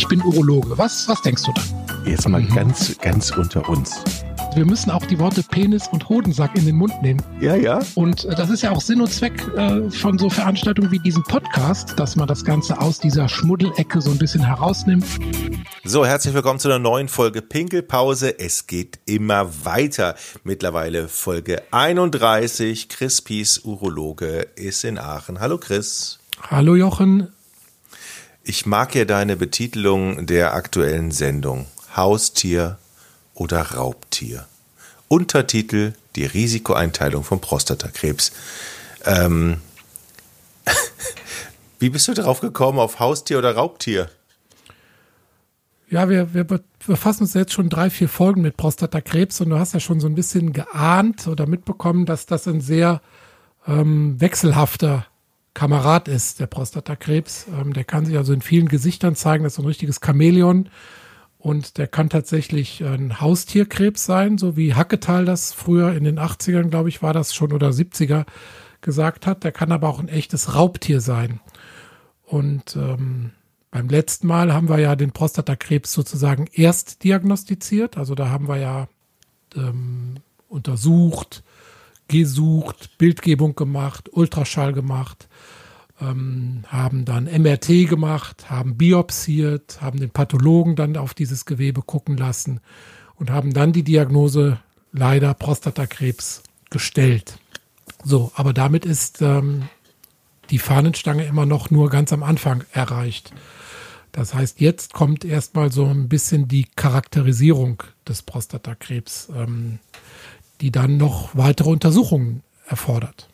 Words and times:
ich 0.00 0.08
bin 0.08 0.22
Urologe. 0.22 0.78
Was, 0.78 1.06
was 1.08 1.20
denkst 1.20 1.42
du 1.42 1.52
dann? 1.52 2.06
Jetzt 2.06 2.26
mal 2.26 2.40
mhm. 2.40 2.54
ganz, 2.54 2.96
ganz 3.02 3.30
unter 3.32 3.68
uns. 3.68 4.02
Wir 4.54 4.64
müssen 4.64 4.90
auch 4.90 5.04
die 5.04 5.18
Worte 5.18 5.42
Penis 5.42 5.88
und 5.88 6.08
Hodensack 6.08 6.56
in 6.56 6.64
den 6.64 6.76
Mund 6.76 7.02
nehmen. 7.02 7.22
Ja, 7.38 7.54
ja. 7.54 7.80
Und 7.96 8.24
äh, 8.24 8.34
das 8.34 8.48
ist 8.48 8.62
ja 8.62 8.70
auch 8.70 8.80
Sinn 8.80 9.02
und 9.02 9.12
Zweck 9.12 9.46
äh, 9.58 9.90
von 9.90 10.16
so 10.16 10.30
Veranstaltungen 10.30 10.90
wie 10.90 11.00
diesem 11.00 11.22
Podcast, 11.22 11.98
dass 11.98 12.16
man 12.16 12.26
das 12.26 12.46
Ganze 12.46 12.80
aus 12.80 12.98
dieser 12.98 13.28
Schmuddelecke 13.28 14.00
so 14.00 14.10
ein 14.10 14.16
bisschen 14.16 14.42
herausnimmt. 14.42 15.04
So, 15.84 16.06
herzlich 16.06 16.32
willkommen 16.32 16.60
zu 16.60 16.68
einer 16.68 16.78
neuen 16.78 17.08
Folge 17.08 17.42
Pinkelpause. 17.42 18.38
Es 18.38 18.66
geht 18.66 19.00
immer 19.04 19.66
weiter. 19.66 20.14
Mittlerweile 20.44 21.08
Folge 21.08 21.62
31. 21.72 22.88
Chris 22.88 23.20
Pies, 23.20 23.58
Urologe, 23.66 24.48
ist 24.56 24.82
in 24.82 24.98
Aachen. 24.98 25.40
Hallo 25.40 25.58
Chris. 25.58 26.18
Hallo 26.50 26.74
Jochen. 26.74 27.28
Ich 28.42 28.66
mag 28.66 28.94
ja 28.94 29.04
deine 29.04 29.36
Betitelung 29.36 30.26
der 30.26 30.54
aktuellen 30.54 31.10
Sendung. 31.10 31.66
Haustier 31.94 32.78
oder 33.34 33.60
Raubtier. 33.60 34.46
Untertitel 35.08 35.92
Die 36.16 36.24
Risikoeinteilung 36.24 37.24
von 37.24 37.40
Prostatakrebs. 37.40 38.32
Ähm, 39.04 39.60
Wie 41.78 41.90
bist 41.90 42.08
du 42.08 42.14
darauf 42.14 42.40
gekommen, 42.40 42.78
auf 42.78 42.98
Haustier 42.98 43.38
oder 43.38 43.54
Raubtier? 43.54 44.10
Ja, 45.88 46.08
wir, 46.08 46.34
wir 46.34 46.46
befassen 46.86 47.24
uns 47.24 47.34
jetzt 47.34 47.52
schon 47.52 47.68
drei, 47.68 47.90
vier 47.90 48.08
Folgen 48.08 48.42
mit 48.42 48.56
Prostatakrebs 48.56 49.40
und 49.40 49.50
du 49.50 49.58
hast 49.58 49.74
ja 49.74 49.80
schon 49.80 49.98
so 49.98 50.06
ein 50.06 50.14
bisschen 50.14 50.52
geahnt 50.52 51.26
oder 51.26 51.46
mitbekommen, 51.46 52.06
dass 52.06 52.26
das 52.26 52.46
ein 52.46 52.60
sehr 52.60 53.00
ähm, 53.66 54.20
wechselhafter 54.20 55.06
Kamerad 55.54 56.08
ist, 56.08 56.40
der 56.40 56.46
Prostatakrebs. 56.46 57.46
Ähm, 57.48 57.72
der 57.72 57.84
kann 57.84 58.06
sich 58.06 58.16
also 58.16 58.32
in 58.32 58.42
vielen 58.42 58.68
Gesichtern 58.68 59.14
zeigen, 59.14 59.44
das 59.44 59.54
ist 59.54 59.58
ein 59.58 59.66
richtiges 59.66 60.00
Chamäleon. 60.04 60.68
Und 61.38 61.78
der 61.78 61.86
kann 61.86 62.10
tatsächlich 62.10 62.84
ein 62.84 63.20
Haustierkrebs 63.20 64.04
sein, 64.04 64.36
so 64.36 64.56
wie 64.56 64.74
Hacketal 64.74 65.24
das 65.24 65.54
früher 65.54 65.94
in 65.94 66.04
den 66.04 66.18
80ern, 66.18 66.68
glaube 66.68 66.90
ich, 66.90 67.02
war 67.02 67.14
das 67.14 67.34
schon 67.34 67.52
oder 67.52 67.70
70er 67.70 68.26
gesagt 68.82 69.26
hat. 69.26 69.42
Der 69.42 69.52
kann 69.52 69.72
aber 69.72 69.88
auch 69.88 70.00
ein 70.00 70.08
echtes 70.08 70.54
Raubtier 70.54 71.00
sein. 71.00 71.40
Und 72.24 72.76
ähm, 72.76 73.30
beim 73.70 73.88
letzten 73.88 74.26
Mal 74.26 74.52
haben 74.52 74.68
wir 74.68 74.78
ja 74.78 74.96
den 74.96 75.12
Prostatakrebs 75.12 75.92
sozusagen 75.92 76.46
erst 76.52 77.04
diagnostiziert. 77.04 77.96
Also 77.96 78.14
da 78.14 78.28
haben 78.28 78.46
wir 78.46 78.58
ja 78.58 78.88
ähm, 79.56 80.16
untersucht, 80.48 81.42
gesucht, 82.10 82.98
Bildgebung 82.98 83.54
gemacht, 83.54 84.10
Ultraschall 84.12 84.72
gemacht 84.72 85.28
ähm, 86.00 86.64
haben 86.68 87.04
dann 87.04 87.24
MRT 87.24 87.88
gemacht, 87.88 88.50
haben 88.50 88.76
biopsiert, 88.76 89.80
haben 89.80 90.00
den 90.00 90.10
Pathologen 90.10 90.76
dann 90.76 90.96
auf 90.96 91.14
dieses 91.14 91.44
Gewebe 91.44 91.82
gucken 91.82 92.16
lassen 92.16 92.60
und 93.16 93.30
haben 93.30 93.52
dann 93.52 93.72
die 93.72 93.82
Diagnose 93.82 94.58
leider 94.92 95.34
Prostatakrebs 95.34 96.42
gestellt. 96.70 97.38
So, 98.04 98.32
aber 98.34 98.52
damit 98.52 98.84
ist 98.84 99.20
ähm, 99.20 99.68
die 100.50 100.58
Fahnenstange 100.58 101.24
immer 101.24 101.46
noch 101.46 101.70
nur 101.70 101.90
ganz 101.90 102.12
am 102.12 102.22
Anfang 102.22 102.64
erreicht. 102.72 103.32
Das 104.12 104.34
heißt, 104.34 104.60
jetzt 104.60 104.92
kommt 104.92 105.24
erstmal 105.24 105.70
so 105.70 105.86
ein 105.86 106.08
bisschen 106.08 106.48
die 106.48 106.66
Charakterisierung 106.74 107.82
des 108.08 108.22
Prostatakrebs, 108.22 109.28
ähm, 109.36 109.78
die 110.60 110.70
dann 110.70 110.96
noch 110.96 111.30
weitere 111.34 111.70
Untersuchungen 111.70 112.42
erfordert. 112.66 113.28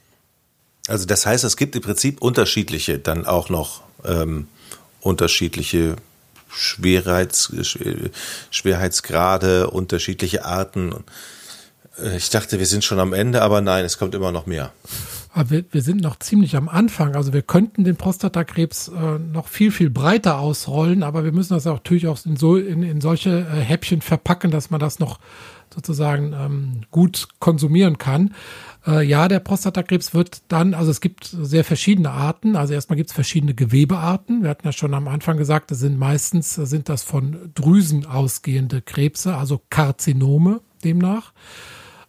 Also 0.88 1.04
das 1.06 1.26
heißt, 1.26 1.44
es 1.44 1.56
gibt 1.56 1.74
im 1.74 1.82
Prinzip 1.82 2.22
unterschiedliche, 2.22 2.98
dann 2.98 3.26
auch 3.26 3.48
noch 3.48 3.82
ähm, 4.04 4.46
unterschiedliche 5.00 5.96
Schwerheits, 6.48 7.52
Schwerheitsgrade, 8.50 9.70
unterschiedliche 9.70 10.44
Arten. 10.44 10.94
Ich 12.16 12.30
dachte, 12.30 12.58
wir 12.58 12.66
sind 12.66 12.84
schon 12.84 13.00
am 13.00 13.12
Ende, 13.12 13.42
aber 13.42 13.60
nein, 13.60 13.84
es 13.84 13.98
kommt 13.98 14.14
immer 14.14 14.32
noch 14.32 14.46
mehr. 14.46 14.72
Aber 15.32 15.50
wir, 15.50 15.64
wir 15.70 15.82
sind 15.82 16.00
noch 16.00 16.18
ziemlich 16.18 16.56
am 16.56 16.68
Anfang. 16.68 17.14
Also 17.14 17.34
wir 17.34 17.42
könnten 17.42 17.84
den 17.84 17.96
Prostatakrebs 17.96 18.88
äh, 18.88 19.18
noch 19.18 19.48
viel, 19.48 19.70
viel 19.70 19.90
breiter 19.90 20.38
ausrollen, 20.38 21.02
aber 21.02 21.24
wir 21.24 21.32
müssen 21.32 21.52
das 21.52 21.66
auch 21.66 21.74
natürlich 21.74 22.06
auch 22.06 22.18
in, 22.24 22.36
so, 22.36 22.56
in, 22.56 22.82
in 22.82 23.02
solche 23.02 23.40
äh, 23.40 23.60
Häppchen 23.60 24.00
verpacken, 24.00 24.50
dass 24.50 24.70
man 24.70 24.80
das 24.80 24.98
noch 24.98 25.18
sozusagen 25.76 26.32
ähm, 26.32 26.80
gut 26.90 27.28
konsumieren 27.38 27.98
kann. 27.98 28.34
Äh, 28.86 29.06
ja, 29.06 29.28
der 29.28 29.40
Prostatakrebs 29.40 30.14
wird 30.14 30.42
dann, 30.48 30.74
also 30.74 30.90
es 30.90 31.00
gibt 31.00 31.24
sehr 31.24 31.62
verschiedene 31.62 32.10
Arten. 32.10 32.56
Also 32.56 32.74
erstmal 32.74 32.96
gibt 32.96 33.10
es 33.10 33.14
verschiedene 33.14 33.54
Gewebearten. 33.54 34.42
Wir 34.42 34.50
hatten 34.50 34.66
ja 34.66 34.72
schon 34.72 34.94
am 34.94 35.06
Anfang 35.06 35.36
gesagt, 35.36 35.70
das 35.70 35.78
sind 35.78 35.98
meistens 35.98 36.54
sind 36.54 36.88
das 36.88 37.04
von 37.04 37.52
Drüsen 37.54 38.06
ausgehende 38.06 38.82
Krebse, 38.82 39.36
also 39.36 39.60
Karzinome 39.70 40.60
demnach. 40.82 41.32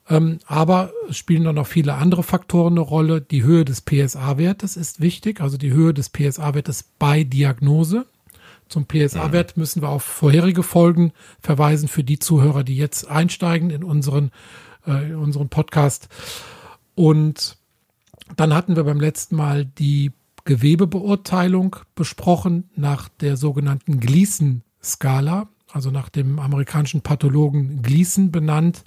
Ähm, 0.10 0.40
aber 0.46 0.92
es 1.10 1.18
spielen 1.18 1.44
dann 1.44 1.56
noch 1.56 1.68
viele 1.68 1.96
andere 1.96 2.24
Faktoren 2.24 2.74
eine 2.74 2.82
Rolle. 2.82 3.22
Die 3.22 3.44
Höhe 3.44 3.66
des 3.66 3.82
PSA-Wertes 3.82 4.78
ist 4.78 5.02
wichtig, 5.02 5.42
also 5.42 5.58
die 5.58 5.74
Höhe 5.74 5.94
des 5.94 6.10
PSA-Wertes 6.10 6.86
bei 6.98 7.24
Diagnose. 7.24 8.06
Zum 8.70 8.86
PSA-Wert 8.86 9.58
müssen 9.58 9.82
wir 9.82 9.90
auf 9.90 10.04
vorherige 10.04 10.64
Folgen 10.64 11.14
verweisen 11.42 11.88
für 11.88 12.04
die 12.04 12.20
Zuhörer, 12.20 12.64
die 12.64 12.78
jetzt 12.78 13.08
einsteigen 13.08 13.70
in 13.70 13.84
unseren, 13.84 14.32
äh, 14.86 15.10
in 15.10 15.16
unseren 15.16 15.50
Podcast. 15.50 16.10
Und 16.96 17.58
dann 18.36 18.54
hatten 18.54 18.76
wir 18.76 18.84
beim 18.84 19.00
letzten 19.00 19.36
Mal 19.36 19.66
die 19.66 20.12
Gewebebeurteilung 20.46 21.76
besprochen 21.96 22.70
nach 22.76 23.10
der 23.10 23.38
sogenannten 23.38 24.00
Gleason-Skala, 24.00 25.50
also 25.72 25.92
nach 25.92 26.10
dem 26.10 26.40
amerikanischen 26.40 27.02
Pathologen 27.02 27.82
Gleason 27.82 28.32
benannt, 28.32 28.84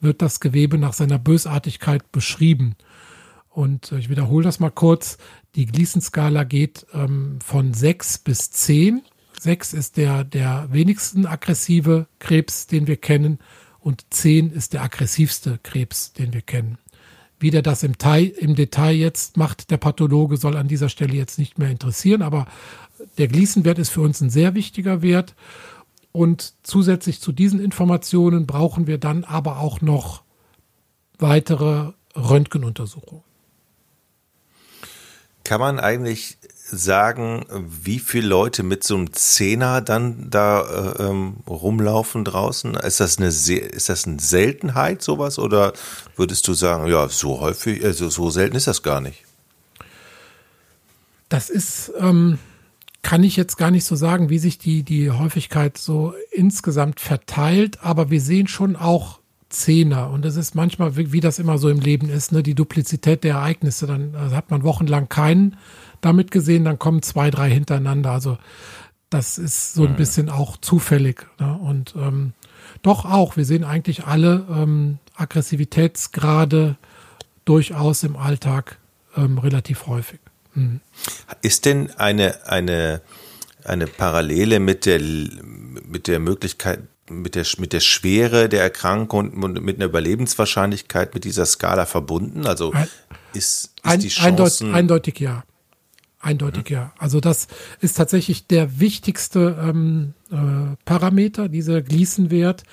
wird 0.00 0.22
das 0.22 0.40
Gewebe 0.40 0.78
nach 0.78 0.92
seiner 0.92 1.18
Bösartigkeit 1.18 2.12
beschrieben. 2.12 2.76
Und 3.48 3.90
ich 3.92 4.08
wiederhole 4.08 4.44
das 4.44 4.60
mal 4.60 4.70
kurz. 4.70 5.18
Die 5.56 5.66
Gleason-Skala 5.66 6.44
geht 6.44 6.86
ähm, 6.94 7.40
von 7.44 7.74
6 7.74 8.18
bis 8.18 8.52
10. 8.52 9.02
6 9.40 9.72
ist 9.72 9.96
der, 9.96 10.24
der 10.24 10.68
wenigsten 10.70 11.24
aggressive 11.24 12.06
Krebs, 12.18 12.66
den 12.66 12.86
wir 12.86 12.96
kennen. 12.96 13.38
Und 13.78 14.04
10 14.10 14.52
ist 14.52 14.74
der 14.74 14.82
aggressivste 14.82 15.58
Krebs, 15.62 16.12
den 16.12 16.34
wir 16.34 16.42
kennen. 16.42 16.76
Wie 17.38 17.50
der 17.50 17.62
das 17.62 17.82
im, 17.82 17.96
Teil, 17.96 18.26
im 18.26 18.54
Detail 18.54 18.92
jetzt 18.92 19.38
macht, 19.38 19.70
der 19.70 19.78
Pathologe, 19.78 20.36
soll 20.36 20.58
an 20.58 20.68
dieser 20.68 20.90
Stelle 20.90 21.14
jetzt 21.14 21.38
nicht 21.38 21.58
mehr 21.58 21.70
interessieren. 21.70 22.20
Aber 22.20 22.46
der 23.16 23.28
Gleason-Wert 23.28 23.78
ist 23.78 23.88
für 23.88 24.02
uns 24.02 24.20
ein 24.20 24.28
sehr 24.28 24.54
wichtiger 24.54 25.00
Wert. 25.00 25.34
Und 26.12 26.52
zusätzlich 26.62 27.22
zu 27.22 27.32
diesen 27.32 27.60
Informationen 27.60 28.46
brauchen 28.46 28.86
wir 28.86 28.98
dann 28.98 29.24
aber 29.24 29.58
auch 29.60 29.80
noch 29.80 30.22
weitere 31.18 31.92
Röntgenuntersuchungen. 32.14 33.22
Kann 35.44 35.60
man 35.60 35.80
eigentlich 35.80 36.36
sagen, 36.76 37.44
wie 37.50 37.98
viele 37.98 38.28
Leute 38.28 38.62
mit 38.62 38.84
so 38.84 38.96
einem 38.96 39.12
Zehner 39.12 39.80
dann 39.80 40.30
da 40.30 40.62
äh, 40.98 41.02
ähm, 41.04 41.36
rumlaufen 41.46 42.24
draußen? 42.24 42.74
Ist 42.74 43.00
das 43.00 43.18
eine 43.18 43.28
ist 43.28 43.88
das 43.88 44.06
eine 44.06 44.20
Seltenheit 44.20 45.02
sowas 45.02 45.38
oder 45.38 45.72
würdest 46.16 46.46
du 46.48 46.54
sagen, 46.54 46.86
ja, 46.86 47.08
so 47.08 47.40
häufig, 47.40 47.84
also 47.84 48.08
so 48.08 48.30
selten 48.30 48.56
ist 48.56 48.66
das 48.66 48.82
gar 48.82 49.00
nicht? 49.00 49.24
Das 51.28 51.48
ist, 51.50 51.92
ähm, 51.98 52.38
kann 53.02 53.22
ich 53.22 53.36
jetzt 53.36 53.56
gar 53.56 53.70
nicht 53.70 53.84
so 53.84 53.96
sagen, 53.96 54.28
wie 54.30 54.38
sich 54.38 54.58
die 54.58 54.82
die 54.82 55.10
Häufigkeit 55.10 55.78
so 55.78 56.14
insgesamt 56.30 57.00
verteilt, 57.00 57.78
aber 57.82 58.10
wir 58.10 58.20
sehen 58.20 58.48
schon 58.48 58.76
auch 58.76 59.20
Zehner 59.50 60.10
und 60.10 60.24
es 60.24 60.36
ist 60.36 60.54
manchmal, 60.54 60.96
wie, 60.96 61.12
wie, 61.12 61.20
das 61.20 61.40
immer 61.40 61.58
so 61.58 61.68
im 61.68 61.80
Leben 61.80 62.08
ist, 62.08 62.30
ne, 62.30 62.42
die 62.42 62.54
Duplizität 62.54 63.24
der 63.24 63.34
Ereignisse. 63.34 63.86
Dann 63.86 64.14
also 64.14 64.36
hat 64.36 64.50
man 64.50 64.62
wochenlang 64.62 65.08
keinen 65.08 65.56
damit 66.00 66.30
gesehen, 66.30 66.64
dann 66.64 66.78
kommen 66.78 67.02
zwei, 67.02 67.30
drei 67.30 67.50
hintereinander. 67.50 68.10
Also 68.10 68.38
das 69.10 69.38
ist 69.38 69.74
so 69.74 69.84
ein 69.84 69.96
bisschen 69.96 70.28
auch 70.28 70.56
zufällig. 70.56 71.26
Ne? 71.38 71.52
Und 71.52 71.94
ähm, 71.96 72.32
doch 72.82 73.04
auch, 73.04 73.36
wir 73.36 73.44
sehen 73.44 73.64
eigentlich 73.64 74.06
alle 74.06 74.46
ähm, 74.50 74.98
Aggressivitätsgrade 75.16 76.76
durchaus 77.44 78.04
im 78.04 78.16
Alltag 78.16 78.78
ähm, 79.16 79.38
relativ 79.38 79.86
häufig. 79.86 80.20
Mhm. 80.54 80.80
Ist 81.42 81.64
denn 81.64 81.90
eine, 81.96 82.46
eine, 82.46 83.02
eine 83.64 83.86
Parallele 83.86 84.60
mit 84.60 84.86
der, 84.86 85.00
mit 85.00 86.06
der 86.06 86.20
Möglichkeit, 86.20 86.80
mit 87.08 87.34
der, 87.34 87.44
mit 87.58 87.72
der 87.72 87.80
Schwere 87.80 88.48
der 88.48 88.62
Erkrankung 88.62 89.30
und 89.30 89.60
mit 89.62 89.76
einer 89.76 89.86
Überlebenswahrscheinlichkeit 89.86 91.14
mit 91.14 91.24
dieser 91.24 91.46
Skala 91.46 91.86
verbunden? 91.86 92.46
Also 92.46 92.72
ist, 93.32 93.74
ist 93.82 94.02
die 94.02 94.08
Chance 94.08 94.28
eindeutig, 94.28 94.72
eindeutig 94.72 95.20
ja. 95.20 95.44
Eindeutig 96.20 96.68
mhm. 96.68 96.74
ja. 96.74 96.92
Also 96.98 97.20
das 97.20 97.48
ist 97.80 97.96
tatsächlich 97.96 98.46
der 98.46 98.78
wichtigste 98.78 99.56
ähm, 99.60 100.12
äh, 100.30 100.76
Parameter, 100.84 101.48
dieser 101.48 101.80
Gleason-Wert 101.80 102.64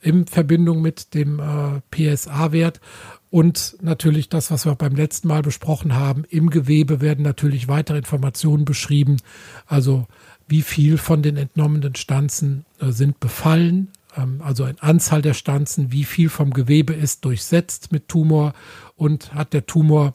in 0.00 0.26
Verbindung 0.26 0.80
mit 0.80 1.12
dem 1.14 1.38
äh, 1.38 1.80
PSA-Wert. 1.90 2.80
Und 3.28 3.76
natürlich 3.82 4.28
das, 4.28 4.50
was 4.50 4.64
wir 4.64 4.74
beim 4.74 4.94
letzten 4.94 5.28
Mal 5.28 5.42
besprochen 5.42 5.94
haben, 5.94 6.24
im 6.30 6.48
Gewebe 6.50 7.00
werden 7.00 7.24
natürlich 7.24 7.68
weitere 7.68 7.98
Informationen 7.98 8.64
beschrieben. 8.64 9.18
Also 9.66 10.06
wie 10.48 10.62
viel 10.62 10.96
von 10.96 11.22
den 11.22 11.36
entnommenen 11.36 11.94
Stanzen 11.96 12.64
äh, 12.80 12.90
sind 12.90 13.20
befallen, 13.20 13.88
ähm, 14.16 14.40
also 14.42 14.64
eine 14.64 14.82
Anzahl 14.82 15.20
der 15.20 15.34
Stanzen, 15.34 15.92
wie 15.92 16.04
viel 16.04 16.28
vom 16.28 16.52
Gewebe 16.52 16.94
ist 16.94 17.24
durchsetzt 17.24 17.92
mit 17.92 18.08
Tumor 18.08 18.54
und 18.96 19.34
hat 19.34 19.52
der 19.52 19.66
Tumor 19.66 20.14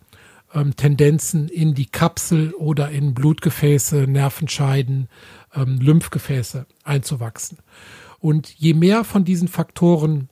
ähm, 0.54 0.76
Tendenzen 0.76 1.48
in 1.48 1.74
die 1.74 1.86
Kapsel 1.86 2.54
oder 2.54 2.90
in 2.90 3.14
Blutgefäße, 3.14 4.08
Nervenscheiden, 4.08 5.10
ähm, 5.54 5.80
Lymphgefäße 5.80 6.66
einzuwachsen. 6.84 7.60
Und 8.20 8.50
je 8.58 8.74
mehr 8.74 9.04
von 9.04 9.24
diesen 9.24 9.48
Faktoren 9.48 10.30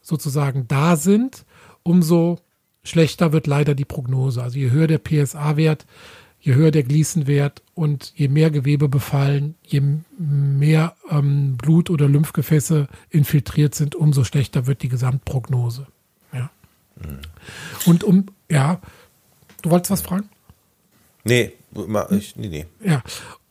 sozusagen 0.00 0.66
da 0.68 0.96
sind, 0.96 1.44
umso 1.82 2.40
schlechter 2.84 3.32
wird 3.32 3.46
leider 3.46 3.74
die 3.74 3.84
Prognose. 3.84 4.42
Also 4.42 4.58
je 4.58 4.70
höher 4.70 4.86
der 4.86 4.98
PSA-Wert, 4.98 5.86
je 6.40 6.54
höher 6.54 6.72
der 6.72 6.82
Gleason-Wert 6.82 7.62
und 7.74 8.12
je 8.16 8.28
mehr 8.28 8.50
Gewebe 8.50 8.88
befallen, 8.88 9.54
je 9.62 9.80
mehr 10.18 10.96
ähm, 11.08 11.56
Blut- 11.56 11.88
oder 11.88 12.08
Lymphgefäße 12.08 12.88
infiltriert 13.10 13.74
sind, 13.74 13.94
umso 13.94 14.24
schlechter 14.24 14.66
wird 14.66 14.82
die 14.82 14.88
Gesamtprognose. 14.88 15.86
Ja. 16.32 16.50
Mhm. 16.96 17.18
Und 17.86 18.04
um, 18.04 18.26
ja, 18.50 18.80
du 19.62 19.70
wolltest 19.70 19.90
was 19.90 20.02
fragen? 20.02 20.28
Nee, 21.24 21.52
ich, 22.10 22.36
nee, 22.36 22.48
nee. 22.48 22.66
Ja, 22.84 23.02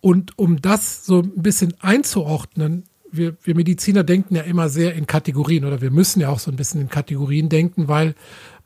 und 0.02 0.38
um 0.38 0.62
das 0.62 1.06
so 1.06 1.22
ein 1.22 1.42
bisschen 1.42 1.74
einzuordnen, 1.80 2.84
wir, 3.12 3.36
wir 3.44 3.56
Mediziner 3.56 4.04
denken 4.04 4.36
ja 4.36 4.44
immer 4.44 4.70
sehr 4.70 4.96
in 4.96 5.08
Kategorien 5.08 5.66
oder 5.66 5.82
wir 5.82 5.92
müssen 5.92 6.22
ja 6.22 6.30
auch 6.30 6.40
so 6.40 6.52
ein 6.52 6.58
bisschen 6.58 6.82
in 6.82 6.90
Kategorien 6.90 7.50
denken, 7.50 7.88
weil 7.88 8.16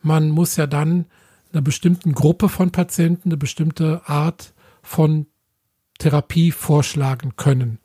man 0.01 0.30
muss 0.30 0.56
ja 0.56 0.68
dann 0.68 1.06
einer 1.51 1.62
bestimmten 1.62 2.13
Gruppe 2.13 2.50
von 2.50 2.71
Patienten 2.71 3.30
eine 3.30 3.38
bestimmte 3.38 4.01
Art 4.06 4.53
von 4.83 5.25
Therapie 5.97 6.51
vorschlagen 6.51 7.33
können. 7.38 7.80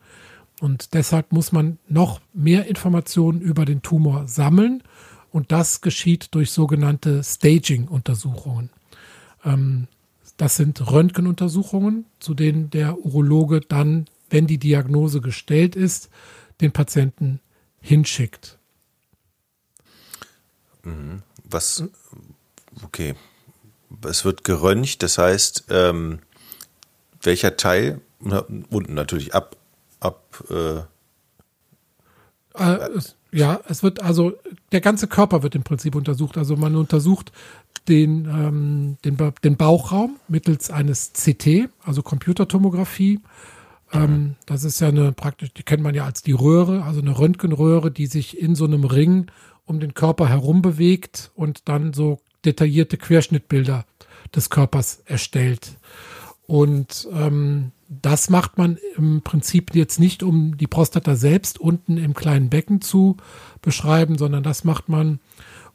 Und 0.60 0.92
deshalb 0.92 1.32
muss 1.32 1.52
man 1.52 1.78
noch 1.88 2.20
mehr 2.34 2.66
Informationen 2.66 3.40
über 3.40 3.64
den 3.64 3.80
Tumor 3.80 4.28
sammeln. 4.28 4.82
Und 5.30 5.52
das 5.52 5.80
geschieht 5.80 6.34
durch 6.34 6.50
sogenannte 6.50 7.22
Staging-Untersuchungen. 7.22 8.70
Ähm, 9.44 9.88
das 10.36 10.56
sind 10.56 10.90
Röntgenuntersuchungen, 10.90 12.06
zu 12.18 12.34
denen 12.34 12.70
der 12.70 12.98
Urologe 13.04 13.60
dann, 13.60 14.06
wenn 14.30 14.46
die 14.46 14.58
Diagnose 14.58 15.20
gestellt 15.20 15.76
ist, 15.76 16.08
den 16.60 16.72
Patienten 16.72 17.40
hinschickt. 17.80 18.58
Mhm. 20.82 21.22
Was, 21.44 21.84
okay, 22.82 23.14
es 24.06 24.24
wird 24.24 24.44
geröntgt, 24.44 25.02
das 25.02 25.18
heißt, 25.18 25.64
ähm, 25.68 26.20
welcher 27.22 27.56
Teil, 27.56 28.00
und 28.70 28.88
natürlich 28.88 29.34
ab, 29.34 29.56
ab, 29.98 30.44
äh, 30.50 30.78
äh, 32.54 32.88
es, 32.96 33.16
ja, 33.32 33.60
es 33.68 33.82
wird 33.82 34.02
also, 34.02 34.32
der 34.72 34.80
ganze 34.80 35.06
Körper 35.06 35.42
wird 35.42 35.54
im 35.54 35.62
Prinzip 35.62 35.94
untersucht. 35.94 36.36
Also 36.36 36.56
man 36.56 36.76
untersucht 36.76 37.32
den, 37.88 38.26
ähm, 38.26 38.96
den, 39.04 39.16
den 39.42 39.56
Bauchraum 39.56 40.16
mittels 40.28 40.70
eines 40.70 41.12
CT, 41.12 41.68
also 41.82 42.02
Computertomographie. 42.02 43.20
Ähm, 43.92 44.36
das 44.46 44.64
ist 44.64 44.80
ja 44.80 44.88
eine 44.88 45.12
praktisch, 45.12 45.52
die 45.52 45.62
kennt 45.62 45.82
man 45.82 45.94
ja 45.94 46.04
als 46.04 46.22
die 46.22 46.32
Röhre, 46.32 46.84
also 46.84 47.00
eine 47.00 47.18
Röntgenröhre, 47.18 47.90
die 47.90 48.06
sich 48.06 48.38
in 48.40 48.54
so 48.54 48.64
einem 48.64 48.84
Ring 48.84 49.26
um 49.64 49.80
den 49.80 49.94
Körper 49.94 50.28
herum 50.28 50.62
bewegt 50.62 51.30
und 51.34 51.68
dann 51.68 51.92
so 51.92 52.20
detaillierte 52.44 52.96
Querschnittbilder 52.96 53.84
des 54.34 54.50
Körpers 54.50 55.02
erstellt. 55.06 55.78
Und 56.46 57.08
ähm, 57.12 57.72
das 57.88 58.30
macht 58.30 58.58
man 58.58 58.78
im 58.96 59.22
Prinzip 59.22 59.74
jetzt 59.74 59.98
nicht, 59.98 60.22
um 60.22 60.56
die 60.56 60.66
Prostata 60.66 61.16
selbst 61.16 61.60
unten 61.60 61.96
im 61.96 62.14
kleinen 62.14 62.50
Becken 62.50 62.80
zu 62.80 63.16
beschreiben, 63.62 64.18
sondern 64.18 64.42
das 64.42 64.64
macht 64.64 64.88
man, 64.88 65.20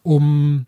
um 0.02 0.66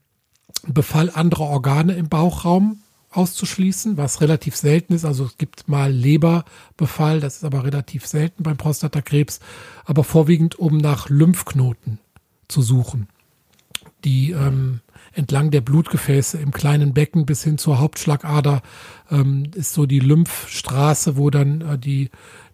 Befall 0.67 1.09
anderer 1.09 1.45
Organe 1.45 1.93
im 1.93 2.09
Bauchraum 2.09 2.79
auszuschließen, 3.11 3.97
was 3.97 4.21
relativ 4.21 4.55
selten 4.55 4.93
ist. 4.93 5.05
Also 5.05 5.25
es 5.25 5.37
gibt 5.37 5.67
mal 5.67 5.91
Leberbefall, 5.91 7.19
das 7.19 7.37
ist 7.37 7.43
aber 7.43 7.63
relativ 7.63 8.05
selten 8.05 8.43
beim 8.43 8.57
Prostatakrebs, 8.57 9.39
aber 9.85 10.03
vorwiegend 10.03 10.55
um 10.55 10.77
nach 10.77 11.09
Lymphknoten 11.09 11.99
zu 12.47 12.61
suchen, 12.61 13.07
die 14.03 14.31
ähm, 14.31 14.81
entlang 15.13 15.51
der 15.51 15.61
Blutgefäße 15.61 16.37
im 16.37 16.51
kleinen 16.51 16.93
Becken 16.93 17.25
bis 17.25 17.43
hin 17.43 17.57
zur 17.57 17.79
Hauptschlagader 17.79 18.61
ähm, 19.09 19.49
ist 19.55 19.73
so 19.73 19.85
die 19.85 19.99
Lymphstraße, 19.99 21.17
wo 21.17 21.29
dann 21.29 21.61
äh, 21.61 21.79
die, 21.79 22.11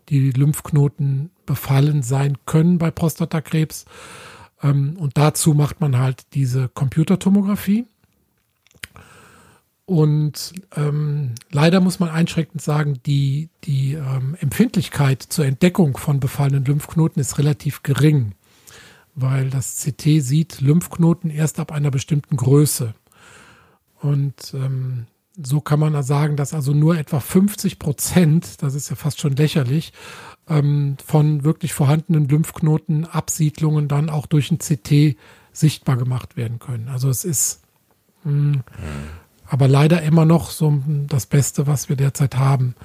die 0.09 0.31
Lymphknoten 0.31 1.31
befallen 1.45 2.03
sein 2.03 2.37
können 2.45 2.77
bei 2.77 2.89
Prostatakrebs. 2.91 3.85
Ähm, 4.61 4.95
und 4.97 5.17
dazu 5.17 5.53
macht 5.53 5.81
man 5.81 5.97
halt 5.97 6.33
diese 6.33 6.69
Computertomographie. 6.69 7.85
Und 9.85 10.53
ähm, 10.75 11.33
leider 11.51 11.81
muss 11.81 11.99
man 11.99 12.09
einschränkend 12.09 12.61
sagen, 12.61 12.99
die, 13.05 13.49
die 13.65 13.93
ähm, 13.93 14.37
Empfindlichkeit 14.39 15.21
zur 15.21 15.45
Entdeckung 15.45 15.97
von 15.97 16.19
befallenen 16.21 16.63
Lymphknoten 16.63 17.19
ist 17.19 17.37
relativ 17.37 17.83
gering 17.83 18.33
weil 19.15 19.49
das 19.49 19.83
CT 19.83 20.21
sieht 20.21 20.61
Lymphknoten 20.61 21.29
erst 21.29 21.59
ab 21.59 21.71
einer 21.71 21.91
bestimmten 21.91 22.37
Größe. 22.37 22.93
Und 23.99 24.53
ähm, 24.53 25.05
so 25.41 25.61
kann 25.61 25.79
man 25.79 26.01
sagen, 26.03 26.35
dass 26.35 26.53
also 26.53 26.73
nur 26.73 26.97
etwa 26.97 27.19
50 27.19 27.79
Prozent, 27.79 28.61
das 28.61 28.75
ist 28.75 28.89
ja 28.89 28.95
fast 28.95 29.19
schon 29.19 29.35
lächerlich, 29.35 29.93
ähm, 30.47 30.97
von 31.03 31.43
wirklich 31.43 31.73
vorhandenen 31.73 32.27
Lymphknoten 32.27 33.05
Absiedlungen 33.05 33.87
dann 33.87 34.09
auch 34.09 34.25
durch 34.25 34.51
ein 34.51 34.59
CT 34.59 35.17
sichtbar 35.51 35.97
gemacht 35.97 36.35
werden 36.35 36.59
können. 36.59 36.89
Also 36.89 37.09
es 37.09 37.23
ist 37.23 37.61
mh, 38.23 38.31
hm, 38.31 38.63
aber 39.47 39.67
leider 39.67 40.01
immer 40.01 40.25
noch 40.25 40.51
so 40.51 40.81
das 41.07 41.25
Beste, 41.25 41.67
was 41.67 41.89
wir 41.89 41.95
derzeit 41.95 42.35
haben. 42.35 42.75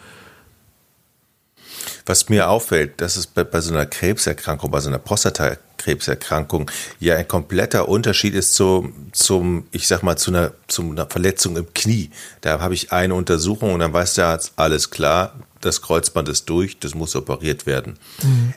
Was 2.07 2.29
mir 2.29 2.49
auffällt, 2.49 3.01
dass 3.01 3.17
es 3.17 3.27
bei, 3.27 3.45
bei 3.45 3.61
so 3.61 3.73
einer 3.73 3.87
Krebserkrankung, 3.87 4.71
bei 4.71 4.81
so 4.81 4.89
einer 4.89 4.99
Prostatakrebserkrankung 4.99 6.71
ja 6.99 7.17
ein 7.17 7.29
kompletter 7.29 7.89
Unterschied 7.89 8.35
ist 8.35 8.55
zu, 8.55 8.93
zum, 9.13 9.67
ich 9.73 9.87
sag 9.87 10.03
mal, 10.03 10.17
zu 10.17 10.31
einer, 10.31 10.53
zu 10.67 10.83
einer 10.83 11.07
Verletzung 11.07 11.57
im 11.57 11.73
Knie. 11.75 12.11
Da 12.41 12.61
habe 12.61 12.75
ich 12.75 12.93
eine 12.93 13.15
Untersuchung 13.15 13.75
und 13.75 13.81
dann 13.81 13.93
weiß 13.93 14.15
der 14.15 14.27
Arzt, 14.27 14.53
alles 14.57 14.91
klar, 14.91 15.35
das 15.61 15.83
Kreuzband 15.83 16.29
ist 16.29 16.49
durch, 16.49 16.79
das 16.79 16.95
muss 16.95 17.15
operiert 17.15 17.67
werden. 17.67 17.99
Mhm. 18.23 18.55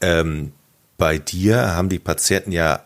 Ähm, 0.00 0.52
bei 0.98 1.18
dir 1.18 1.74
haben 1.74 1.88
die 1.88 1.98
Patienten 1.98 2.52
ja 2.52 2.82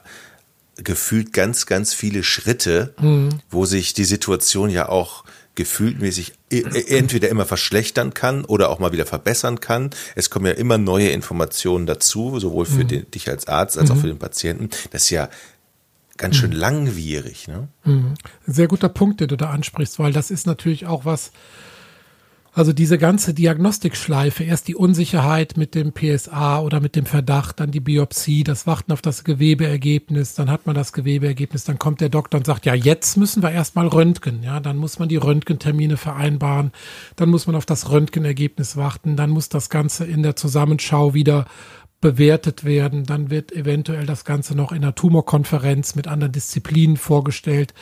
gefühlt 0.76 1.32
ganz, 1.32 1.66
ganz 1.66 1.94
viele 1.94 2.22
Schritte, 2.22 2.94
mhm. 3.00 3.30
wo 3.50 3.64
sich 3.64 3.94
die 3.94 4.04
Situation 4.04 4.70
ja 4.70 4.88
auch 4.88 5.24
gefühltmäßig 5.54 6.34
entweder 6.50 7.30
immer 7.30 7.46
verschlechtern 7.46 8.12
kann 8.12 8.44
oder 8.44 8.68
auch 8.68 8.78
mal 8.78 8.92
wieder 8.92 9.06
verbessern 9.06 9.58
kann. 9.58 9.90
Es 10.14 10.28
kommen 10.28 10.46
ja 10.46 10.52
immer 10.52 10.76
neue 10.76 11.08
Informationen 11.08 11.86
dazu, 11.86 12.38
sowohl 12.38 12.66
für 12.66 12.84
mhm. 12.84 12.88
den, 12.88 13.10
dich 13.10 13.28
als 13.30 13.48
Arzt 13.48 13.78
als 13.78 13.88
mhm. 13.88 13.96
auch 13.96 14.00
für 14.02 14.06
den 14.08 14.18
Patienten. 14.18 14.68
Das 14.90 15.04
ist 15.04 15.10
ja 15.10 15.30
ganz 16.18 16.36
schön 16.36 16.50
mhm. 16.50 16.56
langwierig. 16.56 17.48
Ne? 17.48 17.68
Mhm. 17.84 18.14
Sehr 18.46 18.68
guter 18.68 18.90
Punkt, 18.90 19.20
den 19.20 19.28
du 19.28 19.36
da 19.36 19.50
ansprichst, 19.50 19.98
weil 19.98 20.12
das 20.12 20.30
ist 20.30 20.46
natürlich 20.46 20.86
auch 20.86 21.06
was, 21.06 21.32
also 22.56 22.72
diese 22.72 22.96
ganze 22.96 23.34
Diagnostikschleife, 23.34 24.42
erst 24.42 24.66
die 24.66 24.74
Unsicherheit 24.74 25.58
mit 25.58 25.74
dem 25.74 25.92
PSA 25.92 26.60
oder 26.60 26.80
mit 26.80 26.96
dem 26.96 27.04
Verdacht, 27.04 27.60
dann 27.60 27.70
die 27.70 27.80
Biopsie, 27.80 28.44
das 28.44 28.66
Warten 28.66 28.92
auf 28.92 29.02
das 29.02 29.24
Gewebeergebnis, 29.24 30.32
dann 30.32 30.50
hat 30.50 30.64
man 30.64 30.74
das 30.74 30.94
Gewebeergebnis, 30.94 31.64
dann 31.64 31.78
kommt 31.78 32.00
der 32.00 32.08
Doktor 32.08 32.38
und 32.38 32.46
sagt, 32.46 32.64
ja, 32.64 32.72
jetzt 32.72 33.18
müssen 33.18 33.42
wir 33.42 33.50
erstmal 33.50 33.88
röntgen, 33.88 34.42
ja, 34.42 34.58
dann 34.58 34.78
muss 34.78 34.98
man 34.98 35.10
die 35.10 35.18
Röntgentermine 35.18 35.98
vereinbaren, 35.98 36.72
dann 37.16 37.28
muss 37.28 37.46
man 37.46 37.56
auf 37.56 37.66
das 37.66 37.90
Röntgenergebnis 37.90 38.74
warten, 38.78 39.16
dann 39.16 39.28
muss 39.28 39.50
das 39.50 39.68
Ganze 39.68 40.06
in 40.06 40.22
der 40.22 40.34
Zusammenschau 40.34 41.12
wieder 41.12 41.44
bewertet 42.00 42.64
werden, 42.64 43.04
dann 43.04 43.28
wird 43.28 43.52
eventuell 43.52 44.06
das 44.06 44.24
Ganze 44.24 44.56
noch 44.56 44.72
in 44.72 44.78
einer 44.78 44.94
Tumorkonferenz 44.94 45.94
mit 45.94 46.08
anderen 46.08 46.32
Disziplinen 46.32 46.96
vorgestellt. 46.96 47.74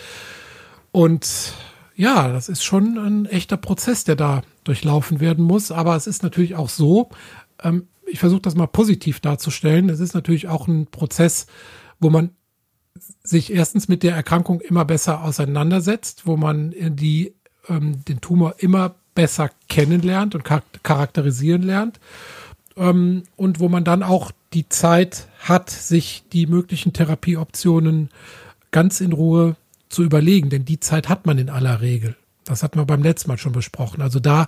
Und 0.90 1.54
ja, 1.96 2.32
das 2.32 2.48
ist 2.48 2.64
schon 2.64 2.98
ein 2.98 3.26
echter 3.26 3.56
Prozess, 3.56 4.04
der 4.04 4.16
da 4.16 4.42
durchlaufen 4.64 5.20
werden 5.20 5.44
muss. 5.44 5.70
Aber 5.70 5.96
es 5.96 6.06
ist 6.06 6.22
natürlich 6.22 6.54
auch 6.54 6.68
so, 6.68 7.10
ähm, 7.62 7.88
ich 8.06 8.18
versuche 8.18 8.42
das 8.42 8.54
mal 8.54 8.66
positiv 8.66 9.20
darzustellen. 9.20 9.88
Es 9.88 10.00
ist 10.00 10.14
natürlich 10.14 10.48
auch 10.48 10.68
ein 10.68 10.86
Prozess, 10.86 11.46
wo 12.00 12.10
man 12.10 12.30
sich 13.22 13.52
erstens 13.52 13.88
mit 13.88 14.02
der 14.02 14.14
Erkrankung 14.14 14.60
immer 14.60 14.84
besser 14.84 15.22
auseinandersetzt, 15.22 16.26
wo 16.26 16.36
man 16.36 16.74
die, 16.78 17.34
ähm, 17.68 18.04
den 18.04 18.20
Tumor 18.20 18.56
immer 18.58 18.94
besser 19.14 19.50
kennenlernt 19.68 20.34
und 20.34 20.44
charakterisieren 20.82 21.62
lernt 21.62 22.00
ähm, 22.76 23.24
und 23.36 23.60
wo 23.60 23.68
man 23.68 23.84
dann 23.84 24.02
auch 24.02 24.32
die 24.52 24.68
Zeit 24.68 25.28
hat, 25.40 25.70
sich 25.70 26.24
die 26.32 26.46
möglichen 26.46 26.92
Therapieoptionen 26.92 28.10
ganz 28.70 29.00
in 29.00 29.12
Ruhe 29.12 29.56
zu 29.94 30.02
überlegen, 30.02 30.50
denn 30.50 30.64
die 30.64 30.80
Zeit 30.80 31.08
hat 31.08 31.26
man 31.26 31.38
in 31.38 31.48
aller 31.48 31.80
Regel. 31.80 32.16
Das 32.44 32.62
hatten 32.62 32.78
wir 32.78 32.84
beim 32.84 33.02
letzten 33.02 33.28
Mal 33.30 33.38
schon 33.38 33.52
besprochen. 33.52 34.02
Also 34.02 34.20
da 34.20 34.46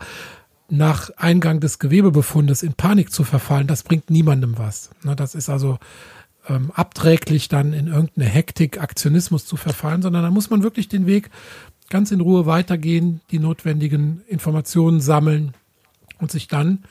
nach 0.69 1.11
Eingang 1.17 1.61
des 1.61 1.79
Gewebebefundes 1.79 2.63
in 2.63 2.75
Panik 2.75 3.13
zu 3.13 3.25
verfallen, 3.25 3.67
das 3.67 3.85
bringt 3.85 4.11
niemandem 4.11 4.59
was. 4.59 4.91
Ne, 5.05 5.15
das 5.15 5.35
ist 5.35 5.49
also 5.49 5.79
ähm, 6.49 6.71
abträglich, 6.75 7.49
dann 7.49 7.73
in 7.73 7.87
irgendeine 7.87 8.29
Hektik, 8.29 8.81
Aktionismus 8.81 9.47
zu 9.47 9.57
verfallen, 9.57 10.03
sondern 10.03 10.25
da 10.25 10.31
muss 10.31 10.51
man 10.51 10.63
wirklich 10.63 10.89
den 10.89 11.07
Weg 11.07 11.31
ganz 11.89 12.11
in 12.11 12.21
Ruhe 12.21 12.47
weitergehen, 12.47 13.21
die 13.31 13.39
notwendigen 13.39 14.23
Informationen 14.27 15.01
sammeln 15.01 15.55
und 16.19 16.33
sich 16.33 16.49
dann 16.49 16.83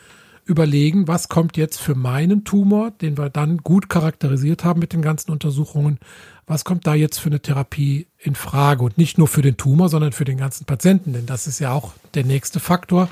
überlegen, 0.45 1.07
was 1.07 1.27
kommt 1.27 1.57
jetzt 1.57 1.79
für 1.79 1.95
meinen 1.95 2.43
Tumor, 2.43 2.91
den 2.91 3.17
wir 3.17 3.29
dann 3.29 3.57
gut 3.57 3.89
charakterisiert 3.89 4.63
haben 4.63 4.79
mit 4.79 4.93
den 4.93 5.01
ganzen 5.01 5.31
Untersuchungen, 5.31 5.99
was 6.47 6.63
kommt 6.63 6.85
da 6.85 6.93
jetzt 6.93 7.19
für 7.19 7.29
eine 7.29 7.39
Therapie 7.39 8.07
in 8.19 8.35
Frage 8.35 8.83
und 8.83 8.97
nicht 8.97 9.17
nur 9.17 9.27
für 9.27 9.41
den 9.41 9.57
Tumor, 9.57 9.89
sondern 9.89 10.11
für 10.11 10.25
den 10.25 10.37
ganzen 10.37 10.65
Patienten, 10.65 11.13
denn 11.13 11.25
das 11.25 11.47
ist 11.47 11.59
ja 11.59 11.71
auch 11.71 11.93
der 12.13 12.23
nächste 12.23 12.59
Faktor, 12.59 13.09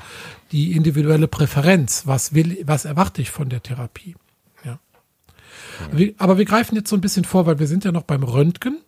die 0.52 0.72
individuelle 0.72 1.26
Präferenz. 1.26 2.06
Was 2.06 2.34
will, 2.34 2.58
was 2.64 2.84
erwarte 2.84 3.22
ich 3.22 3.30
von 3.30 3.48
der 3.48 3.62
Therapie? 3.62 4.14
Ja. 4.64 4.78
Aber 6.18 6.38
wir 6.38 6.44
greifen 6.44 6.76
jetzt 6.76 6.88
so 6.88 6.96
ein 6.96 7.00
bisschen 7.00 7.24
vor, 7.24 7.46
weil 7.46 7.58
wir 7.58 7.66
sind 7.66 7.84
ja 7.84 7.90
noch 7.90 8.04
beim 8.04 8.22
Röntgen. 8.22 8.78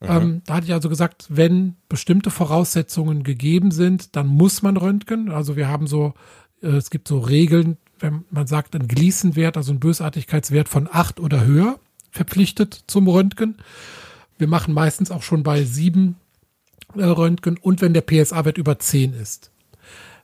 Mhm. 0.00 0.08
Ähm, 0.08 0.42
da 0.46 0.54
hatte 0.54 0.66
ich 0.66 0.72
also 0.72 0.88
gesagt, 0.88 1.26
wenn 1.28 1.76
bestimmte 1.88 2.30
Voraussetzungen 2.30 3.22
gegeben 3.22 3.70
sind, 3.70 4.16
dann 4.16 4.26
muss 4.26 4.62
man 4.62 4.76
röntgen. 4.76 5.30
Also 5.30 5.56
wir 5.56 5.68
haben 5.68 5.86
so, 5.86 6.14
äh, 6.62 6.68
es 6.68 6.90
gibt 6.90 7.06
so 7.06 7.18
Regeln, 7.18 7.76
wenn 8.00 8.24
man 8.30 8.46
sagt, 8.46 8.74
ein 8.74 8.88
Gleason-Wert, 8.88 9.56
also 9.56 9.72
ein 9.72 9.78
Bösartigkeitswert 9.78 10.68
von 10.68 10.88
acht 10.90 11.20
oder 11.20 11.44
höher, 11.44 11.78
verpflichtet 12.10 12.84
zum 12.86 13.08
Röntgen. 13.08 13.56
Wir 14.38 14.48
machen 14.48 14.74
meistens 14.74 15.10
auch 15.10 15.22
schon 15.22 15.42
bei 15.42 15.64
sieben 15.64 16.16
äh, 16.96 17.04
Röntgen 17.04 17.56
und 17.58 17.80
wenn 17.80 17.94
der 17.94 18.02
PSA-Wert 18.02 18.58
über 18.58 18.78
zehn 18.78 19.12
ist. 19.12 19.50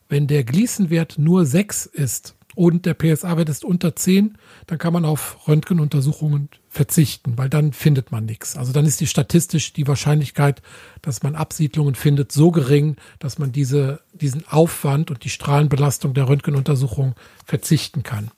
Wenn 0.09 0.27
der 0.27 0.45
Gleason-Wert 0.45 1.19
nur 1.19 1.47
sechs 1.47 1.87
ist 1.87 2.37
und 2.55 2.87
der 2.87 2.95
PSA-Wert 2.95 3.49
ist 3.49 3.65
unter 3.65 3.95
zehn, 3.97 4.39
dann 4.67 4.79
kann 4.79 4.93
man 4.93 5.05
auf 5.05 5.47
Röntgenuntersuchungen 5.47 6.49
verzichten, 6.69 7.37
weil 7.37 7.51
dann 7.51 7.73
findet 7.73 8.13
man 8.13 8.25
nichts. 8.25 8.57
Also 8.57 8.73
dann 8.73 8.87
ist 8.87 9.01
die 9.01 9.07
statistisch 9.07 9.73
die 9.73 9.87
Wahrscheinlichkeit, 9.87 10.63
dass 11.03 11.23
man 11.23 11.35
Absiedlungen 11.35 11.95
findet, 11.95 12.33
so 12.33 12.51
gering, 12.51 12.97
dass 13.19 13.39
man 13.39 13.53
diese, 13.53 14.01
diesen 14.13 14.47
Aufwand 14.49 15.11
und 15.11 15.25
die 15.25 15.31
Strahlenbelastung 15.31 16.15
der 16.15 16.29
Röntgenuntersuchung 16.29 17.15
verzichten 17.45 18.03
kann. 18.03 18.31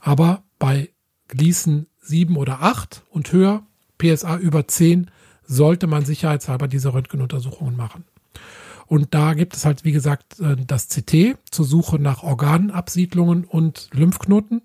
Aber 0.00 0.44
bei 0.58 0.90
Gleason 1.28 1.86
7 2.04 2.36
oder 2.36 2.62
8 2.62 3.02
und 3.10 3.32
höher, 3.32 3.62
PSA 3.98 4.36
über 4.38 4.68
10, 4.68 5.10
sollte 5.46 5.86
man 5.86 6.04
sicherheitshalber 6.04 6.68
diese 6.68 6.94
Röntgenuntersuchungen 6.94 7.76
machen. 7.76 8.04
Und 8.86 9.14
da 9.14 9.34
gibt 9.34 9.56
es 9.56 9.64
halt, 9.64 9.84
wie 9.84 9.92
gesagt, 9.92 10.40
äh, 10.40 10.56
das 10.66 10.88
CT 10.88 11.36
zur 11.50 11.64
Suche 11.64 11.98
nach 11.98 12.22
Organabsiedlungen 12.22 13.44
und 13.44 13.88
Lymphknoten. 13.92 14.62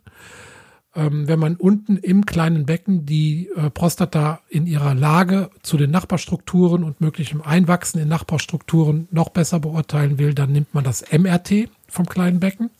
Ähm, 0.95 1.27
wenn 1.27 1.39
man 1.39 1.55
unten 1.55 1.97
im 1.97 2.25
kleinen 2.25 2.65
Becken 2.65 3.05
die 3.05 3.49
äh, 3.55 3.69
Prostata 3.69 4.41
in 4.49 4.65
ihrer 4.65 4.95
Lage 4.95 5.51
zu 5.61 5.77
den 5.77 5.91
Nachbarstrukturen 5.91 6.83
und 6.83 6.99
möglichem 6.99 7.41
Einwachsen 7.41 8.01
in 8.01 8.07
Nachbarstrukturen 8.07 9.07
noch 9.11 9.29
besser 9.29 9.59
beurteilen 9.59 10.17
will, 10.17 10.33
dann 10.33 10.51
nimmt 10.51 10.73
man 10.73 10.83
das 10.83 11.05
MRT 11.11 11.69
vom 11.87 12.07
kleinen 12.07 12.39
Becken. 12.39 12.71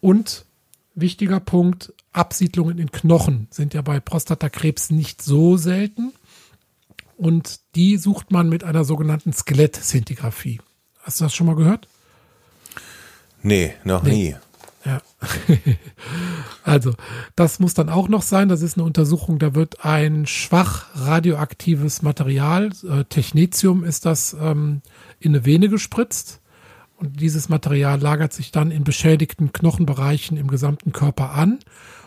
Und 0.00 0.46
wichtiger 0.94 1.40
Punkt, 1.40 1.92
Absiedlungen 2.12 2.78
in 2.78 2.92
Knochen 2.92 3.48
sind 3.50 3.74
ja 3.74 3.82
bei 3.82 4.00
Prostatakrebs 4.00 4.90
nicht 4.90 5.22
so 5.22 5.56
selten. 5.56 6.12
Und 7.16 7.60
die 7.74 7.98
sucht 7.98 8.32
man 8.32 8.48
mit 8.48 8.64
einer 8.64 8.84
sogenannten 8.84 9.32
Skelettszintigraphie. 9.32 10.60
Hast 11.02 11.20
du 11.20 11.24
das 11.24 11.34
schon 11.34 11.46
mal 11.46 11.56
gehört? 11.56 11.88
Nee, 13.42 13.74
noch 13.84 14.02
nee. 14.02 14.10
nie. 14.10 14.36
Ja. 14.84 15.00
also, 16.64 16.94
das 17.36 17.60
muss 17.60 17.74
dann 17.74 17.88
auch 17.88 18.08
noch 18.08 18.22
sein. 18.22 18.48
Das 18.48 18.62
ist 18.62 18.76
eine 18.76 18.84
Untersuchung, 18.84 19.38
da 19.38 19.54
wird 19.54 19.84
ein 19.84 20.26
schwach 20.26 20.86
radioaktives 20.94 22.02
Material, 22.02 22.70
äh, 22.88 23.04
Technetium 23.04 23.84
ist 23.84 24.06
das, 24.06 24.36
ähm, 24.40 24.82
in 25.20 25.32
eine 25.32 25.44
Vene 25.44 25.68
gespritzt. 25.68 26.40
Und 27.02 27.20
dieses 27.20 27.48
Material 27.48 28.00
lagert 28.00 28.32
sich 28.32 28.52
dann 28.52 28.70
in 28.70 28.84
beschädigten 28.84 29.50
Knochenbereichen 29.50 30.36
im 30.36 30.46
gesamten 30.46 30.92
Körper 30.92 31.32
an. 31.32 31.58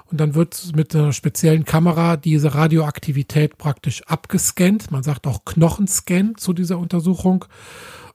Und 0.06 0.22
dann 0.22 0.36
wird 0.36 0.72
mit 0.74 0.96
einer 0.96 1.12
speziellen 1.12 1.66
Kamera 1.66 2.16
diese 2.16 2.56
Radioaktivität 2.56 3.58
praktisch 3.58 4.04
abgescannt. 4.04 4.92
Man 4.92 5.04
sagt 5.04 5.28
auch 5.28 5.44
Knochenscan 5.44 6.36
zu 6.38 6.54
dieser 6.54 6.80
Untersuchung 6.80 7.44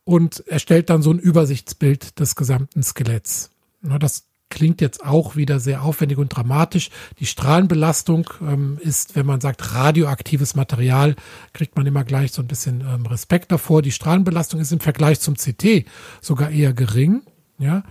und 0.05 0.43
erstellt 0.47 0.89
dann 0.89 1.03
so 1.03 1.11
ein 1.11 1.19
Übersichtsbild 1.19 2.19
des 2.19 2.35
gesamten 2.35 2.83
Skeletts. 2.83 3.51
Das 3.83 4.30
klingt 4.50 4.80
jetzt 4.80 5.04
auch 5.04 5.37
wieder 5.37 5.61
sehr 5.61 5.83
aufwendig 5.83 6.19
und 6.19 6.28
dramatisch. 6.28 6.90
Die 7.19 7.26
Strahlenbelastung 7.26 8.28
ähm, 8.42 8.78
ist, 8.80 9.16
wenn 9.16 9.25
man 9.25 9.40
sagt 9.40 9.75
radioaktives 9.75 10.54
Material, 10.54 11.14
kriegt 11.54 11.76
man 11.76 11.87
immer 11.87 12.04
gleich 12.04 12.33
so 12.33 12.42
ein 12.42 12.49
bisschen 12.49 12.83
ähm, 12.83 13.07
Respekt 13.07 13.50
davor. 13.52 13.80
Die 13.80 13.92
Strahlenbelastung 13.92 14.61
ist 14.61 14.73
im 14.73 14.80
Vergleich 14.80 15.21
zum 15.21 15.37
CT 15.37 15.87
sogar 16.21 16.50
eher 16.50 16.75
gering, 16.75 17.23
ja. 17.59 17.85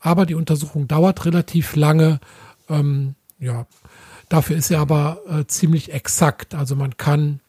Aber 0.00 0.26
die 0.26 0.34
Untersuchung 0.34 0.88
dauert 0.88 1.24
relativ 1.24 1.76
lange. 1.76 2.20
Ähm, 2.68 3.14
ja, 3.38 3.66
dafür 4.28 4.56
ist 4.56 4.68
sie 4.68 4.76
aber 4.76 5.20
äh, 5.28 5.46
ziemlich 5.46 5.92
exakt. 5.92 6.54
Also 6.54 6.76
man 6.76 6.96
kann 6.96 7.40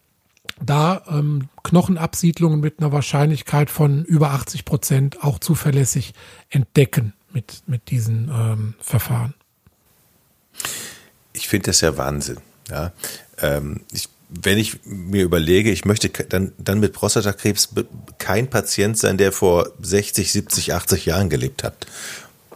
da 0.61 1.03
ähm, 1.09 1.49
Knochenabsiedlungen 1.63 2.59
mit 2.59 2.79
einer 2.79 2.91
Wahrscheinlichkeit 2.91 3.69
von 3.69 4.03
über 4.05 4.31
80 4.31 4.65
Prozent 4.65 5.23
auch 5.23 5.39
zuverlässig 5.39 6.13
entdecken 6.49 7.13
mit, 7.37 7.63
mit 7.67 7.91
diesen 7.91 8.31
ähm, 8.33 8.73
Verfahren. 8.79 9.35
Ich 11.33 11.47
finde 11.47 11.67
das 11.67 11.81
ja 11.81 11.95
Wahnsinn. 11.95 12.37
Ja? 12.67 12.93
Ähm, 13.39 13.81
ich, 13.91 14.09
wenn 14.29 14.57
ich 14.57 14.79
mir 14.85 15.23
überlege, 15.23 15.69
ich 15.69 15.85
möchte 15.85 16.09
dann, 16.09 16.53
dann 16.57 16.79
mit 16.79 16.93
Prostatakrebs 16.93 17.75
kein 18.17 18.49
Patient 18.49 18.97
sein, 18.97 19.19
der 19.19 19.31
vor 19.31 19.69
60, 19.79 20.31
70, 20.31 20.73
80 20.73 21.05
Jahren 21.05 21.29
gelebt 21.29 21.63
hat. 21.63 21.85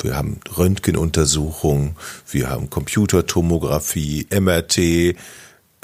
Wir 0.01 0.15
haben 0.15 0.39
Röntgenuntersuchungen, 0.57 1.95
wir 2.31 2.49
haben 2.49 2.71
Computertomographie, 2.71 4.25
MRT, 4.31 4.79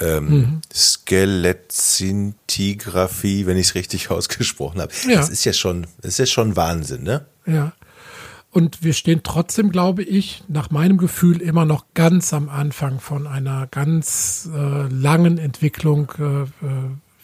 mhm. 0.00 0.60
Skelettzintigraphie, 0.74 3.46
wenn 3.46 3.56
ich 3.56 3.68
es 3.68 3.76
richtig 3.76 4.10
ausgesprochen 4.16 4.80
habe. 4.80 4.92
Ja. 5.08 5.18
Das 5.18 5.28
ist 5.28 5.44
ja 5.44 5.52
schon, 5.52 5.86
das 6.02 6.14
ist 6.14 6.18
ja 6.18 6.26
schon 6.26 6.56
Wahnsinn, 6.56 7.04
ne? 7.04 7.26
Ja. 7.46 7.74
Und 8.50 8.82
wir 8.82 8.94
stehen 8.94 9.20
trotzdem, 9.22 9.70
glaube 9.70 10.02
ich, 10.02 10.42
nach 10.48 10.70
meinem 10.70 10.96
Gefühl 10.96 11.42
immer 11.42 11.64
noch 11.64 11.86
ganz 11.94 12.32
am 12.32 12.48
Anfang 12.48 12.98
von 12.98 13.26
einer 13.26 13.66
ganz 13.66 14.48
äh, 14.52 14.88
langen 14.88 15.38
Entwicklung. 15.38 16.12
Äh, 16.18 16.42
äh 16.42 16.46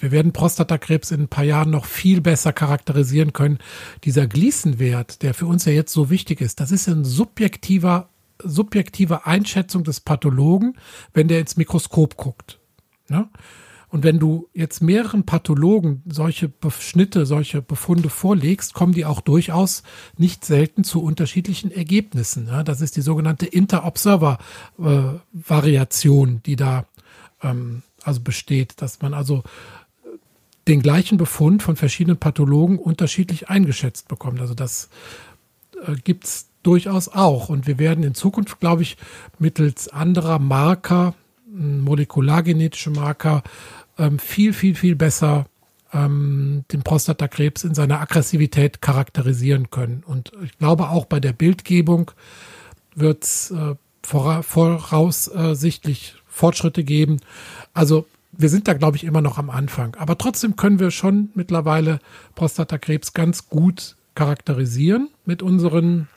wir 0.01 0.11
werden 0.11 0.33
Prostatakrebs 0.33 1.13
in 1.13 1.23
ein 1.23 1.29
paar 1.29 1.45
Jahren 1.45 1.71
noch 1.71 1.87
viel 1.87 2.21
besser 2.21 2.53
charakterisieren 2.53 3.33
können. 3.33 3.59
Dieser 4.03 4.27
Gleason-Wert, 4.27 5.23
der 5.23 5.33
für 5.33 5.47
uns 5.47 5.65
ja 5.65 5.73
jetzt 5.73 5.95
so 5.95 6.11
wichtig 6.11 6.43
ist, 6.43 6.61
das 6.61 6.73
ist 6.73 6.89
ein 6.89 7.05
subjektiver, 7.05 8.11
subjektive 8.43 9.25
Einschätzung 9.25 9.83
des 9.83 10.01
Pathologen, 10.01 10.77
wenn 11.15 11.29
der 11.29 11.41
ins 11.41 11.57
Mikroskop 11.57 12.19
guckt. 12.19 12.59
Ja? 13.09 13.31
Und 13.95 14.03
wenn 14.03 14.19
du 14.19 14.49
jetzt 14.53 14.83
mehreren 14.83 15.25
Pathologen 15.25 16.03
solche 16.05 16.53
Schnitte, 16.81 17.27
solche 17.27 17.63
Befunde 17.63 18.09
vorlegst, 18.09 18.75
kommen 18.75 18.93
die 18.93 19.05
auch 19.05 19.21
durchaus 19.21 19.85
nicht 20.19 20.45
selten 20.45 20.83
zu 20.83 21.01
unterschiedlichen 21.01 21.71
Ergebnissen. 21.71 22.51
Das 22.65 22.81
ist 22.81 22.97
die 22.97 23.03
sogenannte 23.03 23.47
Inter-Observer-Variation, 23.47 26.43
die 26.45 26.57
da 26.57 26.87
ähm, 27.41 27.85
also 28.03 28.21
besteht, 28.21 28.83
dass 28.83 29.01
man 29.01 29.15
also 29.15 29.45
den 30.67 30.83
gleichen 30.83 31.17
Befund 31.17 31.63
von 31.63 31.77
verschiedenen 31.77 32.19
Pathologen 32.19 32.81
unterschiedlich 32.81 33.49
eingeschätzt 33.49 34.09
bekommt. 34.09 34.41
Also 34.41 34.55
das 34.55 34.89
äh, 35.87 35.95
gibt's 36.03 36.49
durchaus 36.65 37.11
auch. 37.11 37.49
Und 37.49 37.69
wir 37.69 37.79
werden 37.79 38.03
in 38.03 38.17
Zukunft, 38.17 38.59
glaube 38.59 38.83
ich, 38.83 38.97
mittels 39.39 39.87
anderer 39.87 40.41
Marker, 40.41 41.15
molekulargenetische 41.55 42.91
Marker, 42.91 43.43
ähm, 43.99 44.19
viel, 44.19 44.53
viel, 44.53 44.75
viel 44.75 44.97
besser 44.97 45.47
ähm, 45.93 46.65
den 46.73 46.83
Prostatakrebs 46.83 47.65
in 47.65 47.75
seiner 47.75 48.01
Aggressivität 48.01 48.83
charakterisieren 48.83 49.71
können. 49.71 50.03
Und 50.07 50.33
ich 50.43 50.59
glaube, 50.59 50.89
auch 50.91 51.07
bei 51.07 51.21
der 51.21 51.33
Bildgebung 51.33 52.11
wird 52.95 53.25
es 53.25 53.51
äh, 53.51 53.75
vora 54.03 54.43
voraussichtlich 54.43 56.17
Fortschritte 56.27 56.85
geben. 56.85 57.21
Also 57.73 58.07
wir 58.33 58.49
sind 58.49 58.67
da, 58.67 58.75
glaube 58.75 58.97
ich, 58.97 59.05
immer 59.05 59.21
noch 59.21 59.39
am 59.39 59.51
Anfang. 59.51 59.95
Aber 59.97 60.19
trotzdem 60.19 60.57
können 60.57 60.81
wir 60.81 60.91
schon 60.91 61.31
mittlerweile 61.35 62.01
Prostatakrebs 62.35 63.13
ganz 63.13 63.49
gut 63.49 63.97
charakterisieren 64.15 65.11
mit 65.25 65.43
unseren 65.43 66.09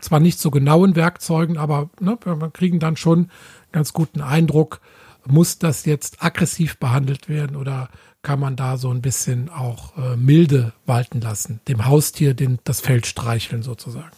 zwar 0.00 0.20
nicht 0.20 0.38
so 0.38 0.50
genauen 0.50 0.96
Werkzeugen, 0.96 1.56
aber 1.56 1.90
ne, 2.00 2.18
wir 2.24 2.50
kriegen 2.50 2.78
dann 2.78 2.96
schon 2.96 3.30
ganz 3.72 3.92
guten 3.92 4.20
Eindruck, 4.20 4.80
muss 5.26 5.58
das 5.58 5.84
jetzt 5.84 6.22
aggressiv 6.22 6.78
behandelt 6.78 7.28
werden 7.28 7.56
oder 7.56 7.88
kann 8.22 8.40
man 8.40 8.56
da 8.56 8.76
so 8.76 8.90
ein 8.90 9.02
bisschen 9.02 9.50
auch 9.50 9.96
äh, 9.96 10.16
milde 10.16 10.72
walten 10.86 11.20
lassen, 11.20 11.60
dem 11.68 11.86
Haustier 11.86 12.34
den, 12.34 12.58
das 12.64 12.80
Feld 12.80 13.06
streicheln 13.06 13.62
sozusagen? 13.62 14.10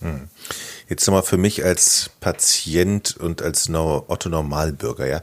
Hm. 0.00 0.28
Jetzt 0.88 1.06
nochmal 1.06 1.22
für 1.22 1.38
mich 1.38 1.64
als 1.64 2.10
Patient 2.20 3.16
und 3.16 3.40
als 3.40 3.70
Otto 3.70 4.28
Normalbürger, 4.28 5.06
ja. 5.06 5.20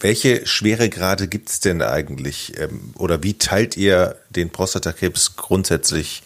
Welche 0.00 0.46
Schweregrade 0.46 1.28
gibt 1.28 1.48
es 1.48 1.60
denn 1.60 1.80
eigentlich? 1.80 2.58
Ähm, 2.58 2.92
oder 2.96 3.22
wie 3.22 3.34
teilt 3.34 3.76
ihr 3.76 4.16
den 4.30 4.50
Prostatakrebs 4.50 5.36
grundsätzlich 5.36 6.22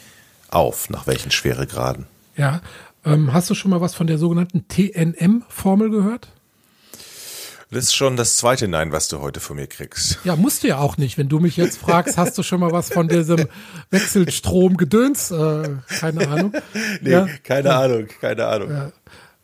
auf? 0.49 0.89
Nach 0.89 1.07
welchen 1.07 1.31
Schweregraden? 1.31 2.07
Ja, 2.37 2.63
ähm, 3.05 3.33
hast 3.33 3.51
du 3.51 3.55
schon 3.55 3.71
mal 3.71 3.81
was 3.81 3.95
von 3.95 4.07
der 4.07 4.19
sogenannten 4.19 4.67
TNM-Formel 4.67 5.91
gehört? 5.91 6.33
Das 7.71 7.85
ist 7.85 7.95
schon 7.95 8.17
das 8.17 8.37
zweite 8.37 8.69
Nein, 8.69 8.93
was 8.93 9.09
du 9.09 9.21
heute 9.21 9.41
von 9.41 9.57
mir 9.57 9.67
kriegst. 9.67 10.19
Ja, 10.25 10.37
musst 10.37 10.63
du 10.63 10.69
ja 10.69 10.79
auch 10.79 10.97
nicht. 10.97 11.19
Wenn 11.19 11.29
du 11.29 11.41
mich 11.41 11.57
jetzt 11.57 11.79
fragst, 11.79 12.17
hast 12.19 12.37
du 12.39 12.43
schon 12.43 12.61
mal 12.61 12.73
was 12.73 12.91
von 12.91 13.09
diesem 13.09 13.49
Wechselstrom-Gedöns? 13.91 15.31
Äh, 15.31 15.77
keine 15.89 16.29
Ahnung. 16.29 16.53
Nee, 17.01 17.11
ja? 17.11 17.29
keine 17.43 17.69
ja. 17.69 17.81
Ahnung, 17.81 18.07
keine 18.21 18.47
Ahnung. 18.47 18.71
Ja. 18.71 18.93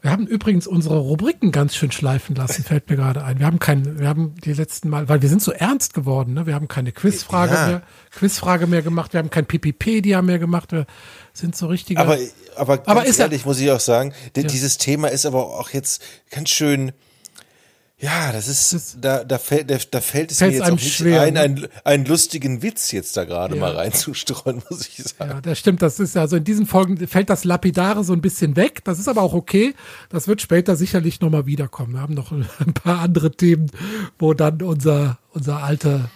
Wir 0.03 0.11
haben 0.11 0.27
übrigens 0.27 0.67
unsere 0.67 0.99
Rubriken 0.99 1.53
ganz 1.53 1.77
schön 1.77 1.93
schleifen 1.93 2.35
lassen, 2.35 2.65
fällt 2.65 2.89
mir 2.89 2.97
gerade 2.97 3.23
ein. 3.23 3.39
Wir 3.39 3.47
haben 3.47 3.59
kein, 3.59 3.99
wir 3.99 4.09
haben 4.09 4.35
die 4.45 4.55
letzten 4.55 4.89
Mal, 4.89 5.09
weil 5.11 5.21
wir 5.21 5.29
sind 5.29 5.43
so 5.43 5.53
ernst 5.53 5.93
geworden, 5.93 6.33
ne? 6.33 6.47
Wir 6.47 6.55
haben 6.55 6.69
keine 6.69 6.93
Quizfrage 6.93 7.55
ja. 7.55 7.67
mehr, 7.67 7.83
Quizfrage 8.11 8.67
mehr 8.67 8.81
gemacht, 8.81 9.12
wir 9.12 9.19
haben 9.19 9.29
kein 9.29 9.45
Pipipedia 9.45 10.23
mehr 10.23 10.39
gemacht, 10.39 10.73
wir 10.73 10.87
sind 11.35 11.55
so 11.55 11.67
richtige. 11.67 12.00
Aber, 12.00 12.17
aber, 12.57 12.83
aber 12.87 13.05
ist 13.05 13.19
ehrlich, 13.21 13.45
muss 13.45 13.61
ich 13.61 13.71
auch 13.71 13.81
sagen, 13.81 14.15
ja. 14.37 14.43
dieses 14.45 14.79
Thema 14.79 15.09
ist 15.09 15.27
aber 15.27 15.59
auch 15.59 15.71
jetzt 15.71 16.03
ganz 16.31 16.49
schön, 16.49 16.93
ja, 18.02 18.33
das 18.33 18.49
ist, 18.49 18.73
das 18.73 18.97
da, 18.99 19.25
da, 19.25 19.38
fällt, 19.38 19.71
da, 19.71 19.76
da 19.90 20.00
fällt 20.00 20.30
es 20.30 20.40
mir 20.40 20.49
jetzt 20.49 20.62
auch 20.62 20.71
nicht 20.71 20.97
schwer, 20.97 21.21
ein, 21.21 21.35
ne? 21.35 21.40
einen, 21.40 21.69
einen 21.85 22.04
lustigen 22.07 22.62
Witz 22.62 22.92
jetzt 22.92 23.14
da 23.14 23.25
gerade 23.25 23.57
ja. 23.57 23.61
mal 23.61 23.76
reinzustreuen, 23.76 24.62
muss 24.71 24.88
ich 24.88 25.04
sagen. 25.04 25.30
Ja, 25.30 25.40
das 25.42 25.59
stimmt. 25.59 25.83
Das 25.83 26.00
ist 26.00 26.16
also 26.16 26.37
in 26.37 26.45
diesen 26.45 26.64
Folgen 26.64 26.97
fällt 27.07 27.28
das 27.28 27.45
Lapidare 27.45 28.02
so 28.02 28.14
ein 28.14 28.23
bisschen 28.23 28.57
weg. 28.57 28.83
Das 28.85 28.99
ist 28.99 29.07
aber 29.07 29.21
auch 29.21 29.35
okay. 29.35 29.75
Das 30.09 30.28
wird 30.28 30.40
später 30.40 30.76
sicherlich 30.76 31.21
nochmal 31.21 31.45
wiederkommen. 31.45 31.92
Wir 31.92 32.00
haben 32.00 32.14
noch 32.14 32.33
ein 32.61 32.73
paar 32.73 33.00
andere 33.00 33.33
Themen, 33.33 33.71
wo 34.19 34.33
dann 34.33 34.62
unser, 34.62 35.19
unser 35.33 35.62
alte, 35.62 36.09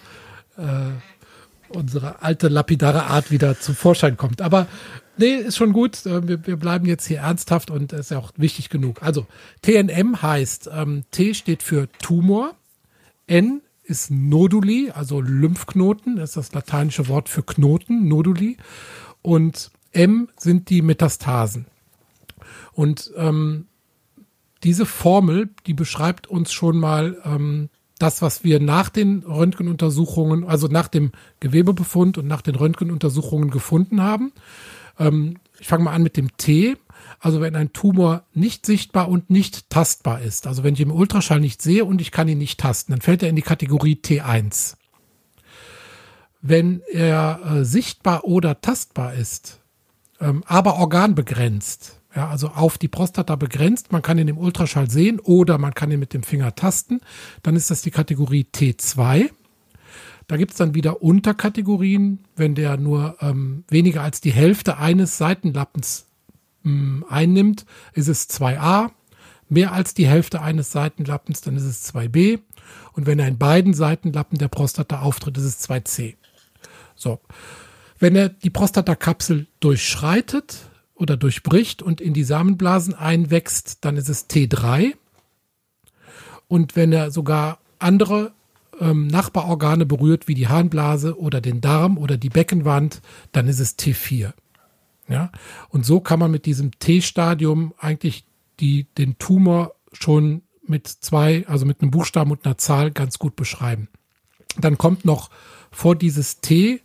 äh, 0.57 1.77
unsere 1.77 2.23
alte 2.23 2.47
lapidare 2.47 3.03
Art 3.03 3.29
wieder 3.29 3.59
zum 3.59 3.75
Vorschein 3.75 4.17
kommt. 4.17 4.41
Aber 4.41 4.65
Nee, 5.17 5.35
ist 5.35 5.57
schon 5.57 5.73
gut. 5.73 6.05
Äh, 6.05 6.27
wir, 6.27 6.45
wir 6.45 6.57
bleiben 6.57 6.85
jetzt 6.85 7.05
hier 7.05 7.19
ernsthaft 7.19 7.71
und 7.71 7.93
ist 7.93 8.11
ja 8.11 8.19
auch 8.19 8.31
wichtig 8.37 8.69
genug. 8.69 9.01
Also, 9.01 9.25
TNM 9.61 10.21
heißt, 10.21 10.69
ähm, 10.73 11.03
T 11.11 11.33
steht 11.33 11.63
für 11.63 11.87
Tumor, 11.99 12.55
N 13.27 13.61
ist 13.83 14.11
Noduli, 14.11 14.91
also 14.93 15.21
Lymphknoten, 15.21 16.15
das 16.15 16.31
ist 16.31 16.37
das 16.37 16.53
lateinische 16.53 17.07
Wort 17.07 17.29
für 17.29 17.43
Knoten, 17.43 18.07
Noduli, 18.07 18.57
und 19.21 19.71
M 19.91 20.29
sind 20.37 20.69
die 20.69 20.81
Metastasen. 20.81 21.67
Und 22.73 23.11
ähm, 23.15 23.67
diese 24.63 24.85
Formel, 24.85 25.49
die 25.67 25.73
beschreibt 25.73 26.27
uns 26.27 26.51
schon 26.51 26.77
mal 26.77 27.21
ähm, 27.23 27.69
das, 27.99 28.21
was 28.21 28.43
wir 28.43 28.59
nach 28.59 28.89
den 28.89 29.19
Röntgenuntersuchungen, 29.19 30.43
also 30.43 30.67
nach 30.67 30.87
dem 30.87 31.11
Gewebebefund 31.39 32.17
und 32.17 32.27
nach 32.27 32.41
den 32.41 32.55
Röntgenuntersuchungen 32.55 33.51
gefunden 33.51 34.01
haben. 34.01 34.33
Ähm, 34.99 35.37
ich 35.59 35.67
fange 35.67 35.83
mal 35.83 35.93
an 35.93 36.03
mit 36.03 36.17
dem 36.17 36.35
T. 36.37 36.77
Also 37.19 37.41
wenn 37.41 37.55
ein 37.55 37.73
Tumor 37.73 38.23
nicht 38.33 38.65
sichtbar 38.65 39.09
und 39.09 39.29
nicht 39.29 39.69
tastbar 39.69 40.21
ist, 40.21 40.47
also 40.47 40.63
wenn 40.63 40.73
ich 40.73 40.81
im 40.81 40.91
Ultraschall 40.91 41.39
nicht 41.39 41.61
sehe 41.61 41.85
und 41.85 42.01
ich 42.01 42.11
kann 42.11 42.27
ihn 42.27 42.37
nicht 42.37 42.59
tasten, 42.59 42.91
dann 42.91 43.01
fällt 43.01 43.23
er 43.23 43.29
in 43.29 43.35
die 43.35 43.41
Kategorie 43.41 43.99
T1. 44.03 44.75
Wenn 46.41 46.81
er 46.91 47.39
äh, 47.43 47.65
sichtbar 47.65 48.25
oder 48.25 48.61
tastbar 48.61 49.13
ist, 49.13 49.59
ähm, 50.19 50.43
aber 50.45 50.75
organbegrenzt, 50.75 51.99
ja, 52.15 52.29
also 52.29 52.49
auf 52.49 52.77
die 52.77 52.87
Prostata 52.87 53.35
begrenzt, 53.35 53.91
man 53.91 54.01
kann 54.01 54.17
ihn 54.17 54.27
im 54.27 54.37
Ultraschall 54.37 54.89
sehen 54.89 55.19
oder 55.19 55.57
man 55.57 55.73
kann 55.73 55.91
ihn 55.91 55.99
mit 55.99 56.13
dem 56.13 56.23
Finger 56.23 56.55
tasten, 56.55 57.01
dann 57.43 57.55
ist 57.55 57.71
das 57.71 57.81
die 57.81 57.91
Kategorie 57.91 58.47
T2. 58.53 59.29
Da 60.27 60.37
gibt 60.37 60.51
es 60.51 60.57
dann 60.57 60.73
wieder 60.73 61.01
Unterkategorien, 61.03 62.19
wenn 62.35 62.55
der 62.55 62.77
nur 62.77 63.17
ähm, 63.21 63.63
weniger 63.69 64.01
als 64.01 64.21
die 64.21 64.33
Hälfte 64.33 64.77
eines 64.77 65.17
Seitenlappens 65.17 66.07
ähm, 66.65 67.05
einnimmt, 67.09 67.65
ist 67.93 68.07
es 68.07 68.29
2a. 68.29 68.91
Mehr 69.47 69.71
als 69.71 69.93
die 69.93 70.07
Hälfte 70.07 70.41
eines 70.41 70.71
Seitenlappens, 70.71 71.41
dann 71.41 71.55
ist 71.55 71.65
es 71.65 71.93
2b. 71.93 72.39
Und 72.93 73.05
wenn 73.05 73.19
er 73.19 73.27
in 73.27 73.37
beiden 73.37 73.73
Seitenlappen 73.75 74.39
der 74.39 74.47
Prostata 74.47 75.01
auftritt, 75.01 75.37
ist 75.37 75.43
es 75.43 75.69
2c. 75.69 76.15
So. 76.95 77.19
Wenn 77.99 78.15
er 78.15 78.29
die 78.29 78.49
Prostatakapsel 78.49 79.47
durchschreitet 79.59 80.69
oder 80.95 81.17
durchbricht 81.17 81.81
und 81.81 82.01
in 82.01 82.13
die 82.13 82.23
Samenblasen 82.23 82.93
einwächst, 82.93 83.85
dann 83.85 83.97
ist 83.97 84.09
es 84.09 84.27
T3. 84.29 84.95
Und 86.47 86.75
wenn 86.75 86.91
er 86.91 87.11
sogar 87.11 87.59
andere 87.79 88.33
ähm, 88.79 89.07
Nachbarorgane 89.07 89.85
berührt, 89.85 90.27
wie 90.27 90.35
die 90.35 90.47
Harnblase 90.47 91.17
oder 91.19 91.41
den 91.41 91.61
Darm 91.61 91.97
oder 91.97 92.17
die 92.17 92.29
Beckenwand, 92.29 93.01
dann 93.31 93.47
ist 93.47 93.59
es 93.59 93.77
T4. 93.77 94.33
Ja, 95.07 95.31
und 95.69 95.85
so 95.85 95.99
kann 95.99 96.19
man 96.19 96.31
mit 96.31 96.45
diesem 96.45 96.71
T-Stadium 96.79 97.73
eigentlich 97.77 98.25
die, 98.59 98.85
den 98.97 99.19
Tumor 99.19 99.75
schon 99.93 100.41
mit 100.65 100.87
zwei, 100.87 101.45
also 101.47 101.65
mit 101.65 101.81
einem 101.81 101.91
Buchstaben 101.91 102.31
und 102.31 102.45
einer 102.45 102.57
Zahl 102.57 102.91
ganz 102.91 103.19
gut 103.19 103.35
beschreiben. 103.35 103.87
Dann 104.57 104.77
kommt 104.77 105.05
noch 105.05 105.29
vor 105.71 105.95
dieses 105.95 106.41
T, 106.41 106.81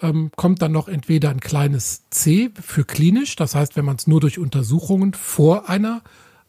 ähm, 0.00 0.30
kommt 0.36 0.62
dann 0.62 0.72
noch 0.72 0.88
entweder 0.88 1.28
ein 1.30 1.40
kleines 1.40 2.08
C 2.10 2.50
für 2.58 2.84
klinisch, 2.84 3.36
das 3.36 3.54
heißt, 3.54 3.76
wenn 3.76 3.84
man 3.84 3.96
es 3.96 4.06
nur 4.06 4.20
durch 4.20 4.38
Untersuchungen 4.38 5.12
vor 5.12 5.68
einer 5.68 6.02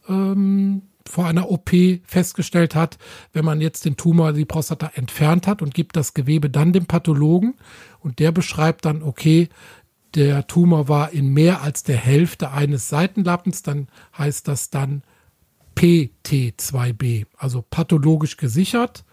ähm, 0.07 0.83
vor 1.09 1.25
einer 1.25 1.49
OP 1.49 1.71
festgestellt 2.03 2.75
hat, 2.75 2.97
wenn 3.33 3.43
man 3.43 3.61
jetzt 3.61 3.85
den 3.85 3.97
Tumor, 3.97 4.33
die 4.33 4.45
Prostata 4.45 4.91
entfernt 4.93 5.47
hat 5.47 5.61
und 5.61 5.73
gibt 5.73 5.95
das 5.95 6.13
Gewebe 6.13 6.49
dann 6.49 6.71
dem 6.71 6.85
Pathologen 6.85 7.55
und 7.99 8.19
der 8.19 8.31
beschreibt 8.31 8.85
dann, 8.85 9.01
okay, 9.01 9.49
der 10.15 10.47
Tumor 10.47 10.87
war 10.87 11.11
in 11.11 11.33
mehr 11.33 11.61
als 11.61 11.83
der 11.83 11.97
Hälfte 11.97 12.51
eines 12.51 12.89
Seitenlappens, 12.89 13.63
dann 13.63 13.87
heißt 14.17 14.47
das 14.47 14.69
dann 14.69 15.03
PT2b, 15.75 17.25
also 17.37 17.63
pathologisch 17.67 18.37
gesichert, 18.37 19.03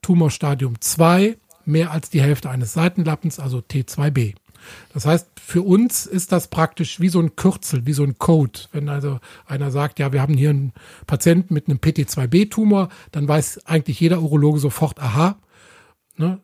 Tumorstadium 0.00 0.80
2, 0.80 1.36
mehr 1.64 1.92
als 1.92 2.10
die 2.10 2.22
Hälfte 2.22 2.50
eines 2.50 2.72
Seitenlappens, 2.72 3.38
also 3.38 3.58
T2b. 3.58 4.34
Das 4.92 5.06
heißt, 5.06 5.26
für 5.40 5.62
uns 5.62 6.06
ist 6.06 6.32
das 6.32 6.48
praktisch 6.48 7.00
wie 7.00 7.08
so 7.08 7.20
ein 7.20 7.36
Kürzel, 7.36 7.86
wie 7.86 7.92
so 7.92 8.04
ein 8.04 8.18
Code. 8.18 8.60
Wenn 8.72 8.88
also 8.88 9.20
einer 9.46 9.70
sagt, 9.70 9.98
ja, 9.98 10.12
wir 10.12 10.22
haben 10.22 10.34
hier 10.34 10.50
einen 10.50 10.72
Patienten 11.06 11.54
mit 11.54 11.68
einem 11.68 11.78
PT2B-Tumor, 11.78 12.88
dann 13.10 13.28
weiß 13.28 13.66
eigentlich 13.66 14.00
jeder 14.00 14.22
Urologe 14.22 14.58
sofort, 14.58 15.00
aha, 15.00 15.36
ne, 16.16 16.40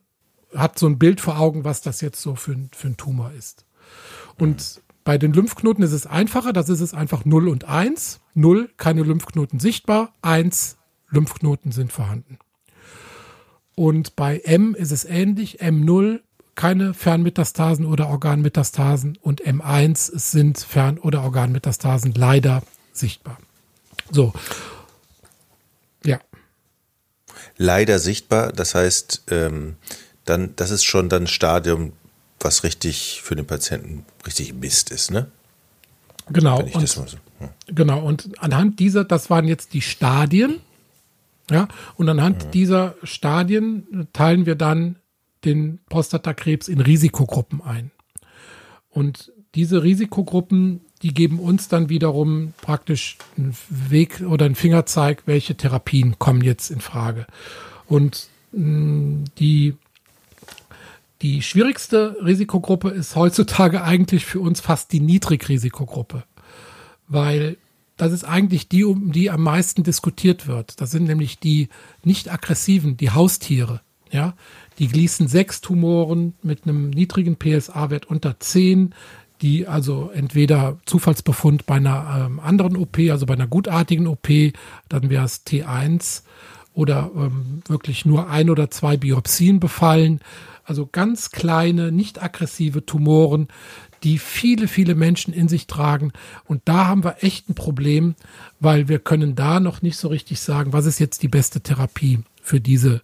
hat 0.55 0.79
so 0.79 0.87
ein 0.87 0.99
Bild 0.99 1.21
vor 1.21 1.39
Augen, 1.39 1.65
was 1.65 1.83
das 1.83 2.01
jetzt 2.01 2.21
so 2.21 2.35
für, 2.35 2.57
für 2.73 2.89
ein 2.89 2.97
Tumor 2.97 3.33
ist. 3.33 3.67
Und 4.39 4.83
bei 5.05 5.19
den 5.19 5.33
Lymphknoten 5.33 5.83
ist 5.83 5.93
es 5.93 6.07
einfacher, 6.07 6.53
das 6.53 6.69
ist 6.69 6.81
es 6.81 6.95
einfach 6.95 7.25
0 7.25 7.49
und 7.49 7.65
1. 7.65 8.21
0, 8.35 8.71
keine 8.77 9.03
Lymphknoten 9.03 9.59
sichtbar, 9.59 10.13
1, 10.23 10.77
Lymphknoten 11.11 11.73
sind 11.73 11.93
vorhanden. 11.93 12.39
Und 13.75 14.17
bei 14.17 14.41
M 14.41 14.75
ist 14.75 14.91
es 14.91 15.05
ähnlich, 15.05 15.63
M0, 15.63 16.21
keine 16.59 16.92
Fernmetastasen 16.92 17.87
oder 17.87 18.09
Organmetastasen 18.09 19.16
und 19.23 19.47
M1 19.47 20.18
sind 20.18 20.59
Fern- 20.59 20.99
oder 20.99 21.23
Organmetastasen 21.23 22.14
leider 22.14 22.64
sichtbar. 22.92 23.38
So. 24.11 24.33
Ja. 26.05 26.18
Leider 27.59 28.01
sichtbar, 28.01 28.51
das 28.53 28.75
heißt, 28.75 29.23
ähm, 29.31 29.77
dann, 30.25 30.55
das 30.57 30.73
ist 30.73 30.83
schon 30.83 31.09
dann 31.09 31.23
ein 31.23 31.27
Stadium, 31.29 31.92
was 32.40 32.64
richtig 32.64 33.21
für 33.23 33.37
den 33.37 33.47
Patienten 33.47 34.05
richtig 34.27 34.53
Mist 34.53 34.90
ist, 34.90 35.12
ne? 35.12 35.29
Genau. 36.29 36.61
Und, 36.61 36.88
so, 36.88 37.07
ja. 37.38 37.51
Genau. 37.68 38.05
Und 38.05 38.33
anhand 38.42 38.81
dieser, 38.81 39.05
das 39.05 39.31
waren 39.31 39.47
jetzt 39.47 39.75
die 39.75 39.81
Stadien. 39.81 40.59
Ja. 41.53 41.68
Und 41.94 42.09
anhand 42.09 42.42
ja. 42.42 42.51
dieser 42.51 42.94
Stadien 43.05 44.09
teilen 44.12 44.44
wir 44.44 44.57
dann 44.57 44.97
den 45.44 45.81
Prostatakrebs 45.88 46.68
in 46.68 46.81
Risikogruppen 46.81 47.62
ein. 47.62 47.90
Und 48.90 49.33
diese 49.55 49.83
Risikogruppen, 49.83 50.81
die 51.03 51.14
geben 51.14 51.38
uns 51.38 51.68
dann 51.68 51.88
wiederum 51.88 52.53
praktisch 52.61 53.16
einen 53.37 53.57
Weg 53.68 54.20
oder 54.20 54.46
einen 54.46 54.55
Fingerzeig, 54.55 55.22
welche 55.27 55.57
Therapien 55.57 56.18
kommen 56.18 56.42
jetzt 56.42 56.70
in 56.70 56.81
Frage. 56.81 57.27
Und 57.87 58.29
mh, 58.53 59.24
die, 59.38 59.74
die 61.22 61.42
schwierigste 61.42 62.16
Risikogruppe 62.24 62.90
ist 62.90 63.16
heutzutage 63.16 63.83
eigentlich 63.83 64.27
für 64.27 64.40
uns 64.40 64.61
fast 64.61 64.92
die 64.92 65.01
Niedrigrisikogruppe, 65.01 66.24
weil 67.07 67.57
das 67.96 68.12
ist 68.12 68.24
eigentlich 68.24 68.68
die, 68.68 68.85
um 68.85 69.12
die 69.12 69.31
am 69.31 69.42
meisten 69.42 69.83
diskutiert 69.83 70.46
wird. 70.46 70.81
Das 70.81 70.90
sind 70.92 71.05
nämlich 71.05 71.38
die 71.40 71.68
nicht 72.05 72.33
aggressiven, 72.33 72.96
die 72.96 73.11
Haustiere, 73.11 73.81
ja, 74.11 74.35
die 74.79 74.88
Gleason 74.88 75.29
6 75.29 75.61
Tumoren 75.61 76.35
mit 76.43 76.64
einem 76.64 76.91
niedrigen 76.91 77.37
PSA-Wert 77.37 78.07
unter 78.07 78.38
10, 78.38 78.95
die 79.43 79.67
also 79.67 80.11
entweder 80.12 80.79
Zufallsbefund 80.87 81.67
bei 81.67 81.77
einer 81.77 82.27
ähm, 82.27 82.41
anderen 82.41 82.77
OP, 82.77 82.99
also 83.11 83.27
bei 83.27 83.35
einer 83.35 83.47
gutartigen 83.47 84.07
OP, 84.07 84.29
dann 84.88 85.11
wäre 85.11 85.25
es 85.25 85.47
T1 85.47 86.23
oder 86.75 87.11
ähm, 87.17 87.62
wirklich 87.67 88.05
nur 88.05 88.31
ein 88.31 88.51
oder 88.51 88.71
zwei 88.71 88.97
Biopsien 88.97 89.61
befallen. 89.61 90.21
Also 90.64 90.88
ganz 90.91 91.31
kleine, 91.31 91.91
nicht 91.91 92.23
aggressive 92.23 92.85
Tumoren, 92.85 93.49
die 94.03 94.19
viele, 94.19 94.69
viele 94.69 94.95
Menschen 94.95 95.33
in 95.33 95.49
sich 95.49 95.67
tragen. 95.67 96.12
Und 96.45 96.62
da 96.67 96.87
haben 96.87 97.05
wir 97.05 97.17
echt 97.21 97.49
ein 97.49 97.55
Problem, 97.55 98.14
weil 98.61 98.88
wir 98.88 98.99
können 98.99 99.35
da 99.35 99.61
noch 99.61 99.83
nicht 99.83 99.97
so 99.97 100.09
richtig 100.09 100.41
sagen, 100.41 100.73
was 100.73 100.87
ist 100.87 101.01
jetzt 101.01 101.23
die 101.23 101.29
beste 101.29 101.62
Therapie 101.62 102.21
für 102.43 102.61
diese 102.61 103.03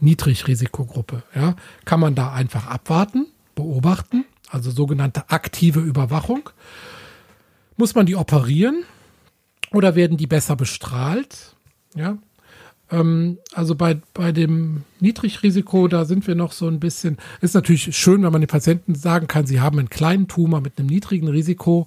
Niedrigrisikogruppe. 0.00 1.22
Ja, 1.34 1.56
kann 1.84 2.00
man 2.00 2.14
da 2.14 2.32
einfach 2.32 2.66
abwarten, 2.66 3.26
beobachten, 3.54 4.24
also 4.50 4.70
sogenannte 4.70 5.30
aktive 5.30 5.80
Überwachung. 5.80 6.50
Muss 7.76 7.94
man 7.94 8.06
die 8.06 8.16
operieren 8.16 8.84
oder 9.72 9.94
werden 9.94 10.16
die 10.16 10.26
besser 10.26 10.56
bestrahlt? 10.56 11.54
Ja, 11.94 12.18
ähm, 12.90 13.38
also 13.52 13.74
bei, 13.74 14.00
bei 14.14 14.32
dem 14.32 14.82
Niedrigrisiko, 15.00 15.88
da 15.88 16.04
sind 16.04 16.26
wir 16.26 16.34
noch 16.34 16.52
so 16.52 16.68
ein 16.68 16.80
bisschen, 16.80 17.18
ist 17.40 17.54
natürlich 17.54 17.96
schön, 17.96 18.22
wenn 18.22 18.32
man 18.32 18.40
den 18.40 18.48
Patienten 18.48 18.94
sagen 18.94 19.26
kann, 19.26 19.46
sie 19.46 19.60
haben 19.60 19.78
einen 19.78 19.90
kleinen 19.90 20.28
Tumor 20.28 20.60
mit 20.60 20.78
einem 20.78 20.88
niedrigen 20.88 21.28
Risiko. 21.28 21.86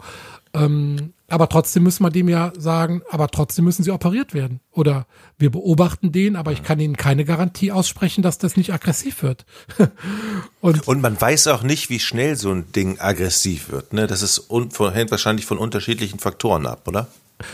Ähm, 0.53 1.13
aber 1.29 1.49
trotzdem 1.49 1.83
müssen 1.83 2.03
wir 2.03 2.09
dem 2.09 2.29
ja 2.29 2.51
sagen, 2.57 3.01
aber 3.09 3.27
trotzdem 3.27 3.65
müssen 3.65 3.83
sie 3.83 3.91
operiert 3.91 4.33
werden. 4.33 4.59
Oder 4.71 5.07
wir 5.37 5.51
beobachten 5.51 6.11
den, 6.11 6.35
aber 6.35 6.51
ich 6.51 6.63
kann 6.63 6.79
ihnen 6.79 6.97
keine 6.97 7.25
Garantie 7.25 7.71
aussprechen, 7.71 8.21
dass 8.21 8.37
das 8.37 8.57
nicht 8.57 8.73
aggressiv 8.73 9.23
wird. 9.23 9.45
und, 10.61 10.87
und 10.87 11.01
man 11.01 11.19
weiß 11.19 11.47
auch 11.47 11.63
nicht, 11.63 11.89
wie 11.89 11.99
schnell 11.99 12.35
so 12.35 12.51
ein 12.51 12.71
Ding 12.71 12.99
aggressiv 12.99 13.69
wird. 13.69 13.93
Ne? 13.93 14.07
Das 14.07 14.21
ist 14.21 14.49
hängt 14.49 15.11
wahrscheinlich 15.11 15.45
von 15.45 15.57
unterschiedlichen 15.57 16.19
Faktoren 16.19 16.65
ab, 16.65 16.87
oder? 16.87 17.07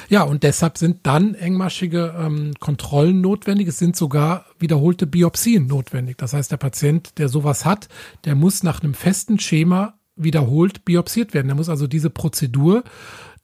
Ja, 0.09 0.23
und 0.23 0.43
deshalb 0.43 0.77
sind 0.77 1.05
dann 1.05 1.35
engmaschige 1.35 2.15
ähm, 2.17 2.53
Kontrollen 2.59 3.21
notwendig. 3.21 3.67
Es 3.67 3.77
sind 3.77 3.95
sogar 3.95 4.45
wiederholte 4.59 5.05
Biopsien 5.05 5.67
notwendig. 5.67 6.17
Das 6.17 6.33
heißt, 6.33 6.51
der 6.51 6.57
Patient, 6.57 7.17
der 7.17 7.29
sowas 7.29 7.65
hat, 7.65 7.87
der 8.25 8.35
muss 8.35 8.63
nach 8.63 8.81
einem 8.81 8.93
festen 8.93 9.39
Schema 9.39 9.93
wiederholt 10.15 10.85
biopsiert 10.85 11.33
werden. 11.33 11.49
Er 11.49 11.55
muss 11.55 11.69
also 11.69 11.87
diese 11.87 12.09
Prozedur 12.09 12.83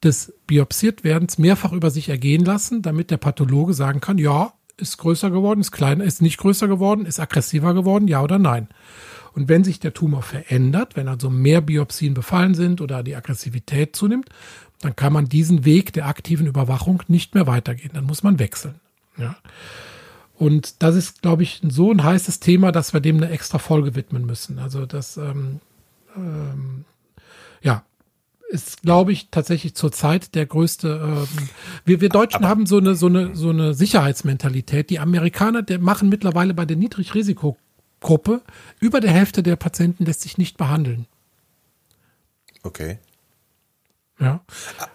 des 0.03 0.33
Biopsiertwerdens 0.47 1.37
mehrfach 1.37 1.71
über 1.71 1.91
sich 1.91 2.09
ergehen 2.09 2.43
lassen, 2.43 2.81
damit 2.81 3.11
der 3.11 3.17
Pathologe 3.17 3.73
sagen 3.73 4.01
kann, 4.01 4.17
ja, 4.17 4.53
ist 4.77 4.97
größer 4.97 5.29
geworden, 5.29 5.61
ist 5.61 5.71
kleiner, 5.71 6.03
ist 6.03 6.21
nicht 6.21 6.37
größer 6.37 6.67
geworden, 6.67 7.05
ist 7.05 7.19
aggressiver 7.19 7.73
geworden, 7.73 8.07
ja 8.07 8.21
oder 8.21 8.39
nein. 8.39 8.67
Und 9.33 9.47
wenn 9.47 9.63
sich 9.63 9.79
der 9.79 9.93
Tumor 9.93 10.23
verändert, 10.23 10.95
wenn 10.95 11.07
also 11.07 11.29
mehr 11.29 11.61
Biopsien 11.61 12.13
befallen 12.13 12.53
sind 12.53 12.81
oder 12.81 13.03
die 13.03 13.15
Aggressivität 13.15 13.95
zunimmt, 13.95 14.29
dann 14.81 14.95
kann 14.95 15.13
man 15.13 15.29
diesen 15.29 15.63
Weg 15.63 15.93
der 15.93 16.07
aktiven 16.07 16.47
Überwachung 16.47 17.03
nicht 17.07 17.35
mehr 17.35 17.47
weitergehen. 17.47 17.91
Dann 17.93 18.05
muss 18.05 18.23
man 18.23 18.39
wechseln. 18.39 18.75
Ja. 19.17 19.37
Und 20.35 20.81
das 20.81 20.95
ist, 20.95 21.21
glaube 21.21 21.43
ich, 21.43 21.61
so 21.69 21.91
ein 21.91 22.03
heißes 22.03 22.39
Thema, 22.39 22.71
dass 22.71 22.93
wir 22.93 22.99
dem 22.99 23.17
eine 23.17 23.29
extra 23.29 23.59
Folge 23.59 23.95
widmen 23.95 24.25
müssen. 24.25 24.57
Also 24.57 24.87
das, 24.87 25.17
ähm, 25.17 25.59
ähm, 26.15 26.85
ja, 27.61 27.83
ist, 28.51 28.81
glaube 28.81 29.13
ich, 29.13 29.29
tatsächlich 29.31 29.75
zurzeit 29.75 30.35
der 30.35 30.45
größte. 30.45 31.01
Ähm, 31.03 31.49
wir, 31.85 32.01
wir 32.01 32.09
Deutschen 32.09 32.43
Aber 32.43 32.49
haben 32.49 32.65
so 32.65 32.77
eine, 32.77 32.95
so 32.95 33.07
eine, 33.07 33.35
so 33.35 33.49
eine 33.49 33.73
Sicherheitsmentalität. 33.73 34.89
Die 34.89 34.99
Amerikaner, 34.99 35.63
der 35.63 35.79
machen 35.79 36.09
mittlerweile 36.09 36.53
bei 36.53 36.65
der 36.65 36.77
Niedrigrisikogruppe 36.77 38.41
über 38.79 38.99
der 38.99 39.11
Hälfte 39.11 39.41
der 39.41 39.55
Patienten 39.55 40.05
lässt 40.05 40.21
sich 40.21 40.37
nicht 40.37 40.57
behandeln. 40.57 41.07
Okay. 42.63 42.99
Ja. 44.19 44.41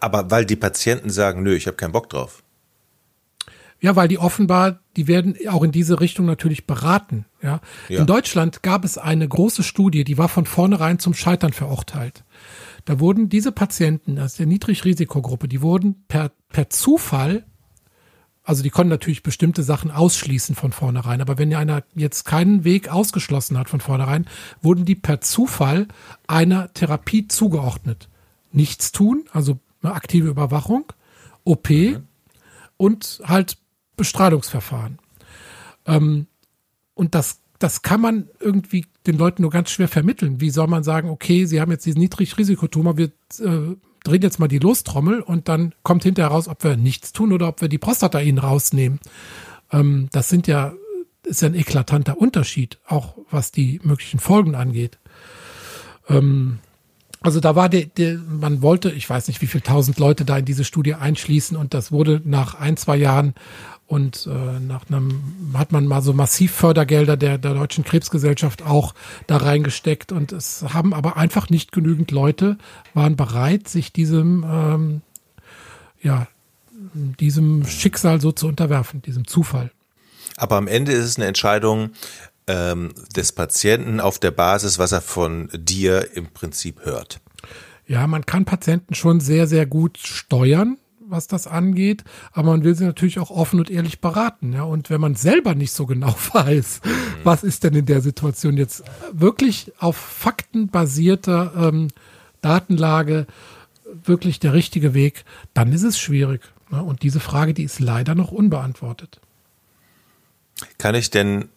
Aber 0.00 0.30
weil 0.30 0.44
die 0.44 0.56
Patienten 0.56 1.10
sagen, 1.10 1.42
nö, 1.42 1.54
ich 1.54 1.66
habe 1.66 1.76
keinen 1.76 1.92
Bock 1.92 2.10
drauf. 2.10 2.42
Ja, 3.80 3.96
weil 3.96 4.08
die 4.08 4.18
offenbar, 4.18 4.80
die 4.96 5.06
werden 5.06 5.36
auch 5.48 5.62
in 5.62 5.72
diese 5.72 6.00
Richtung 6.00 6.26
natürlich 6.26 6.66
beraten. 6.66 7.26
Ja. 7.42 7.60
ja. 7.88 8.00
In 8.00 8.06
Deutschland 8.06 8.62
gab 8.62 8.84
es 8.84 8.98
eine 8.98 9.28
große 9.28 9.62
Studie, 9.62 10.04
die 10.04 10.16
war 10.16 10.28
von 10.28 10.46
vornherein 10.46 10.98
zum 10.98 11.14
Scheitern 11.14 11.52
verurteilt. 11.52 12.24
Da 12.86 13.00
wurden 13.00 13.28
diese 13.28 13.52
Patienten 13.52 14.18
aus 14.18 14.34
der 14.34 14.46
Niedrigrisikogruppe, 14.46 15.48
die 15.48 15.60
wurden 15.60 16.04
per, 16.06 16.30
per 16.48 16.70
Zufall, 16.70 17.44
also 18.44 18.62
die 18.62 18.70
konnten 18.70 18.90
natürlich 18.90 19.24
bestimmte 19.24 19.64
Sachen 19.64 19.90
ausschließen 19.90 20.54
von 20.54 20.70
vornherein, 20.70 21.20
aber 21.20 21.36
wenn 21.36 21.52
einer 21.52 21.82
jetzt 21.96 22.24
keinen 22.24 22.62
Weg 22.62 22.88
ausgeschlossen 22.88 23.58
hat 23.58 23.68
von 23.68 23.80
vornherein, 23.80 24.26
wurden 24.62 24.84
die 24.84 24.94
per 24.94 25.20
Zufall 25.20 25.88
einer 26.28 26.72
Therapie 26.74 27.26
zugeordnet. 27.26 28.08
Nichts 28.52 28.92
tun, 28.92 29.24
also 29.32 29.58
eine 29.82 29.92
aktive 29.92 30.28
Überwachung, 30.28 30.92
OP 31.42 31.68
mhm. 31.68 32.06
und 32.76 33.20
halt 33.24 33.58
Bestrahlungsverfahren. 33.96 35.00
Ähm, 35.86 36.28
und 36.94 37.16
das, 37.16 37.40
das 37.58 37.82
kann 37.82 38.00
man 38.00 38.28
irgendwie 38.40 38.86
den 39.06 39.16
Leuten 39.16 39.42
nur 39.42 39.50
ganz 39.50 39.70
schwer 39.70 39.88
vermitteln. 39.88 40.40
Wie 40.40 40.50
soll 40.50 40.66
man 40.66 40.84
sagen, 40.84 41.08
okay, 41.10 41.46
sie 41.46 41.60
haben 41.60 41.70
jetzt 41.70 41.86
diesen 41.86 42.00
Niedrigrisikotumor, 42.00 42.96
wir 42.96 43.06
äh, 43.40 43.76
drehen 44.04 44.22
jetzt 44.22 44.38
mal 44.38 44.48
die 44.48 44.58
Lostrommel 44.58 45.20
und 45.20 45.48
dann 45.48 45.74
kommt 45.82 46.04
hinterher 46.04 46.30
raus, 46.30 46.48
ob 46.48 46.62
wir 46.64 46.76
nichts 46.76 47.12
tun 47.12 47.32
oder 47.32 47.48
ob 47.48 47.60
wir 47.60 47.68
die 47.68 47.78
Prostata 47.78 48.20
ihnen 48.20 48.38
rausnehmen. 48.38 49.00
Ähm, 49.72 50.08
das 50.12 50.28
sind 50.28 50.46
ja, 50.46 50.74
ist 51.24 51.42
ja 51.42 51.48
ein 51.48 51.54
eklatanter 51.54 52.18
Unterschied, 52.18 52.78
auch 52.86 53.16
was 53.30 53.52
die 53.52 53.80
möglichen 53.82 54.20
Folgen 54.20 54.54
angeht. 54.54 54.98
Ähm, 56.08 56.58
also 57.26 57.40
da 57.40 57.56
war 57.56 57.68
der, 57.68 57.86
der, 57.86 58.18
man 58.18 58.62
wollte, 58.62 58.92
ich 58.92 59.10
weiß 59.10 59.26
nicht, 59.26 59.42
wie 59.42 59.48
viele 59.48 59.64
tausend 59.64 59.98
Leute 59.98 60.24
da 60.24 60.38
in 60.38 60.44
diese 60.44 60.62
Studie 60.62 60.94
einschließen 60.94 61.56
und 61.56 61.74
das 61.74 61.90
wurde 61.90 62.22
nach 62.24 62.54
ein, 62.54 62.76
zwei 62.76 62.94
Jahren 62.94 63.34
und 63.88 64.28
äh, 64.28 64.60
nach 64.60 64.88
einem 64.88 65.52
hat 65.54 65.72
man 65.72 65.86
mal 65.86 66.02
so 66.02 66.12
massiv 66.12 66.52
Fördergelder 66.52 67.16
der, 67.16 67.38
der 67.38 67.54
Deutschen 67.54 67.82
Krebsgesellschaft 67.82 68.62
auch 68.62 68.94
da 69.26 69.38
reingesteckt 69.38 70.12
und 70.12 70.30
es 70.30 70.64
haben 70.72 70.94
aber 70.94 71.16
einfach 71.16 71.50
nicht 71.50 71.72
genügend 71.72 72.12
Leute 72.12 72.58
waren 72.94 73.16
bereit, 73.16 73.66
sich 73.66 73.92
diesem 73.92 74.46
ähm, 74.48 75.02
ja 76.00 76.28
diesem 76.94 77.66
Schicksal 77.66 78.20
so 78.20 78.30
zu 78.30 78.46
unterwerfen, 78.46 79.02
diesem 79.02 79.26
Zufall. 79.26 79.72
Aber 80.36 80.58
am 80.58 80.68
Ende 80.68 80.92
ist 80.92 81.04
es 81.04 81.16
eine 81.16 81.26
Entscheidung 81.26 81.90
ähm, 82.46 82.92
des 83.14 83.32
Patienten 83.32 84.00
auf 84.00 84.18
der 84.18 84.30
Basis, 84.30 84.78
was 84.78 84.92
er 84.92 85.00
von 85.00 85.48
dir 85.52 86.14
im 86.14 86.26
Prinzip 86.28 86.84
hört. 86.84 87.20
Ja, 87.86 88.06
man 88.06 88.26
kann 88.26 88.44
Patienten 88.44 88.94
schon 88.94 89.20
sehr, 89.20 89.46
sehr 89.46 89.66
gut 89.66 89.98
steuern, 89.98 90.78
was 91.00 91.28
das 91.28 91.46
angeht, 91.46 92.02
aber 92.32 92.50
man 92.50 92.64
will 92.64 92.74
sie 92.74 92.84
natürlich 92.84 93.20
auch 93.20 93.30
offen 93.30 93.60
und 93.60 93.70
ehrlich 93.70 94.00
beraten. 94.00 94.52
Ja? 94.52 94.64
Und 94.64 94.90
wenn 94.90 95.00
man 95.00 95.14
selber 95.14 95.54
nicht 95.54 95.72
so 95.72 95.86
genau 95.86 96.14
weiß, 96.32 96.80
mhm. 96.84 96.90
was 97.24 97.44
ist 97.44 97.64
denn 97.64 97.74
in 97.74 97.86
der 97.86 98.00
Situation 98.00 98.56
jetzt 98.56 98.82
wirklich 99.12 99.72
auf 99.78 99.96
faktenbasierter 99.96 101.52
ähm, 101.56 101.88
Datenlage 102.40 103.26
wirklich 104.04 104.40
der 104.40 104.52
richtige 104.52 104.94
Weg, 104.94 105.24
dann 105.54 105.72
ist 105.72 105.84
es 105.84 105.98
schwierig. 105.98 106.42
Ne? 106.70 106.82
Und 106.82 107.02
diese 107.02 107.20
Frage, 107.20 107.54
die 107.54 107.64
ist 107.64 107.80
leider 107.80 108.14
noch 108.14 108.32
unbeantwortet. 108.32 109.20
Kann 110.78 110.94
ich 110.94 111.10
denn 111.10 111.48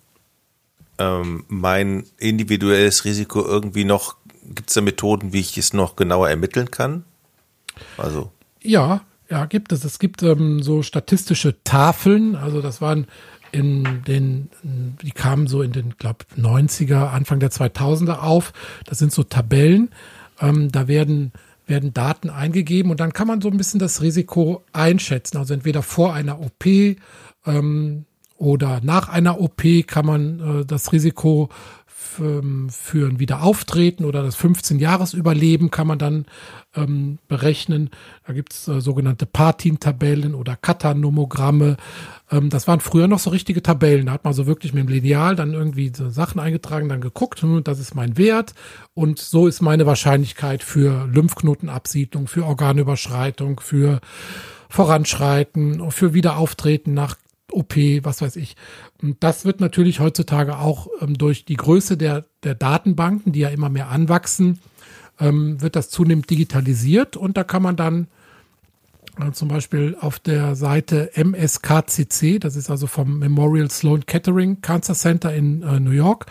ähm, 1.00 1.46
mein 1.48 2.04
individuelles 2.18 3.06
Risiko 3.06 3.44
irgendwie 3.44 3.86
noch, 3.86 4.18
gibt 4.44 4.70
es 4.70 4.76
da 4.76 4.82
Methoden, 4.82 5.34
wie 5.34 5.40
ich 5.40 5.58
es 5.58 5.74
noch 5.74 5.96
genauer 5.96 6.30
ermitteln 6.30 6.70
kann? 6.70 7.06
Also. 7.98 8.32
Ja, 8.62 9.02
ja, 9.30 9.46
gibt 9.46 9.72
es. 9.72 9.84
Es 9.86 10.00
gibt 10.00 10.22
ähm, 10.24 10.62
so 10.62 10.84
statistische 10.84 11.64
Tafeln, 11.64 12.36
also 12.36 12.62
das 12.62 12.82
waren 12.82 13.08
in 13.52 14.04
den, 14.04 14.50
die 14.62 15.12
kamen 15.12 15.48
so 15.48 15.64
in 15.64 15.72
den, 15.72 15.98
glaube 15.98 16.26
90er, 16.38 17.10
Anfang 17.10 17.40
der 17.40 17.50
2000er 17.50 18.20
auf. 18.20 18.54
Das 18.86 19.00
sind 19.00 19.12
so 19.12 19.24
Tabellen. 19.24 19.90
Ähm, 20.40 20.72
da 20.72 20.88
werden 20.88 21.32
werden 21.70 21.94
Daten 21.94 22.30
eingegeben 22.30 22.92
und 22.92 23.00
dann 23.00 23.14
kann 23.14 23.28
man 23.28 23.42
so 23.42 23.50
ein 23.50 23.58
bisschen 23.58 23.80
das 23.80 24.02
Risiko 24.02 24.64
einschätzen. 24.74 25.38
Also 25.38 25.54
entweder 25.54 25.84
vor 25.84 26.14
einer 26.14 26.40
OP, 26.42 26.66
ähm, 27.46 28.06
oder 28.40 28.80
nach 28.82 29.10
einer 29.10 29.40
OP 29.40 29.62
kann 29.86 30.06
man 30.06 30.62
äh, 30.62 30.66
das 30.66 30.92
Risiko 30.92 31.50
für 32.20 33.08
ein 33.08 33.20
Wiederauftreten 33.20 34.06
oder 34.06 34.24
das 34.24 34.38
15-Jahres-Überleben 34.38 35.72
kann 35.72 35.88
man 35.88 36.00
dann 36.00 36.26
ähm, 36.76 37.20
berechnen. 37.28 37.90
Da 38.26 38.34
gibt 38.34 38.54
es 38.54 38.68
äh, 38.68 38.82
sogenannte 38.82 39.26
Partin-Tabellen 39.26 40.36
oder 40.36 40.56
Kata-Nomogramme. 40.56 41.78
Ähm, 42.32 42.50
das 42.50 42.68
waren 42.68 42.80
früher 42.80 43.08
noch 43.08 43.20
so 43.20 43.30
richtige 43.30 43.62
Tabellen. 43.62 44.08
Da 44.08 44.14
hat 44.14 44.24
man 44.24 44.34
so 44.34 44.48
wirklich 44.48 44.74
mit 44.74 44.84
dem 44.84 44.90
Lineal 44.90 45.36
dann 45.36 45.54
irgendwie 45.54 45.92
so 45.96 46.10
Sachen 46.10 46.40
eingetragen, 46.40 46.90
dann 46.90 47.02
geguckt, 47.02 47.42
hm, 47.42 47.64
das 47.64 47.80
ist 47.80 47.96
mein 47.96 48.18
Wert 48.18 48.54
und 48.94 49.20
so 49.20 49.48
ist 49.48 49.62
meine 49.62 49.86
Wahrscheinlichkeit 49.86 50.64
für 50.64 51.08
Lymphknotenabsiedlung, 51.08 52.28
für 52.28 52.46
Organüberschreitung, 52.46 53.60
für 53.60 54.00
Voranschreiten, 54.70 55.92
für 55.92 56.14
Wiederauftreten 56.14 56.94
nach 56.94 57.16
OP, 57.54 57.76
was 58.04 58.22
weiß 58.22 58.36
ich. 58.36 58.56
Und 59.02 59.24
das 59.24 59.46
wird 59.46 59.60
natürlich 59.60 60.00
heutzutage 60.00 60.58
auch 60.58 60.88
ähm, 61.02 61.18
durch 61.18 61.46
die 61.46 61.56
Größe 61.56 61.98
der, 61.98 62.26
der 62.44 62.56
Datenbanken, 62.56 63.32
die 63.32 63.40
ja 63.40 63.50
immer 63.50 63.70
mehr 63.70 63.90
anwachsen, 63.90 64.60
ähm, 65.20 65.62
wird 65.62 65.76
das 65.76 65.90
zunehmend 65.90 66.30
digitalisiert 66.30 67.18
und 67.18 67.38
da 67.38 67.44
kann 67.44 67.62
man 67.62 67.76
dann 67.76 68.08
äh, 69.20 69.32
zum 69.32 69.50
Beispiel 69.50 69.98
auf 70.00 70.20
der 70.20 70.56
Seite 70.56 71.12
MSKCC, 71.16 72.40
das 72.40 72.56
ist 72.56 72.70
also 72.70 72.88
vom 72.88 73.20
Memorial 73.20 73.70
Sloan 73.70 74.06
Kettering 74.06 74.62
Cancer 74.62 74.94
Center 74.94 75.34
in 75.34 75.64
äh, 75.64 75.80
New 75.80 75.92
York, 75.92 76.26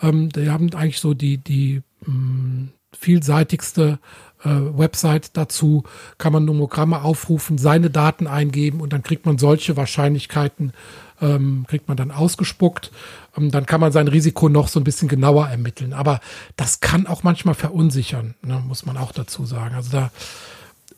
ähm, 0.00 0.28
die 0.30 0.50
haben 0.50 0.72
eigentlich 0.74 1.00
so 1.00 1.14
die, 1.14 1.38
die 1.38 1.82
mh, 2.04 2.14
mm, 2.14 2.72
vielseitigste 2.98 3.98
äh, 4.44 4.48
Website 4.48 5.36
dazu, 5.36 5.84
kann 6.18 6.32
man 6.32 6.44
Nomogramme 6.44 7.02
aufrufen, 7.02 7.58
seine 7.58 7.90
Daten 7.90 8.26
eingeben 8.26 8.80
und 8.80 8.92
dann 8.92 9.02
kriegt 9.02 9.26
man 9.26 9.38
solche 9.38 9.76
Wahrscheinlichkeiten, 9.76 10.72
ähm, 11.20 11.64
kriegt 11.68 11.88
man 11.88 11.96
dann 11.96 12.10
ausgespuckt. 12.10 12.90
Ähm, 13.36 13.50
dann 13.50 13.66
kann 13.66 13.80
man 13.80 13.92
sein 13.92 14.08
Risiko 14.08 14.48
noch 14.48 14.68
so 14.68 14.80
ein 14.80 14.84
bisschen 14.84 15.08
genauer 15.08 15.48
ermitteln. 15.48 15.92
Aber 15.92 16.20
das 16.56 16.80
kann 16.80 17.06
auch 17.06 17.22
manchmal 17.22 17.54
verunsichern, 17.54 18.34
ne, 18.42 18.62
muss 18.66 18.86
man 18.86 18.96
auch 18.96 19.12
dazu 19.12 19.46
sagen. 19.46 19.74
Also 19.74 19.90
da 19.92 20.10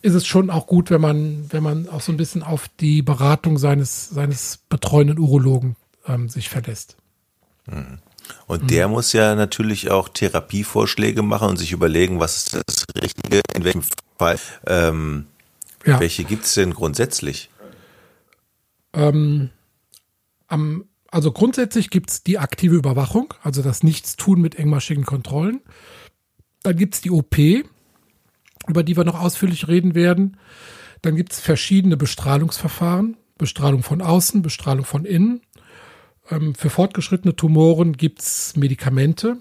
ist 0.01 0.13
es 0.13 0.27
schon 0.27 0.49
auch 0.49 0.67
gut, 0.67 0.91
wenn 0.91 1.01
man, 1.01 1.45
wenn 1.49 1.63
man 1.63 1.89
auch 1.89 2.01
so 2.01 2.11
ein 2.11 2.17
bisschen 2.17 2.43
auf 2.43 2.67
die 2.79 3.01
Beratung 3.01 3.57
seines, 3.57 4.09
seines 4.09 4.59
betreuenden 4.69 5.17
Urologen 5.17 5.75
ähm, 6.07 6.29
sich 6.29 6.49
verlässt. 6.49 6.95
Mhm. 7.65 7.99
Und 8.47 8.63
mhm. 8.63 8.67
der 8.67 8.87
muss 8.87 9.13
ja 9.13 9.35
natürlich 9.35 9.89
auch 9.91 10.09
Therapievorschläge 10.09 11.21
machen 11.21 11.49
und 11.49 11.57
sich 11.57 11.71
überlegen, 11.71 12.19
was 12.19 12.37
ist 12.37 12.61
das 12.67 12.85
Richtige, 13.01 13.41
in 13.53 13.63
welchem 13.63 13.83
Fall. 14.17 14.39
Ähm, 14.67 15.27
ja. 15.85 15.99
Welche 15.99 16.23
gibt 16.23 16.45
es 16.45 16.53
denn 16.55 16.73
grundsätzlich? 16.73 17.49
Ähm, 18.93 19.49
am, 20.47 20.85
also 21.11 21.31
grundsätzlich 21.31 21.89
gibt 21.89 22.09
es 22.09 22.23
die 22.23 22.39
aktive 22.39 22.75
Überwachung, 22.75 23.33
also 23.41 23.61
das 23.61 23.83
Nichtstun 23.83 24.41
mit 24.41 24.55
engmaschigen 24.55 25.05
Kontrollen. 25.05 25.61
Dann 26.63 26.75
gibt 26.75 26.95
es 26.95 27.01
die 27.01 27.11
OP, 27.11 27.37
über 28.67 28.83
die 28.83 28.97
wir 28.97 29.03
noch 29.03 29.19
ausführlich 29.19 29.67
reden 29.67 29.95
werden. 29.95 30.37
Dann 31.01 31.15
gibt 31.15 31.33
es 31.33 31.39
verschiedene 31.39 31.97
Bestrahlungsverfahren. 31.97 33.17
Bestrahlung 33.37 33.83
von 33.83 34.01
außen, 34.01 34.41
Bestrahlung 34.41 34.85
von 34.85 35.05
innen. 35.05 35.41
Ähm, 36.29 36.55
für 36.55 36.69
fortgeschrittene 36.69 37.35
Tumoren 37.35 37.93
gibt 37.93 38.21
es 38.21 38.55
Medikamente, 38.55 39.37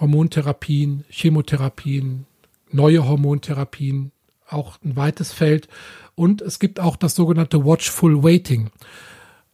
Hormontherapien, 0.00 1.04
Chemotherapien, 1.08 2.26
neue 2.70 3.06
Hormontherapien, 3.06 4.12
auch 4.48 4.78
ein 4.84 4.96
weites 4.96 5.32
Feld. 5.32 5.68
Und 6.14 6.42
es 6.42 6.58
gibt 6.58 6.80
auch 6.80 6.96
das 6.96 7.14
sogenannte 7.14 7.64
Watchful 7.64 8.22
Waiting, 8.22 8.70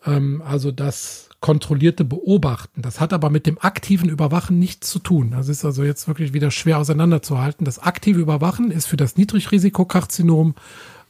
ähm, 0.06 0.42
also 0.44 0.72
das 0.72 1.28
kontrollierte 1.40 2.04
Beobachten. 2.04 2.82
Das 2.82 3.00
hat 3.00 3.12
aber 3.12 3.30
mit 3.30 3.46
dem 3.46 3.58
aktiven 3.60 4.08
Überwachen 4.08 4.58
nichts 4.58 4.90
zu 4.90 4.98
tun. 4.98 5.30
Das 5.30 5.48
ist 5.48 5.64
also 5.64 5.84
jetzt 5.84 6.08
wirklich 6.08 6.32
wieder 6.32 6.50
schwer 6.50 6.78
auseinanderzuhalten. 6.78 7.64
Das 7.64 7.78
aktive 7.78 8.20
Überwachen 8.20 8.72
ist 8.72 8.86
für 8.86 8.96
das 8.96 9.16
Niedrigrisikokarzinom 9.16 10.56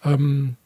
ähm, 0.05 0.57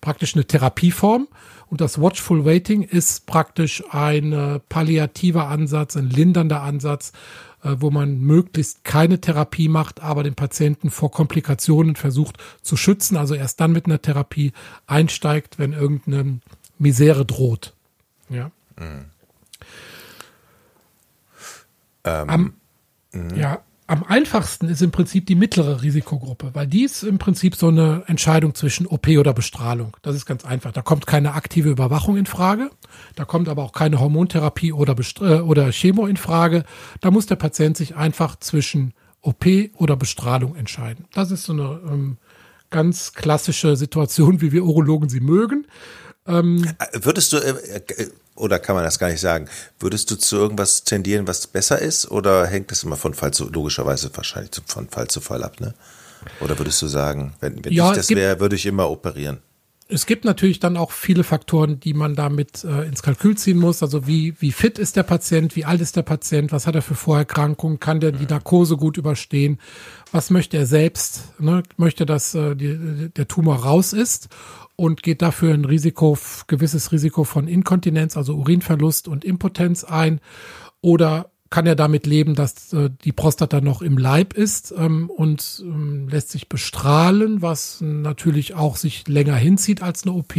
praktisch 0.00 0.34
eine 0.34 0.44
Therapieform 0.44 1.28
und 1.72 1.80
das 1.80 1.98
Watchful 1.98 2.44
Waiting 2.44 2.82
ist 2.82 3.24
praktisch 3.24 3.82
ein 3.92 4.60
palliativer 4.68 5.48
Ansatz, 5.48 5.96
ein 5.96 6.10
lindernder 6.10 6.60
Ansatz, 6.60 7.12
äh, 7.62 7.76
wo 7.78 7.90
man 7.90 8.20
möglichst 8.20 8.84
keine 8.84 9.22
Therapie 9.22 9.70
macht, 9.70 10.02
aber 10.02 10.22
den 10.22 10.34
Patienten 10.34 10.90
vor 10.90 11.10
Komplikationen 11.10 11.96
versucht 11.96 12.36
zu 12.60 12.76
schützen, 12.76 13.16
also 13.16 13.34
erst 13.34 13.58
dann 13.58 13.72
mit 13.72 13.86
einer 13.86 14.02
Therapie 14.02 14.52
einsteigt, 14.86 15.58
wenn 15.58 15.72
irgendeine 15.72 16.40
Misere 16.78 17.24
droht. 17.24 17.72
Ja. 18.28 18.50
Mhm. 18.78 19.06
Ähm, 22.04 22.28
Am, 22.28 22.54
mhm. 23.12 23.34
ja, 23.34 23.62
am 23.92 24.04
einfachsten 24.04 24.68
ist 24.68 24.80
im 24.80 24.90
Prinzip 24.90 25.26
die 25.26 25.34
mittlere 25.34 25.82
Risikogruppe, 25.82 26.52
weil 26.54 26.66
die 26.66 26.84
ist 26.84 27.02
im 27.02 27.18
Prinzip 27.18 27.56
so 27.56 27.68
eine 27.68 28.04
Entscheidung 28.06 28.54
zwischen 28.54 28.86
OP 28.86 29.06
oder 29.06 29.34
Bestrahlung. 29.34 29.94
Das 30.00 30.16
ist 30.16 30.24
ganz 30.24 30.46
einfach. 30.46 30.72
Da 30.72 30.80
kommt 30.80 31.06
keine 31.06 31.34
aktive 31.34 31.68
Überwachung 31.68 32.16
in 32.16 32.24
Frage, 32.24 32.70
da 33.16 33.26
kommt 33.26 33.50
aber 33.50 33.62
auch 33.62 33.72
keine 33.72 34.00
Hormontherapie 34.00 34.72
oder, 34.72 34.94
Bestra 34.94 35.36
äh, 35.36 35.40
oder 35.40 35.70
Chemo 35.72 36.06
in 36.06 36.16
Frage. 36.16 36.64
Da 37.02 37.10
muss 37.10 37.26
der 37.26 37.36
Patient 37.36 37.76
sich 37.76 37.94
einfach 37.94 38.36
zwischen 38.36 38.94
OP 39.20 39.44
oder 39.76 39.96
Bestrahlung 39.96 40.56
entscheiden. 40.56 41.04
Das 41.12 41.30
ist 41.30 41.42
so 41.42 41.52
eine 41.52 41.80
ähm, 41.86 42.16
ganz 42.70 43.12
klassische 43.12 43.76
Situation, 43.76 44.40
wie 44.40 44.52
wir 44.52 44.64
Urologen 44.64 45.10
sie 45.10 45.20
mögen. 45.20 45.66
Ähm, 46.26 46.68
Würdest 46.94 47.32
du, 47.32 47.38
äh, 47.38 47.76
äh 47.76 48.10
oder 48.34 48.58
kann 48.58 48.74
man 48.74 48.84
das 48.84 48.98
gar 48.98 49.08
nicht 49.08 49.20
sagen? 49.20 49.48
Würdest 49.78 50.10
du 50.10 50.16
zu 50.16 50.36
irgendwas 50.36 50.84
tendieren, 50.84 51.26
was 51.26 51.46
besser 51.46 51.78
ist? 51.78 52.10
Oder 52.10 52.46
hängt 52.46 52.70
das 52.70 52.82
immer 52.82 52.96
von 52.96 53.12
Fall 53.14 53.32
zu, 53.32 53.48
logischerweise 53.50 54.10
wahrscheinlich 54.14 54.52
von 54.66 54.88
Fall 54.88 55.08
zu 55.08 55.20
Fall 55.20 55.44
ab, 55.44 55.60
ne? 55.60 55.74
Oder 56.40 56.58
würdest 56.58 56.80
du 56.80 56.86
sagen, 56.86 57.34
wenn, 57.40 57.64
wenn 57.64 57.72
ja, 57.72 57.90
ich 57.90 57.96
das 57.96 58.10
wäre, 58.10 58.40
würde 58.40 58.56
ich 58.56 58.64
immer 58.64 58.88
operieren? 58.88 59.42
Es 59.92 60.06
gibt 60.06 60.24
natürlich 60.24 60.58
dann 60.58 60.78
auch 60.78 60.90
viele 60.90 61.22
Faktoren, 61.22 61.78
die 61.78 61.92
man 61.92 62.14
damit 62.14 62.64
äh, 62.64 62.88
ins 62.88 63.02
Kalkül 63.02 63.36
ziehen 63.36 63.58
muss. 63.58 63.82
Also 63.82 64.06
wie, 64.06 64.34
wie 64.40 64.50
fit 64.50 64.78
ist 64.78 64.96
der 64.96 65.02
Patient, 65.02 65.54
wie 65.54 65.66
alt 65.66 65.82
ist 65.82 65.96
der 65.96 66.02
Patient, 66.02 66.50
was 66.50 66.66
hat 66.66 66.74
er 66.74 66.80
für 66.80 66.94
Vorerkrankungen, 66.94 67.78
kann 67.78 68.00
der 68.00 68.12
die 68.12 68.24
Narkose 68.24 68.78
gut 68.78 68.96
überstehen, 68.96 69.58
was 70.10 70.30
möchte 70.30 70.56
er 70.56 70.64
selbst, 70.64 71.38
ne? 71.38 71.62
möchte, 71.76 72.06
dass 72.06 72.34
äh, 72.34 72.56
die, 72.56 73.10
der 73.14 73.28
Tumor 73.28 73.56
raus 73.56 73.92
ist 73.92 74.30
und 74.76 75.02
geht 75.02 75.20
dafür 75.20 75.52
ein 75.52 75.66
Risiko, 75.66 76.16
gewisses 76.46 76.90
Risiko 76.92 77.24
von 77.24 77.46
Inkontinenz, 77.46 78.16
also 78.16 78.34
Urinverlust 78.34 79.08
und 79.08 79.26
Impotenz 79.26 79.84
ein? 79.84 80.20
Oder 80.80 81.31
kann 81.52 81.66
er 81.66 81.76
damit 81.76 82.06
leben, 82.06 82.34
dass 82.34 82.72
äh, 82.72 82.90
die 83.04 83.12
Prostata 83.12 83.60
noch 83.60 83.82
im 83.82 83.98
Leib 83.98 84.32
ist 84.32 84.74
ähm, 84.76 85.10
und 85.10 85.62
ähm, 85.64 86.08
lässt 86.08 86.30
sich 86.30 86.48
bestrahlen, 86.48 87.42
was 87.42 87.80
natürlich 87.82 88.54
auch 88.54 88.76
sich 88.76 89.06
länger 89.06 89.36
hinzieht 89.36 89.82
als 89.82 90.04
eine 90.04 90.14
OP, 90.14 90.34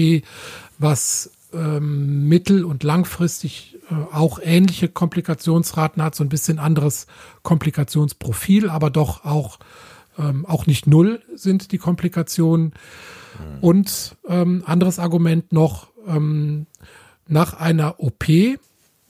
was 0.79 1.31
ähm, 1.53 2.27
mittel- 2.27 2.65
und 2.65 2.83
langfristig 2.83 3.77
äh, 3.91 3.93
auch 4.11 4.39
ähnliche 4.41 4.89
Komplikationsraten 4.89 6.01
hat, 6.01 6.15
so 6.15 6.23
ein 6.23 6.29
bisschen 6.29 6.57
anderes 6.57 7.05
Komplikationsprofil, 7.43 8.69
aber 8.69 8.89
doch 8.89 9.23
auch, 9.23 9.59
ähm, 10.17 10.47
auch 10.47 10.65
nicht 10.65 10.87
null 10.87 11.21
sind 11.35 11.71
die 11.71 11.77
Komplikationen. 11.77 12.65
Mhm. 12.65 13.59
Und 13.61 14.17
ähm, 14.27 14.63
anderes 14.65 14.97
Argument 14.97 15.53
noch, 15.53 15.89
ähm, 16.07 16.65
nach 17.27 17.53
einer 17.53 17.99
OP, 17.99 18.25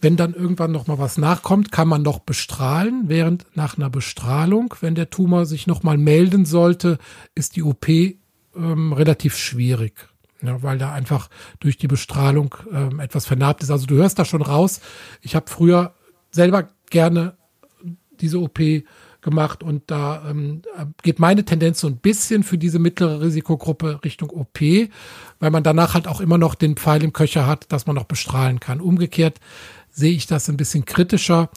wenn 0.04 0.18
dann 0.18 0.34
irgendwann 0.34 0.72
noch 0.72 0.88
mal 0.88 1.00
was 1.00 1.18
nachkommt, 1.18 1.72
kann 1.72 1.88
man 1.88 2.02
noch 2.02 2.20
bestrahlen, 2.20 3.04
während 3.08 3.46
nach 3.56 3.78
einer 3.78 3.90
Bestrahlung, 3.90 4.76
wenn 4.82 4.96
der 4.96 5.10
Tumor 5.10 5.46
sich 5.46 5.66
noch 5.66 5.82
mal 5.82 5.98
melden 5.98 6.46
sollte, 6.46 6.98
ist 7.36 7.56
die 7.56 7.64
OP 7.64 7.88
ähm, 7.90 8.94
relativ 8.94 9.38
schwierig. 9.38 10.10
Ja, 10.42 10.62
weil 10.62 10.78
da 10.78 10.92
einfach 10.92 11.30
durch 11.62 11.78
die 11.78 11.88
Bestrahlung 11.88 12.54
ähm, 12.70 13.00
etwas 13.00 13.26
vernarbt 13.26 13.64
ist. 13.64 13.72
Also 13.72 13.86
du 13.86 13.96
hörst 13.96 14.20
da 14.20 14.26
schon 14.26 14.42
raus. 14.42 14.82
Ich 15.22 15.36
habe 15.36 15.50
früher 15.50 15.94
selber 16.32 16.68
gerne 16.90 17.38
diese 18.20 18.42
OP 18.42 18.60
gemacht 19.22 19.64
und 19.64 19.84
da 19.88 20.30
ähm, 20.30 20.64
geht 21.02 21.20
meine 21.20 21.46
Tendenz 21.46 21.80
so 21.80 21.88
ein 21.88 21.98
bisschen 21.98 22.44
für 22.44 22.58
diese 22.58 22.78
mittlere 22.78 23.22
Risikogruppe 23.22 24.02
Richtung 24.04 24.30
OP, 24.32 24.60
weil 25.40 25.52
man 25.52 25.64
danach 25.64 25.94
halt 25.94 26.08
auch 26.08 26.20
immer 26.20 26.38
noch 26.38 26.56
den 26.56 26.76
Pfeil 26.76 27.04
im 27.04 27.14
Köcher 27.14 27.48
hat, 27.48 27.72
dass 27.72 27.88
man 27.88 27.96
noch 27.96 28.04
bestrahlen 28.04 28.60
kann. 28.60 28.82
Umgekehrt 28.82 29.40
sehe 29.94 30.12
ich 30.12 30.28
das 30.28 30.50
ein 30.50 30.58
bisschen 30.58 30.84
kritischer. 30.84 31.50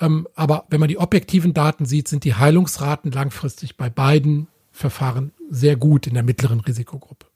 Ähm, 0.00 0.26
aber 0.34 0.64
wenn 0.70 0.80
man 0.80 0.88
die 0.88 0.98
objektiven 0.98 1.54
Daten 1.54 1.84
sieht, 1.84 2.08
sind 2.08 2.24
die 2.24 2.34
Heilungsraten 2.34 3.12
langfristig 3.12 3.76
bei 3.76 3.88
beiden 3.88 4.48
Verfahren 4.72 5.32
sehr 5.50 5.76
gut 5.76 6.06
in 6.06 6.14
der 6.14 6.22
mittleren 6.22 6.60
Risikogruppe. 6.60 7.26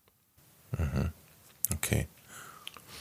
Mhm. 0.77 1.13
Okay. 1.73 2.09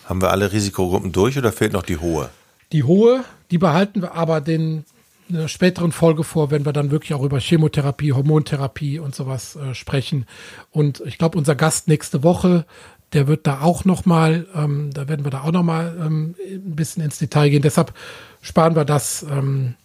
Haben 0.06 0.22
wir 0.22 0.30
alle 0.30 0.52
Risikogruppen 0.52 1.12
durch 1.12 1.38
oder 1.38 1.52
fehlt 1.52 1.74
noch 1.74 1.84
die 1.84 1.98
hohe? 1.98 2.30
Die 2.72 2.84
hohe, 2.84 3.24
die 3.50 3.58
behalten 3.58 4.02
wir 4.02 4.14
aber 4.14 4.42
den 4.42 4.86
einer 5.30 5.48
späteren 5.48 5.92
Folge 5.92 6.24
vor, 6.24 6.52
wenn 6.52 6.66
wir 6.66 6.74
dann 6.74 6.92
wirklich 6.92 7.14
auch 7.14 7.24
über 7.24 7.40
Chemotherapie, 7.40 8.14
Hormontherapie 8.14 9.00
und 9.00 9.16
sowas 9.16 9.56
äh, 9.56 9.74
sprechen. 9.74 10.26
Und 10.70 11.02
ich 11.06 11.18
glaube, 11.18 11.38
unser 11.38 11.56
Gast 11.56 11.88
nächste 11.88 12.24
Woche, 12.24 12.66
der 13.16 13.28
wird 13.28 13.48
da 13.48 13.62
auch 13.62 13.86
noch 13.86 14.06
mal, 14.06 14.46
ähm, 14.54 14.92
da 14.94 15.08
werden 15.08 15.26
wir 15.26 15.32
da 15.32 15.42
auch 15.44 15.52
noch 15.52 15.64
mal 15.64 15.96
ähm, 16.00 16.36
ein 16.46 16.76
bisschen 16.76 17.02
ins 17.02 17.18
Detail 17.18 17.50
gehen. 17.50 17.62
Deshalb 17.62 17.94
sparen 18.42 18.76
wir 18.76 18.84
das, 18.84 19.24
ähm, 19.24 19.76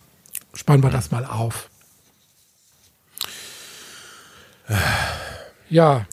sparen 0.52 0.82
wir 0.82 0.90
das 0.90 1.10
mal 1.10 1.24
auf. 1.24 1.70
Ja. 5.68 6.06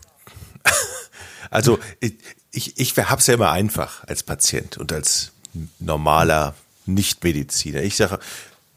Also 1.50 1.80
ich, 2.02 2.16
ich, 2.52 2.78
ich 2.78 2.98
habe 2.98 3.22
es 3.22 3.28
ja 3.28 3.36
immer 3.36 3.52
einfach 3.52 4.04
als 4.06 4.22
Patient 4.22 4.78
und 4.78 4.92
als 4.92 5.32
normaler 5.80 6.56
Nichtmediziner. 6.86 7.82
Ich 7.84 7.96
sage, 7.96 8.20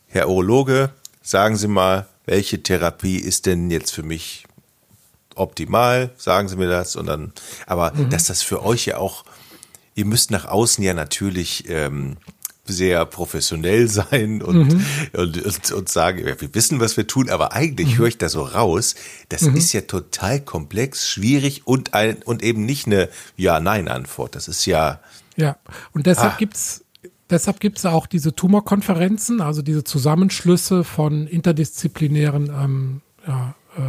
Herr 0.06 0.28
Urologe, 0.28 0.90
sagen 1.20 1.56
Sie 1.56 1.66
mal, 1.66 2.06
welche 2.26 2.62
Therapie 2.62 3.16
ist 3.16 3.46
denn 3.46 3.72
jetzt 3.72 3.90
für 3.90 4.04
mich 4.04 4.44
optimal? 5.40 6.10
Sagen 6.16 6.48
Sie 6.48 6.56
mir 6.56 6.68
das 6.68 6.96
und 6.96 7.06
dann, 7.06 7.32
aber 7.66 7.92
mhm. 7.94 8.10
dass 8.10 8.24
das 8.24 8.42
für 8.42 8.64
euch 8.64 8.86
ja 8.86 8.98
auch, 8.98 9.24
ihr 9.94 10.04
müsst 10.04 10.30
nach 10.30 10.44
außen 10.44 10.82
ja 10.84 10.94
natürlich 10.94 11.68
ähm, 11.68 12.16
sehr 12.64 13.04
professionell 13.06 13.88
sein 13.88 14.42
und, 14.42 14.74
mhm. 14.74 14.86
und, 15.12 15.42
und, 15.44 15.72
und, 15.72 15.88
sagen, 15.88 16.26
ja, 16.26 16.40
wir 16.40 16.54
wissen, 16.54 16.80
was 16.80 16.96
wir 16.96 17.06
tun, 17.06 17.28
aber 17.30 17.52
eigentlich 17.52 17.94
mhm. 17.94 17.98
höre 17.98 18.08
ich 18.08 18.18
da 18.18 18.28
so 18.28 18.42
raus, 18.42 18.94
das 19.28 19.42
mhm. 19.42 19.56
ist 19.56 19.72
ja 19.72 19.82
total 19.82 20.40
komplex, 20.40 21.08
schwierig 21.08 21.66
und, 21.66 21.94
ein, 21.94 22.22
und 22.22 22.42
eben 22.42 22.64
nicht 22.64 22.86
eine 22.86 23.08
Ja-Nein-Antwort. 23.36 24.36
Das 24.36 24.48
ist 24.48 24.66
ja. 24.66 25.00
Ja, 25.36 25.56
und 25.92 26.06
deshalb 26.06 26.34
ah. 26.34 26.36
gibt's 26.38 26.84
Deshalb 27.30 27.60
gibt 27.60 27.78
es 27.78 27.86
auch 27.86 28.08
diese 28.08 28.34
Tumorkonferenzen, 28.34 29.40
also 29.40 29.62
diese 29.62 29.84
Zusammenschlüsse 29.84 30.82
von 30.82 31.28
interdisziplinären 31.28 32.48
ähm, 32.48 33.00
ja, 33.24 33.54
äh, 33.76 33.80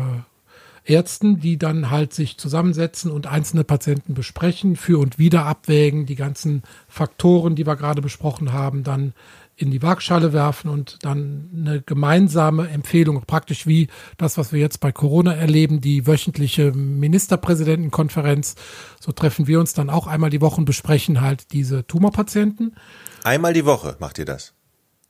Ärzten, 0.83 1.39
die 1.39 1.57
dann 1.57 1.89
halt 1.89 2.13
sich 2.13 2.37
zusammensetzen 2.37 3.11
und 3.11 3.27
einzelne 3.27 3.63
Patienten 3.63 4.13
besprechen, 4.13 4.75
für 4.75 4.99
und 4.99 5.19
wieder 5.19 5.45
abwägen, 5.45 6.05
die 6.05 6.15
ganzen 6.15 6.63
Faktoren, 6.87 7.55
die 7.55 7.65
wir 7.65 7.75
gerade 7.75 8.01
besprochen 8.01 8.51
haben, 8.51 8.83
dann 8.83 9.13
in 9.55 9.69
die 9.69 9.81
Waagschale 9.81 10.33
werfen 10.33 10.69
und 10.69 10.97
dann 11.03 11.49
eine 11.55 11.81
gemeinsame 11.81 12.67
Empfehlung, 12.69 13.21
praktisch 13.27 13.67
wie 13.67 13.87
das, 14.17 14.37
was 14.37 14.51
wir 14.51 14.59
jetzt 14.59 14.79
bei 14.79 14.91
Corona 14.91 15.33
erleben, 15.33 15.81
die 15.81 16.07
wöchentliche 16.07 16.71
Ministerpräsidentenkonferenz. 16.71 18.55
So 18.99 19.11
treffen 19.11 19.47
wir 19.47 19.59
uns 19.59 19.73
dann 19.73 19.89
auch 19.89 20.07
einmal 20.07 20.31
die 20.31 20.41
Woche 20.41 20.57
und 20.57 20.65
besprechen 20.65 21.21
halt 21.21 21.51
diese 21.53 21.85
Tumorpatienten. 21.85 22.75
Einmal 23.23 23.53
die 23.53 23.65
Woche 23.65 23.97
macht 23.99 24.17
ihr 24.17 24.25
das? 24.25 24.53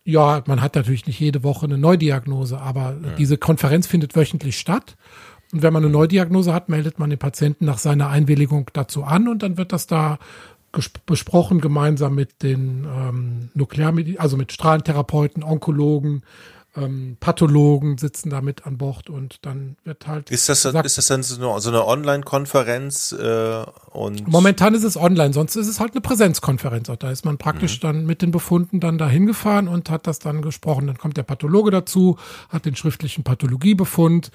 Ja, 0.04 0.44
man 0.48 0.62
hat 0.62 0.76
natürlich 0.76 1.06
nicht 1.06 1.20
jede 1.20 1.44
Woche 1.44 1.68
eine 1.68 1.78
Neudiagnose, 1.78 2.60
aber 2.60 2.98
ja. 3.02 3.16
diese 3.18 3.38
Konferenz 3.38 3.86
findet 3.86 4.16
wöchentlich 4.16 4.58
statt. 4.58 4.96
Und 5.52 5.62
wenn 5.62 5.74
man 5.74 5.84
eine 5.84 5.92
Neudiagnose 5.92 6.54
hat, 6.54 6.70
meldet 6.70 7.00
man 7.00 7.10
den 7.10 7.20
Patienten 7.20 7.66
nach 7.66 7.78
seiner 7.78 8.10
Einwilligung 8.10 8.70
dazu 8.74 9.04
an 9.04 9.28
und 9.28 9.44
dann 9.44 9.58
wird 9.58 9.74
das 9.74 9.88
da 9.88 10.18
besprochen 11.06 11.60
gemeinsam 11.60 12.16
mit 12.16 12.44
den 12.44 12.86
ähm, 12.86 13.50
Nuklearmedi 13.54 14.18
also 14.18 14.38
mit 14.38 14.54
Strahlentherapeuten, 14.54 15.44
Onkologen, 15.44 16.24
ähm, 16.78 17.18
Pathologen 17.20 17.98
sitzen 17.98 18.30
da 18.30 18.42
mit 18.42 18.66
an 18.66 18.78
Bord 18.78 19.10
und 19.10 19.40
dann 19.42 19.76
wird 19.84 20.08
halt. 20.08 20.32
Ist 20.32 20.48
das, 20.48 20.64
gesagt, 20.64 20.86
ist 20.86 20.98
das 20.98 21.08
dann 21.08 21.22
so 21.22 21.36
eine, 21.36 21.60
so 21.60 21.70
eine 21.70 21.86
Online-Konferenz? 21.86 23.12
Äh, 23.12 23.64
und 23.92 24.28
momentan 24.28 24.74
ist 24.74 24.84
es 24.84 24.96
online, 24.96 25.34
sonst 25.34 25.58
ist 25.58 25.68
es 25.68 25.82
halt 25.82 25.92
eine 25.92 26.02
Präsenzkonferenz. 26.02 26.90
Da 27.00 27.12
ist 27.12 27.26
man 27.26 27.38
praktisch 27.38 27.78
mhm. 27.78 27.82
dann 27.82 28.06
mit 28.06 28.22
den 28.22 28.32
Befunden 28.32 28.80
dann 28.80 28.98
da 28.98 29.10
hingefahren 29.10 29.68
und 29.68 29.90
hat 29.90 30.08
das 30.08 30.20
dann 30.20 30.42
gesprochen. 30.42 30.88
Dann 30.88 30.98
kommt 30.98 31.18
der 31.18 31.24
Pathologe 31.24 31.72
dazu, 31.72 32.18
hat 32.48 32.66
den 32.66 32.78
schriftlichen 32.78 33.26
Pathologiebefund 33.26 34.32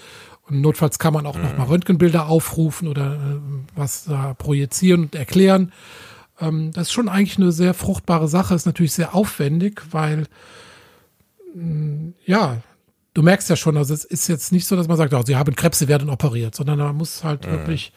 und 0.49 0.61
notfalls 0.61 0.99
kann 0.99 1.15
man 1.15 1.25
auch 1.25 1.37
mhm. 1.37 1.43
noch 1.43 1.57
mal 1.57 1.65
Röntgenbilder 1.65 2.27
aufrufen 2.29 2.89
oder 2.89 3.15
äh, 3.15 3.39
was 3.75 4.05
da 4.05 4.35
projizieren 4.35 5.05
und 5.05 5.15
erklären. 5.15 5.73
Ähm, 6.39 6.71
das 6.73 6.89
ist 6.89 6.93
schon 6.93 7.09
eigentlich 7.09 7.39
eine 7.39 7.51
sehr 7.53 7.73
fruchtbare 7.73 8.29
Sache. 8.29 8.55
Ist 8.55 8.67
natürlich 8.67 8.93
sehr 8.93 9.15
aufwendig, 9.15 9.83
weil 9.91 10.27
ja, 12.25 12.63
du 13.15 13.23
merkst 13.23 13.49
ja 13.49 13.57
schon, 13.57 13.77
also 13.77 13.95
es 13.95 14.05
ist 14.05 14.29
jetzt 14.29 14.53
nicht 14.53 14.67
so, 14.67 14.77
dass 14.77 14.89
man 14.89 14.97
sagt, 14.97 15.15
oh, 15.15 15.23
sie 15.25 15.37
haben 15.37 15.57
Krebs, 15.57 15.79
sie 15.79 15.89
werden 15.89 16.11
operiert, 16.11 16.55
sondern 16.55 16.79
man 16.79 16.97
muss 16.97 17.25
halt 17.25 17.47
mhm. 17.47 17.53
wirklich 17.53 17.93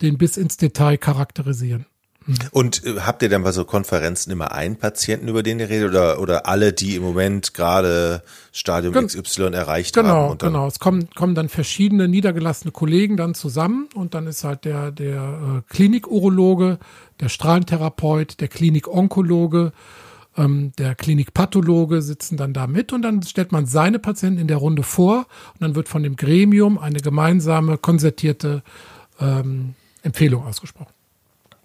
den 0.00 0.18
bis 0.18 0.36
ins 0.36 0.56
Detail 0.56 0.96
charakterisieren. 0.96 1.86
Und 2.52 2.84
äh, 2.86 3.00
habt 3.00 3.22
ihr 3.22 3.28
dann 3.28 3.42
bei 3.42 3.52
so 3.52 3.64
Konferenzen 3.64 4.30
immer 4.30 4.52
einen 4.52 4.76
Patienten, 4.76 5.28
über 5.28 5.42
den 5.42 5.60
ihr 5.60 5.68
redet, 5.68 5.90
oder, 5.90 6.20
oder 6.20 6.46
alle, 6.46 6.72
die 6.72 6.96
im 6.96 7.02
Moment 7.02 7.52
gerade 7.52 8.22
Stadium 8.50 8.94
Gen 8.94 9.08
XY 9.08 9.52
erreicht 9.52 9.94
genau, 9.94 10.08
haben? 10.08 10.38
Genau, 10.38 10.52
genau. 10.52 10.66
Es 10.66 10.78
kommen, 10.78 11.10
kommen 11.14 11.34
dann 11.34 11.50
verschiedene 11.50 12.08
niedergelassene 12.08 12.72
Kollegen 12.72 13.18
dann 13.18 13.34
zusammen 13.34 13.88
und 13.94 14.14
dann 14.14 14.26
ist 14.26 14.42
halt 14.42 14.64
der, 14.64 14.90
der 14.90 15.62
äh, 15.68 15.72
Klinikurologe, 15.72 16.78
der 17.20 17.28
Strahlentherapeut, 17.28 18.40
der 18.40 18.48
Klinikonkologe, 18.48 19.72
ähm, 20.36 20.72
der 20.78 20.94
Klinikpathologe 20.94 22.02
sitzen 22.02 22.36
dann 22.36 22.52
da 22.52 22.66
mit 22.66 22.92
und 22.92 23.02
dann 23.02 23.22
stellt 23.22 23.52
man 23.52 23.66
seine 23.66 23.98
Patienten 23.98 24.40
in 24.40 24.48
der 24.48 24.56
Runde 24.58 24.82
vor 24.82 25.26
und 25.54 25.62
dann 25.62 25.74
wird 25.74 25.88
von 25.88 26.02
dem 26.02 26.16
Gremium 26.16 26.78
eine 26.78 27.00
gemeinsame, 27.00 27.78
konzertierte 27.78 28.62
ähm, 29.20 29.74
Empfehlung 30.02 30.44
ausgesprochen. 30.44 30.92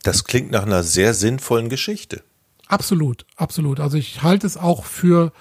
Das 0.03 0.23
klingt 0.23 0.51
nach 0.51 0.65
einer 0.65 0.83
sehr 0.83 1.13
sinnvollen 1.13 1.69
Geschichte. 1.69 2.23
Absolut, 2.67 3.25
absolut. 3.35 3.79
Also 3.79 3.97
ich 3.97 4.21
halte 4.21 4.47
es 4.47 4.55
auch 4.55 4.85
für 4.85 5.33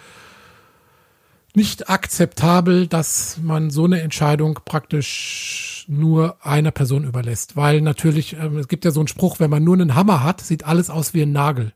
nicht 1.55 1.91
akzeptabel, 1.91 2.87
dass 2.87 3.39
man 3.43 3.71
so 3.71 3.85
eine 3.85 4.01
Entscheidung 4.01 4.61
praktisch 4.65 5.85
nur 5.89 6.37
einer 6.45 6.71
Person 6.71 7.05
überlässt. 7.05 7.57
Weil 7.57 7.81
natürlich, 7.81 8.35
ähm, 8.35 8.59
es 8.59 8.69
gibt 8.69 8.85
ja 8.85 8.91
so 8.91 9.01
einen 9.01 9.09
Spruch, 9.09 9.41
wenn 9.41 9.51
man 9.51 9.65
nur 9.65 9.75
einen 9.75 9.95
Hammer 9.95 10.23
hat, 10.23 10.41
sieht 10.41 10.65
alles 10.65 10.91
aus 10.91 11.15
wie 11.15 11.23
ein 11.23 11.33
Nagel. 11.33 11.73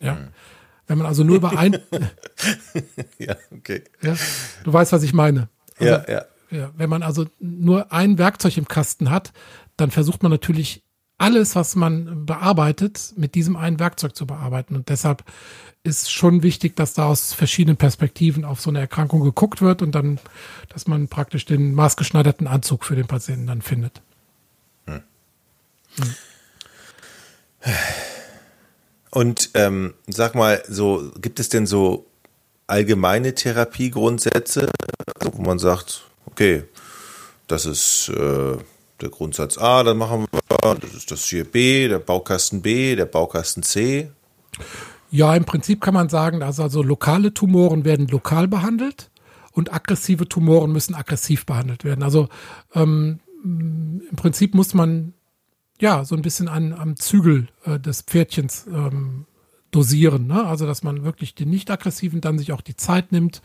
Ja. 0.00 0.16
Hm. 0.16 0.28
Wenn 0.86 0.98
man 0.98 1.06
also 1.06 1.22
nur 1.22 1.36
über 1.36 1.56
ein. 1.56 1.78
ja, 3.18 3.36
okay. 3.52 3.84
Ja, 4.02 4.16
du 4.64 4.72
weißt, 4.72 4.92
was 4.92 5.04
ich 5.04 5.12
meine. 5.12 5.48
Also, 5.78 5.92
ja, 5.92 6.04
ja. 6.08 6.24
ja. 6.50 6.70
Wenn 6.76 6.90
man 6.90 7.04
also 7.04 7.26
nur 7.38 7.92
ein 7.92 8.18
Werkzeug 8.18 8.56
im 8.56 8.66
Kasten 8.66 9.08
hat, 9.10 9.32
dann 9.76 9.92
versucht 9.92 10.22
man 10.24 10.32
natürlich 10.32 10.82
alles, 11.16 11.54
was 11.54 11.76
man 11.76 12.24
bearbeitet, 12.24 13.12
mit 13.16 13.34
diesem 13.34 13.54
einen 13.54 13.78
Werkzeug 13.78 14.16
zu 14.16 14.26
bearbeiten. 14.26 14.74
Und 14.74 14.88
deshalb 14.88 15.22
ist 15.82 16.10
schon 16.10 16.42
wichtig, 16.42 16.76
dass 16.76 16.94
da 16.94 17.06
aus 17.06 17.34
verschiedenen 17.34 17.76
Perspektiven 17.76 18.44
auf 18.44 18.60
so 18.60 18.70
eine 18.70 18.80
Erkrankung 18.80 19.22
geguckt 19.22 19.60
wird 19.60 19.82
und 19.82 19.94
dann, 19.94 20.18
dass 20.70 20.88
man 20.88 21.08
praktisch 21.08 21.44
den 21.44 21.74
maßgeschneiderten 21.74 22.46
Anzug 22.46 22.84
für 22.84 22.96
den 22.96 23.06
Patienten 23.06 23.46
dann 23.46 23.62
findet. 23.62 24.00
Hm. 24.86 25.02
Hm. 25.98 26.14
Und 29.10 29.50
ähm, 29.54 29.94
sag 30.06 30.34
mal, 30.34 30.62
so 30.68 31.10
gibt 31.20 31.40
es 31.40 31.48
denn 31.48 31.66
so 31.66 32.06
allgemeine 32.66 33.34
Therapiegrundsätze, 33.34 34.70
wo 35.32 35.42
man 35.42 35.58
sagt, 35.58 36.04
okay, 36.26 36.64
das 37.48 37.66
ist 37.66 38.08
äh, 38.10 38.56
der 39.00 39.08
Grundsatz 39.08 39.58
A, 39.58 39.82
dann 39.82 39.98
machen 39.98 40.26
wir, 40.30 40.74
das 40.76 40.94
ist 40.94 41.10
das 41.10 41.24
hier 41.24 41.44
B, 41.44 41.88
der 41.88 41.98
Baukasten 41.98 42.62
B, 42.62 42.94
der 42.94 43.06
Baukasten 43.06 43.64
C. 43.64 44.10
Ja, 45.10 45.34
im 45.34 45.44
Prinzip 45.44 45.80
kann 45.80 45.94
man 45.94 46.08
sagen, 46.08 46.38
dass 46.38 46.60
also 46.60 46.82
lokale 46.82 47.34
Tumoren 47.34 47.84
werden 47.84 48.06
lokal 48.06 48.46
behandelt 48.46 49.10
und 49.52 49.72
aggressive 49.72 50.28
Tumoren 50.28 50.70
müssen 50.70 50.94
aggressiv 50.94 51.46
behandelt 51.46 51.82
werden. 51.82 52.04
Also 52.04 52.28
ähm, 52.74 53.18
im 53.42 54.16
Prinzip 54.16 54.54
muss 54.54 54.74
man 54.74 55.14
ja 55.80 56.04
so 56.04 56.14
ein 56.14 56.22
bisschen 56.22 56.48
an, 56.48 56.72
am 56.72 56.96
Zügel 56.96 57.48
äh, 57.64 57.78
des 57.78 58.02
Pferdchens 58.02 58.66
ähm, 58.66 59.26
dosieren. 59.70 60.26
Ne? 60.26 60.44
Also 60.44 60.66
dass 60.66 60.82
man 60.82 61.04
wirklich 61.04 61.34
den 61.34 61.50
nicht 61.50 61.70
aggressiven 61.70 62.20
dann 62.20 62.38
sich 62.38 62.52
auch 62.52 62.60
die 62.60 62.76
Zeit 62.76 63.12
nimmt 63.12 63.42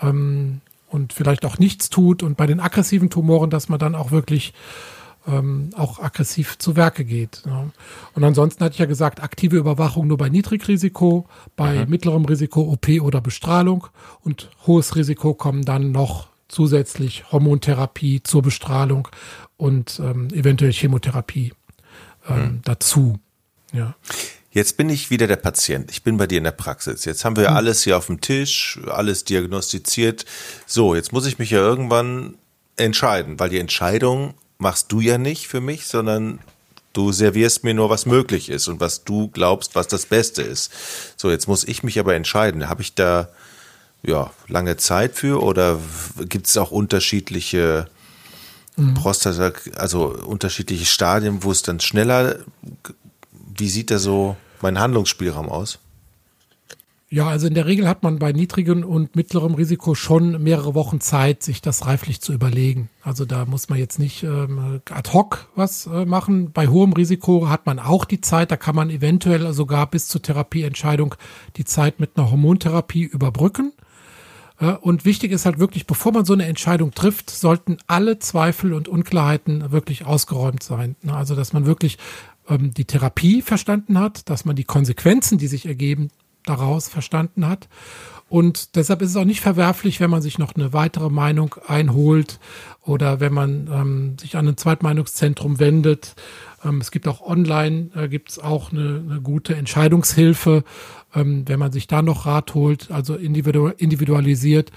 ähm, 0.00 0.60
und 0.88 1.12
vielleicht 1.12 1.44
auch 1.44 1.58
nichts 1.58 1.90
tut 1.90 2.22
und 2.22 2.36
bei 2.36 2.46
den 2.46 2.60
aggressiven 2.60 3.10
Tumoren, 3.10 3.50
dass 3.50 3.68
man 3.68 3.78
dann 3.78 3.94
auch 3.94 4.10
wirklich 4.10 4.54
ähm, 5.26 5.70
auch 5.76 6.00
aggressiv 6.00 6.58
zu 6.58 6.76
Werke 6.76 7.04
geht. 7.04 7.42
Ne? 7.44 7.70
Und 8.14 8.24
ansonsten 8.24 8.64
hatte 8.64 8.74
ich 8.74 8.78
ja 8.78 8.86
gesagt, 8.86 9.22
aktive 9.22 9.56
Überwachung 9.56 10.06
nur 10.06 10.16
bei 10.16 10.28
Niedrigrisiko, 10.28 11.26
bei 11.56 11.84
mhm. 11.84 11.90
mittlerem 11.90 12.24
Risiko 12.24 12.62
OP 12.62 12.88
oder 13.00 13.20
Bestrahlung 13.20 13.88
und 14.22 14.50
hohes 14.66 14.96
Risiko 14.96 15.34
kommen 15.34 15.64
dann 15.64 15.92
noch 15.92 16.28
zusätzlich 16.48 17.30
Hormontherapie 17.30 18.22
zur 18.22 18.40
Bestrahlung 18.40 19.08
und 19.58 20.00
ähm, 20.02 20.28
eventuell 20.32 20.72
Chemotherapie 20.72 21.52
ähm, 22.28 22.36
mhm. 22.36 22.60
dazu. 22.64 23.18
Ja. 23.72 23.94
Jetzt 24.50 24.76
bin 24.76 24.88
ich 24.88 25.10
wieder 25.10 25.26
der 25.26 25.36
Patient. 25.36 25.90
Ich 25.90 26.02
bin 26.02 26.16
bei 26.16 26.26
dir 26.26 26.38
in 26.38 26.44
der 26.44 26.52
Praxis. 26.52 27.04
Jetzt 27.04 27.24
haben 27.24 27.36
wir 27.36 27.48
hm. 27.48 27.56
alles 27.56 27.84
hier 27.84 27.98
auf 27.98 28.06
dem 28.06 28.20
Tisch, 28.20 28.80
alles 28.86 29.24
diagnostiziert. 29.24 30.24
So, 30.66 30.94
jetzt 30.94 31.12
muss 31.12 31.26
ich 31.26 31.38
mich 31.38 31.50
ja 31.50 31.58
irgendwann 31.58 32.34
entscheiden, 32.76 33.38
weil 33.38 33.50
die 33.50 33.58
Entscheidung 33.58 34.34
machst 34.56 34.90
du 34.90 35.00
ja 35.00 35.18
nicht 35.18 35.48
für 35.48 35.60
mich, 35.60 35.86
sondern 35.86 36.40
du 36.92 37.12
servierst 37.12 37.62
mir 37.62 37.74
nur, 37.74 37.90
was 37.90 38.06
möglich 38.06 38.48
ist 38.48 38.68
und 38.68 38.80
was 38.80 39.04
du 39.04 39.28
glaubst, 39.28 39.74
was 39.74 39.86
das 39.86 40.06
Beste 40.06 40.42
ist. 40.42 40.72
So, 41.16 41.30
jetzt 41.30 41.46
muss 41.46 41.64
ich 41.64 41.82
mich 41.82 41.98
aber 41.98 42.14
entscheiden. 42.14 42.68
Habe 42.68 42.82
ich 42.82 42.94
da 42.94 43.28
ja 44.02 44.30
lange 44.48 44.76
Zeit 44.76 45.14
für 45.14 45.42
oder 45.42 45.78
gibt 46.28 46.46
es 46.46 46.56
auch 46.56 46.70
unterschiedliche 46.70 47.88
mhm. 48.78 48.94
Prostata, 48.94 49.52
also 49.76 50.06
unterschiedliche 50.06 50.86
Stadien, 50.86 51.42
wo 51.44 51.50
es 51.50 51.62
dann 51.62 51.80
schneller? 51.80 52.38
Wie 53.32 53.68
sieht 53.68 53.90
da 53.90 53.98
so 53.98 54.36
mein 54.60 54.78
Handlungsspielraum 54.78 55.48
aus? 55.48 55.78
Ja, 57.10 57.26
also 57.26 57.46
in 57.46 57.54
der 57.54 57.64
Regel 57.64 57.88
hat 57.88 58.02
man 58.02 58.18
bei 58.18 58.32
niedrigem 58.32 58.84
und 58.84 59.16
mittlerem 59.16 59.54
Risiko 59.54 59.94
schon 59.94 60.42
mehrere 60.42 60.74
Wochen 60.74 61.00
Zeit, 61.00 61.42
sich 61.42 61.62
das 61.62 61.86
reiflich 61.86 62.20
zu 62.20 62.34
überlegen. 62.34 62.90
Also 63.02 63.24
da 63.24 63.46
muss 63.46 63.70
man 63.70 63.78
jetzt 63.78 63.98
nicht 63.98 64.24
ähm, 64.24 64.82
ad 64.90 65.10
hoc 65.14 65.48
was 65.54 65.86
äh, 65.86 66.04
machen. 66.04 66.52
Bei 66.52 66.68
hohem 66.68 66.92
Risiko 66.92 67.48
hat 67.48 67.64
man 67.64 67.78
auch 67.78 68.04
die 68.04 68.20
Zeit, 68.20 68.50
da 68.50 68.58
kann 68.58 68.76
man 68.76 68.90
eventuell 68.90 69.54
sogar 69.54 69.88
bis 69.88 70.06
zur 70.06 70.20
Therapieentscheidung 70.20 71.14
die 71.56 71.64
Zeit 71.64 71.98
mit 71.98 72.18
einer 72.18 72.30
Hormontherapie 72.30 73.04
überbrücken. 73.04 73.72
Äh, 74.60 74.72
und 74.72 75.04
wichtig 75.04 75.32
ist 75.32 75.46
halt 75.46 75.58
wirklich, 75.58 75.86
bevor 75.86 76.12
man 76.12 76.24
so 76.24 76.32
eine 76.32 76.46
Entscheidung 76.46 76.92
trifft, 76.92 77.30
sollten 77.30 77.78
alle 77.86 78.18
Zweifel 78.18 78.72
und 78.72 78.88
Unklarheiten 78.88 79.72
wirklich 79.72 80.04
ausgeräumt 80.04 80.62
sein. 80.62 80.96
Also 81.06 81.34
dass 81.34 81.52
man 81.52 81.66
wirklich 81.66 81.98
ähm, 82.48 82.72
die 82.74 82.84
Therapie 82.84 83.42
verstanden 83.42 83.98
hat, 83.98 84.28
dass 84.28 84.44
man 84.44 84.56
die 84.56 84.64
Konsequenzen, 84.64 85.38
die 85.38 85.48
sich 85.48 85.66
ergeben, 85.66 86.10
daraus 86.44 86.88
verstanden 86.88 87.46
hat. 87.46 87.68
Und 88.28 88.76
deshalb 88.76 89.00
ist 89.00 89.10
es 89.10 89.16
auch 89.16 89.24
nicht 89.24 89.40
verwerflich, 89.40 90.00
wenn 90.00 90.10
man 90.10 90.20
sich 90.20 90.38
noch 90.38 90.54
eine 90.54 90.72
weitere 90.74 91.08
Meinung 91.08 91.54
einholt 91.66 92.38
oder 92.82 93.20
wenn 93.20 93.32
man 93.32 93.68
ähm, 93.72 94.18
sich 94.18 94.36
an 94.36 94.48
ein 94.48 94.56
Zweitmeinungszentrum 94.56 95.58
wendet. 95.58 96.14
Ähm, 96.64 96.78
es 96.80 96.90
gibt 96.90 97.08
auch 97.08 97.20
online, 97.20 97.90
äh, 97.94 98.08
gibt 98.08 98.30
es 98.30 98.38
auch 98.38 98.72
eine, 98.72 99.02
eine, 99.08 99.20
gute 99.20 99.54
Entscheidungshilfe, 99.54 100.64
ähm, 101.14 101.44
wenn 101.46 101.58
man 101.58 101.72
sich 101.72 101.86
da 101.86 102.02
noch 102.02 102.26
Rat 102.26 102.54
holt, 102.54 102.90
also 102.90 103.14
individu 103.14 103.68
individualisiert. 103.68 104.70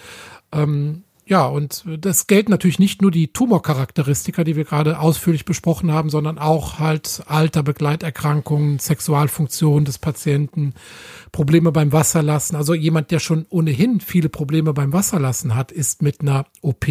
Ähm, 0.51 1.03
ja, 1.32 1.45
und 1.45 1.86
das 1.99 2.27
gelten 2.27 2.51
natürlich 2.51 2.77
nicht 2.77 3.01
nur 3.01 3.09
die 3.09 3.29
Tumorcharakteristika, 3.29 4.43
die 4.43 4.57
wir 4.57 4.65
gerade 4.65 4.99
ausführlich 4.99 5.45
besprochen 5.45 5.89
haben, 5.89 6.09
sondern 6.09 6.38
auch 6.38 6.79
halt 6.79 7.23
Alter, 7.25 7.63
Begleiterkrankungen, 7.63 8.79
Sexualfunktion 8.79 9.86
des 9.86 9.97
Patienten, 9.97 10.73
Probleme 11.32 11.71
beim 11.71 11.93
Wasserlassen. 11.93 12.57
Also 12.57 12.73
jemand, 12.73 13.11
der 13.11 13.19
schon 13.19 13.45
ohnehin 13.49 14.01
viele 14.01 14.27
Probleme 14.27 14.73
beim 14.73 14.91
Wasserlassen 14.91 15.55
hat, 15.55 15.71
ist 15.71 16.01
mit 16.01 16.19
einer 16.19 16.47
OP, 16.61 16.88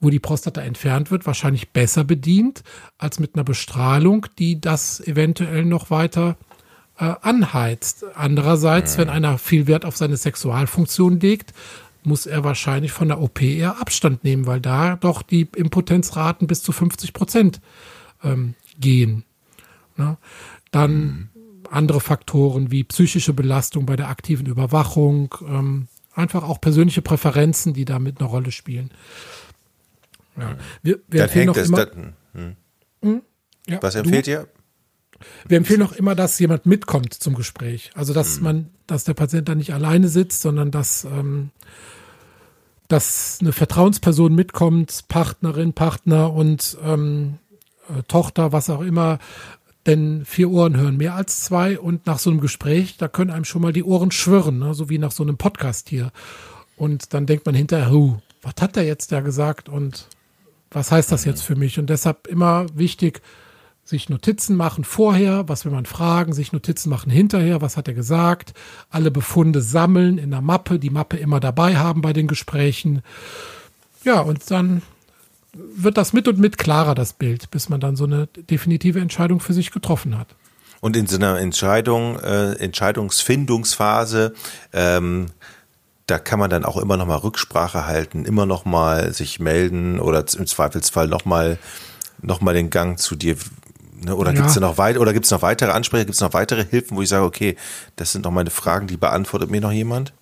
wo 0.00 0.10
die 0.10 0.18
Prostata 0.18 0.62
entfernt 0.62 1.10
wird, 1.10 1.26
wahrscheinlich 1.26 1.70
besser 1.70 2.04
bedient 2.04 2.62
als 2.98 3.18
mit 3.18 3.34
einer 3.34 3.44
Bestrahlung, 3.44 4.26
die 4.38 4.60
das 4.60 5.00
eventuell 5.00 5.64
noch 5.64 5.90
weiter 5.90 6.36
äh, 6.98 7.14
anheizt. 7.20 8.04
Andererseits, 8.14 8.98
wenn 8.98 9.10
einer 9.10 9.38
viel 9.38 9.66
Wert 9.66 9.84
auf 9.84 9.96
seine 9.96 10.16
Sexualfunktion 10.16 11.20
legt, 11.20 11.52
muss 12.02 12.26
er 12.26 12.44
wahrscheinlich 12.44 12.92
von 12.92 13.08
der 13.08 13.20
OP 13.20 13.42
eher 13.42 13.80
Abstand 13.80 14.24
nehmen, 14.24 14.46
weil 14.46 14.60
da 14.60 14.96
doch 14.96 15.22
die 15.22 15.48
Impotenzraten 15.54 16.46
bis 16.46 16.62
zu 16.62 16.72
50 16.72 17.12
Prozent 17.12 17.60
ähm, 18.24 18.54
gehen. 18.78 19.24
Ne? 19.96 20.16
Dann 20.70 20.92
mhm. 20.92 21.28
andere 21.70 22.00
Faktoren 22.00 22.70
wie 22.70 22.84
psychische 22.84 23.34
Belastung 23.34 23.84
bei 23.86 23.96
der 23.96 24.08
aktiven 24.08 24.46
Überwachung, 24.46 25.34
ähm, 25.46 25.88
einfach 26.14 26.42
auch 26.42 26.60
persönliche 26.60 27.02
Präferenzen, 27.02 27.74
die 27.74 27.84
damit 27.84 28.20
eine 28.20 28.28
Rolle 28.28 28.50
spielen. 28.50 28.90
Ja. 30.38 30.56
Wir, 30.82 31.00
wir 31.08 31.22
empfehlen 31.22 31.46
noch 31.46 31.56
immer, 31.56 31.86
hm. 32.32 32.56
Hm? 33.02 33.22
Ja, 33.66 33.82
Was 33.82 33.94
empfiehlt 33.94 34.26
du? 34.26 34.30
ihr? 34.30 34.48
Wir 35.46 35.58
empfehlen 35.58 35.82
auch 35.82 35.92
immer, 35.92 36.14
dass 36.14 36.38
jemand 36.38 36.64
mitkommt 36.64 37.12
zum 37.12 37.34
Gespräch. 37.34 37.90
Also 37.94 38.14
dass 38.14 38.36
hm. 38.36 38.42
man, 38.42 38.70
dass 38.86 39.04
der 39.04 39.14
Patient 39.14 39.48
da 39.48 39.54
nicht 39.54 39.74
alleine 39.74 40.08
sitzt, 40.08 40.40
sondern 40.42 40.70
dass 40.70 41.04
ähm, 41.04 41.50
dass 42.90 43.38
eine 43.40 43.52
Vertrauensperson 43.52 44.34
mitkommt, 44.34 45.04
Partnerin, 45.06 45.74
Partner 45.74 46.32
und 46.32 46.76
ähm, 46.84 47.38
äh, 47.88 48.02
Tochter, 48.08 48.50
was 48.50 48.68
auch 48.68 48.80
immer, 48.80 49.20
denn 49.86 50.24
vier 50.24 50.50
Ohren 50.50 50.76
hören 50.76 50.96
mehr 50.96 51.14
als 51.14 51.44
zwei 51.44 51.78
und 51.78 52.06
nach 52.06 52.18
so 52.18 52.30
einem 52.30 52.40
Gespräch, 52.40 52.96
da 52.96 53.06
können 53.06 53.30
einem 53.30 53.44
schon 53.44 53.62
mal 53.62 53.72
die 53.72 53.84
Ohren 53.84 54.10
schwirren, 54.10 54.58
ne? 54.58 54.74
so 54.74 54.90
wie 54.90 54.98
nach 54.98 55.12
so 55.12 55.22
einem 55.22 55.38
Podcast 55.38 55.88
hier. 55.88 56.10
Und 56.76 57.14
dann 57.14 57.26
denkt 57.26 57.46
man 57.46 57.54
hinterher, 57.54 57.90
huh, 57.90 58.16
was 58.42 58.54
hat 58.60 58.74
der 58.74 58.84
jetzt 58.84 59.12
da 59.12 59.20
gesagt 59.20 59.68
und 59.68 60.08
was 60.70 60.92
heißt 60.92 61.10
das 61.10 61.24
jetzt 61.24 61.42
für 61.42 61.56
mich? 61.56 61.78
Und 61.78 61.90
deshalb 61.90 62.26
immer 62.26 62.66
wichtig, 62.74 63.20
sich 63.84 64.08
Notizen 64.08 64.56
machen 64.56 64.84
vorher, 64.84 65.48
was 65.48 65.64
will 65.64 65.72
man 65.72 65.84
fragen, 65.84 66.32
sich 66.32 66.52
Notizen 66.52 66.90
machen 66.90 67.10
hinterher, 67.10 67.60
was 67.60 67.76
hat 67.76 67.88
er 67.88 67.94
gesagt, 67.94 68.54
alle 68.88 69.10
Befunde 69.10 69.62
sammeln 69.62 70.16
in 70.18 70.30
der 70.30 70.40
Mappe, 70.40 70.78
die 70.78 70.90
Mappe 70.90 71.16
immer 71.16 71.40
dabei 71.40 71.76
haben 71.76 72.00
bei 72.00 72.12
den 72.12 72.28
Gesprächen. 72.28 73.02
Ja, 74.04 74.20
und 74.20 74.48
dann 74.50 74.82
wird 75.52 75.96
das 75.96 76.12
mit 76.12 76.28
und 76.28 76.38
mit 76.38 76.56
klarer, 76.56 76.94
das 76.94 77.12
Bild, 77.12 77.50
bis 77.50 77.68
man 77.68 77.80
dann 77.80 77.96
so 77.96 78.04
eine 78.04 78.28
definitive 78.28 79.00
Entscheidung 79.00 79.40
für 79.40 79.52
sich 79.52 79.72
getroffen 79.72 80.16
hat. 80.16 80.28
Und 80.80 80.96
in 80.96 81.06
so 81.06 81.16
einer 81.16 81.38
Entscheidung, 81.38 82.18
äh, 82.20 82.52
Entscheidungsfindungsphase, 82.52 84.34
ähm, 84.72 85.26
da 86.10 86.18
kann 86.18 86.38
man 86.38 86.50
dann 86.50 86.64
auch 86.64 86.76
immer 86.76 86.96
noch 86.96 87.06
mal 87.06 87.16
Rücksprache 87.16 87.86
halten, 87.86 88.24
immer 88.24 88.46
noch 88.46 88.64
mal 88.64 89.12
sich 89.12 89.40
melden 89.40 90.00
oder 90.00 90.24
im 90.36 90.46
Zweifelsfall 90.46 91.08
noch 91.08 91.24
mal 91.24 91.58
noch 92.22 92.40
mal 92.40 92.52
den 92.52 92.68
Gang 92.68 92.98
zu 92.98 93.16
dir 93.16 93.36
Ne? 94.04 94.16
Oder 94.16 94.30
ja. 94.30 94.36
gibt 94.36 94.48
es 94.48 94.58
noch 94.58 94.78
weit 94.78 94.98
oder 94.98 95.12
gibt 95.12 95.26
es 95.26 95.30
noch 95.30 95.42
weitere 95.42 95.70
Ansprüche, 95.72 96.06
gibt 96.06 96.14
es 96.14 96.20
noch 96.20 96.32
weitere 96.32 96.64
Hilfen, 96.64 96.96
wo 96.96 97.02
ich 97.02 97.08
sage, 97.08 97.24
okay, 97.24 97.56
das 97.96 98.12
sind 98.12 98.24
noch 98.24 98.30
meine 98.30 98.50
Fragen, 98.50 98.86
die 98.86 98.96
beantwortet 98.96 99.50
mir 99.50 99.60
noch 99.60 99.72
jemand? 99.72 100.12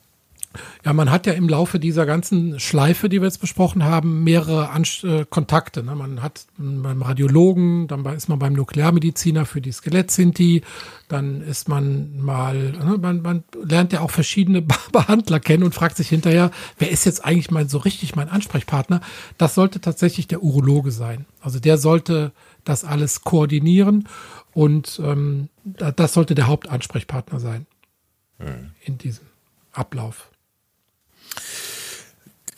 Ja, 0.85 0.93
man 0.93 1.11
hat 1.11 1.27
ja 1.27 1.35
im 1.35 1.49
Laufe 1.49 1.79
dieser 1.79 2.07
ganzen 2.07 2.59
Schleife, 2.59 3.09
die 3.09 3.21
wir 3.21 3.27
jetzt 3.27 3.41
besprochen 3.41 3.85
haben, 3.85 4.25
mehrere 4.25 4.71
Anst 4.71 5.05
äh, 5.05 5.27
Kontakte. 5.29 5.83
Ne? 5.83 5.95
Man 5.95 6.23
hat 6.23 6.47
beim 6.57 7.03
Radiologen, 7.03 7.87
dann 7.89 8.05
ist 8.07 8.29
man 8.29 8.39
beim 8.39 8.55
Nuklearmediziner 8.55 9.45
für 9.45 9.61
die 9.61 9.73
Skelettsinti, 9.73 10.63
dann 11.09 11.43
ist 11.43 11.69
man 11.69 12.19
mal, 12.19 12.73
ne? 12.73 12.99
man, 13.01 13.23
man 13.23 13.45
lernt 13.63 13.93
ja 13.93 14.01
auch 14.01 14.11
verschiedene 14.11 14.63
Behandler 14.93 15.41
kennen 15.41 15.65
und 15.65 15.75
fragt 15.75 15.97
sich 15.97 16.09
hinterher, 16.09 16.51
wer 16.79 16.91
ist 16.91 17.05
jetzt 17.05 17.25
eigentlich 17.25 17.51
mal 17.51 17.69
so 17.69 17.79
richtig 17.79 18.17
mein 18.17 18.29
Ansprechpartner? 18.29 19.01
Das 19.37 19.55
sollte 19.55 19.81
tatsächlich 19.81 20.29
der 20.29 20.43
Urologe 20.43 20.91
sein. 20.91 21.27
Also 21.41 21.61
der 21.61 21.77
sollte 21.79 22.33
das 22.65 22.85
alles 22.85 23.23
koordinieren 23.23 24.09
und 24.53 25.01
ähm, 25.05 25.49
das 25.65 26.15
sollte 26.15 26.35
der 26.35 26.47
Hauptansprechpartner 26.47 27.41
sein 27.41 27.67
hm. 28.39 28.71
in 28.85 28.99
diesem 28.99 29.27
Ablauf. 29.73 30.31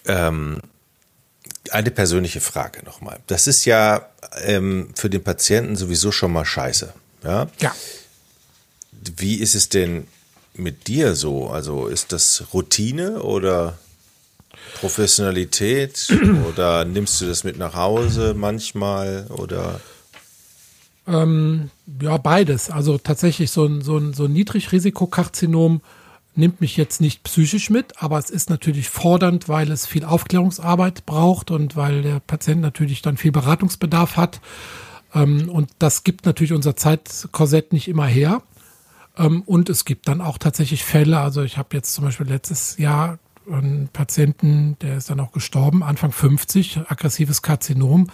Ähm, 0.06 0.60
eine 1.70 1.90
persönliche 1.90 2.40
Frage 2.40 2.84
nochmal. 2.84 3.20
Das 3.26 3.46
ist 3.46 3.64
ja 3.64 4.06
ähm, 4.42 4.90
für 4.94 5.10
den 5.10 5.22
Patienten 5.22 5.76
sowieso 5.76 6.10
schon 6.12 6.32
mal 6.32 6.44
scheiße. 6.44 6.92
Ja? 7.24 7.48
ja. 7.60 7.74
Wie 9.16 9.36
ist 9.36 9.54
es 9.54 9.68
denn 9.68 10.06
mit 10.54 10.88
dir 10.88 11.14
so? 11.14 11.48
Also 11.48 11.86
ist 11.86 12.12
das 12.12 12.44
Routine 12.52 13.22
oder 13.22 13.78
Professionalität 14.80 16.08
oder 16.48 16.84
nimmst 16.84 17.20
du 17.20 17.26
das 17.26 17.44
mit 17.44 17.58
nach 17.58 17.74
Hause 17.74 18.34
manchmal 18.34 19.26
oder? 19.28 19.80
Ähm, 21.06 21.70
ja, 22.00 22.16
beides. 22.16 22.70
Also 22.70 22.98
tatsächlich 22.98 23.50
so 23.50 23.64
ein, 23.64 23.82
so 23.82 23.98
ein, 23.98 24.12
so 24.12 24.24
ein 24.24 24.32
Niedrigrisikokarzinom 24.32 25.80
nimmt 26.34 26.60
mich 26.60 26.76
jetzt 26.76 27.00
nicht 27.00 27.22
psychisch 27.24 27.70
mit, 27.70 28.02
aber 28.02 28.18
es 28.18 28.30
ist 28.30 28.50
natürlich 28.50 28.88
fordernd, 28.88 29.48
weil 29.48 29.70
es 29.70 29.86
viel 29.86 30.04
Aufklärungsarbeit 30.04 31.04
braucht 31.06 31.50
und 31.50 31.76
weil 31.76 32.02
der 32.02 32.20
Patient 32.20 32.60
natürlich 32.60 33.02
dann 33.02 33.16
viel 33.16 33.32
Beratungsbedarf 33.32 34.16
hat. 34.16 34.40
Ähm, 35.14 35.48
und 35.48 35.70
das 35.78 36.04
gibt 36.04 36.26
natürlich 36.26 36.52
unser 36.52 36.76
Zeitkorsett 36.76 37.72
nicht 37.72 37.88
immer 37.88 38.06
her. 38.06 38.42
Ähm, 39.16 39.42
und 39.42 39.68
es 39.68 39.84
gibt 39.84 40.08
dann 40.08 40.20
auch 40.20 40.38
tatsächlich 40.38 40.84
Fälle. 40.84 41.20
Also 41.20 41.42
ich 41.42 41.58
habe 41.58 41.76
jetzt 41.76 41.94
zum 41.94 42.04
Beispiel 42.04 42.26
letztes 42.26 42.78
Jahr 42.78 43.18
einen 43.50 43.88
Patienten, 43.92 44.76
der 44.80 44.96
ist 44.96 45.10
dann 45.10 45.18
auch 45.18 45.32
gestorben, 45.32 45.82
Anfang 45.82 46.12
50, 46.12 46.82
aggressives 46.88 47.42
Karzinom 47.42 48.08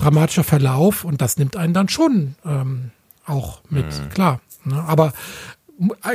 dramatischer 0.00 0.44
Verlauf 0.44 1.04
und 1.04 1.20
das 1.20 1.36
nimmt 1.36 1.56
einen 1.56 1.74
dann 1.74 1.88
schon 1.88 2.34
ähm, 2.44 2.90
auch 3.26 3.60
mit, 3.68 3.86
mhm. 3.86 4.08
klar. 4.08 4.40
Ne? 4.64 4.82
Aber 4.82 5.12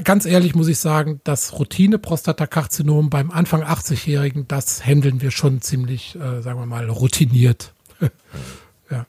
ganz 0.03 0.26
ehrlich 0.26 0.55
muss 0.55 0.68
ich 0.68 0.78
sagen, 0.78 1.22
das 1.24 1.53
Routine-Prostatakarzinom 1.57 3.09
beim 3.09 3.32
Anfang 3.32 3.63
80-Jährigen, 3.63 4.47
das 4.47 4.86
handeln 4.86 5.22
wir 5.22 5.32
schon 5.32 5.61
ziemlich, 5.61 6.16
äh, 6.16 6.41
sagen 6.41 6.59
wir 6.59 6.66
mal, 6.66 6.89
routiniert. 6.89 7.74
ja. 8.91 9.05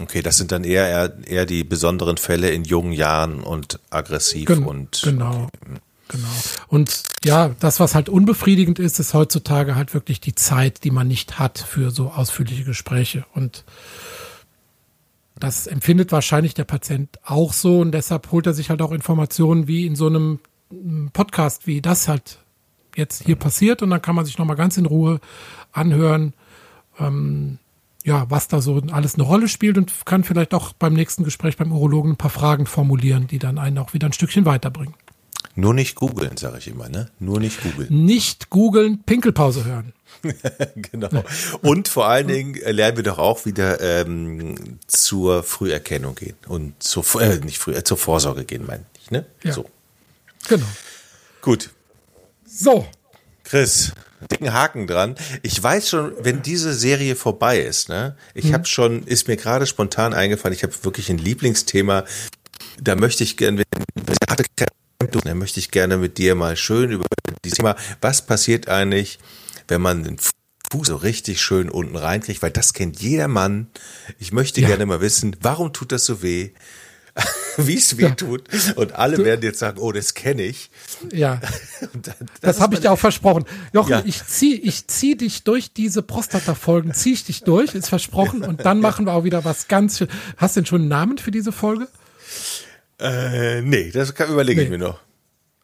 Okay, 0.00 0.22
das 0.22 0.38
sind 0.38 0.50
dann 0.50 0.64
eher, 0.64 0.88
eher, 0.88 1.16
eher 1.26 1.46
die 1.46 1.62
besonderen 1.64 2.16
Fälle 2.16 2.50
in 2.50 2.64
jungen 2.64 2.92
Jahren 2.92 3.42
und 3.42 3.78
aggressiv 3.90 4.46
Gen 4.46 4.64
und. 4.64 5.02
Genau. 5.04 5.48
Okay. 5.60 5.80
Genau. 6.08 6.28
Und 6.68 7.04
ja, 7.24 7.54
das, 7.60 7.80
was 7.80 7.94
halt 7.94 8.10
unbefriedigend 8.10 8.78
ist, 8.78 9.00
ist 9.00 9.14
heutzutage 9.14 9.76
halt 9.76 9.94
wirklich 9.94 10.20
die 10.20 10.34
Zeit, 10.34 10.84
die 10.84 10.90
man 10.90 11.08
nicht 11.08 11.38
hat 11.38 11.58
für 11.58 11.90
so 11.90 12.10
ausführliche 12.10 12.64
Gespräche. 12.64 13.24
Und 13.32 13.64
das 15.42 15.66
empfindet 15.66 16.12
wahrscheinlich 16.12 16.54
der 16.54 16.64
Patient 16.64 17.18
auch 17.24 17.52
so 17.52 17.80
und 17.80 17.92
deshalb 17.92 18.30
holt 18.30 18.46
er 18.46 18.52
sich 18.52 18.70
halt 18.70 18.80
auch 18.80 18.92
Informationen 18.92 19.66
wie 19.66 19.86
in 19.86 19.96
so 19.96 20.06
einem 20.06 20.38
Podcast, 21.12 21.66
wie 21.66 21.82
das 21.82 22.06
halt 22.06 22.38
jetzt 22.94 23.24
hier 23.24 23.34
passiert 23.34 23.82
und 23.82 23.90
dann 23.90 24.00
kann 24.00 24.14
man 24.14 24.24
sich 24.24 24.38
nochmal 24.38 24.56
ganz 24.56 24.76
in 24.76 24.86
Ruhe 24.86 25.20
anhören, 25.72 26.34
ähm, 27.00 27.58
ja, 28.04 28.30
was 28.30 28.46
da 28.46 28.60
so 28.60 28.80
alles 28.92 29.14
eine 29.14 29.24
Rolle 29.24 29.48
spielt 29.48 29.78
und 29.78 30.06
kann 30.06 30.22
vielleicht 30.22 30.54
auch 30.54 30.74
beim 30.74 30.94
nächsten 30.94 31.24
Gespräch 31.24 31.56
beim 31.56 31.72
Urologen 31.72 32.12
ein 32.12 32.16
paar 32.16 32.30
Fragen 32.30 32.66
formulieren, 32.66 33.26
die 33.26 33.38
dann 33.40 33.58
einen 33.58 33.78
auch 33.78 33.94
wieder 33.94 34.08
ein 34.08 34.12
Stückchen 34.12 34.44
weiterbringen. 34.44 34.94
Nur 35.54 35.74
nicht 35.74 35.96
googeln, 35.96 36.36
sage 36.36 36.58
ich 36.58 36.68
immer, 36.68 36.88
ne? 36.88 37.10
Nur 37.18 37.38
nicht 37.38 37.62
googeln. 37.62 38.04
Nicht 38.04 38.48
googeln, 38.48 39.02
Pinkelpause 39.04 39.64
hören. 39.64 39.92
genau. 40.76 41.08
Und 41.60 41.88
vor 41.88 42.06
allen 42.06 42.28
Dingen 42.28 42.54
lernen 42.54 42.96
wir 42.96 43.04
doch 43.04 43.18
auch 43.18 43.44
wieder 43.44 43.80
ähm, 43.80 44.78
zur 44.86 45.42
Früherkennung 45.42 46.14
gehen 46.14 46.36
und 46.46 46.82
zur 46.82 47.04
äh, 47.20 47.38
nicht 47.38 47.58
früh, 47.58 47.74
äh, 47.74 47.84
zur 47.84 47.98
Vorsorge 47.98 48.44
gehen, 48.44 48.64
meine 48.66 48.84
ich, 49.02 49.10
ne? 49.10 49.26
Ja. 49.42 49.52
So. 49.52 49.68
Genau. 50.48 50.66
Gut. 51.40 51.70
So. 52.46 52.86
Chris, 53.44 53.92
dicken 54.30 54.52
Haken 54.52 54.86
dran. 54.86 55.16
Ich 55.42 55.62
weiß 55.62 55.88
schon, 55.88 56.12
wenn 56.20 56.42
diese 56.42 56.72
Serie 56.72 57.16
vorbei 57.16 57.60
ist, 57.60 57.88
ne? 57.88 58.16
Ich 58.34 58.46
hm. 58.46 58.54
habe 58.54 58.66
schon, 58.66 59.04
ist 59.04 59.28
mir 59.28 59.36
gerade 59.36 59.66
spontan 59.66 60.14
eingefallen, 60.14 60.54
ich 60.54 60.62
habe 60.62 60.72
wirklich 60.82 61.10
ein 61.10 61.18
Lieblingsthema. 61.18 62.04
Da 62.80 62.96
möchte 62.96 63.24
ich 63.24 63.36
gerne, 63.36 63.64
wenn 63.94 64.16
harte 64.28 64.44
da 65.32 65.36
möchte 65.36 65.60
ich 65.60 65.70
gerne 65.70 65.96
mit 65.96 66.18
dir 66.18 66.34
mal 66.34 66.58
schön 66.58 66.90
über 66.90 67.06
dieses 67.42 67.56
Thema, 67.56 67.74
was 68.02 68.20
passiert 68.20 68.68
eigentlich, 68.68 69.18
wenn 69.66 69.80
man 69.80 70.04
den 70.04 70.18
Fuß 70.70 70.88
so 70.88 70.96
richtig 70.96 71.40
schön 71.40 71.70
unten 71.70 71.96
reinkriegt, 71.96 72.42
weil 72.42 72.50
das 72.50 72.74
kennt 72.74 73.00
jeder 73.00 73.28
Mann. 73.28 73.68
Ich 74.18 74.30
möchte 74.32 74.60
ja. 74.60 74.68
gerne 74.68 74.84
mal 74.84 75.00
wissen, 75.00 75.34
warum 75.40 75.72
tut 75.72 75.90
das 75.90 76.04
so 76.04 76.22
weh? 76.22 76.50
wie 77.56 77.78
es 77.78 77.96
weh 77.96 78.10
tut. 78.10 78.44
Und 78.76 78.92
alle 78.92 79.16
du, 79.16 79.24
werden 79.24 79.42
jetzt 79.42 79.58
sagen, 79.58 79.78
oh, 79.78 79.90
das 79.90 80.12
kenne 80.12 80.42
ich. 80.42 80.70
Ja. 81.10 81.40
Das, 81.94 82.14
das 82.40 82.60
habe 82.60 82.74
ich 82.74 82.80
dir 82.80 82.92
auch 82.92 82.98
versprochen. 82.98 83.44
Jochen, 83.72 83.90
ja. 83.90 84.02
ich 84.04 84.24
zieh, 84.26 84.54
ich 84.54 84.86
zieh 84.86 85.16
dich 85.16 85.44
durch 85.44 85.72
diese 85.72 86.02
Prostata-Folgen, 86.02 86.92
zieh 86.94 87.12
ich 87.12 87.24
dich 87.24 87.42
durch, 87.42 87.74
ist 87.74 87.88
versprochen. 87.88 88.44
Und 88.44 88.66
dann 88.66 88.80
machen 88.80 89.06
wir 89.06 89.12
auch 89.14 89.24
wieder 89.24 89.44
was 89.44 89.66
ganz. 89.66 90.04
Hast 90.36 90.56
du 90.56 90.60
denn 90.60 90.66
schon 90.66 90.82
einen 90.82 90.88
Namen 90.88 91.18
für 91.18 91.30
diese 91.30 91.52
Folge? 91.52 91.88
Äh, 93.00 93.62
nee, 93.62 93.90
das 93.90 94.10
überlege 94.10 94.60
nee. 94.60 94.64
ich 94.64 94.70
mir 94.70 94.78
noch. 94.78 95.00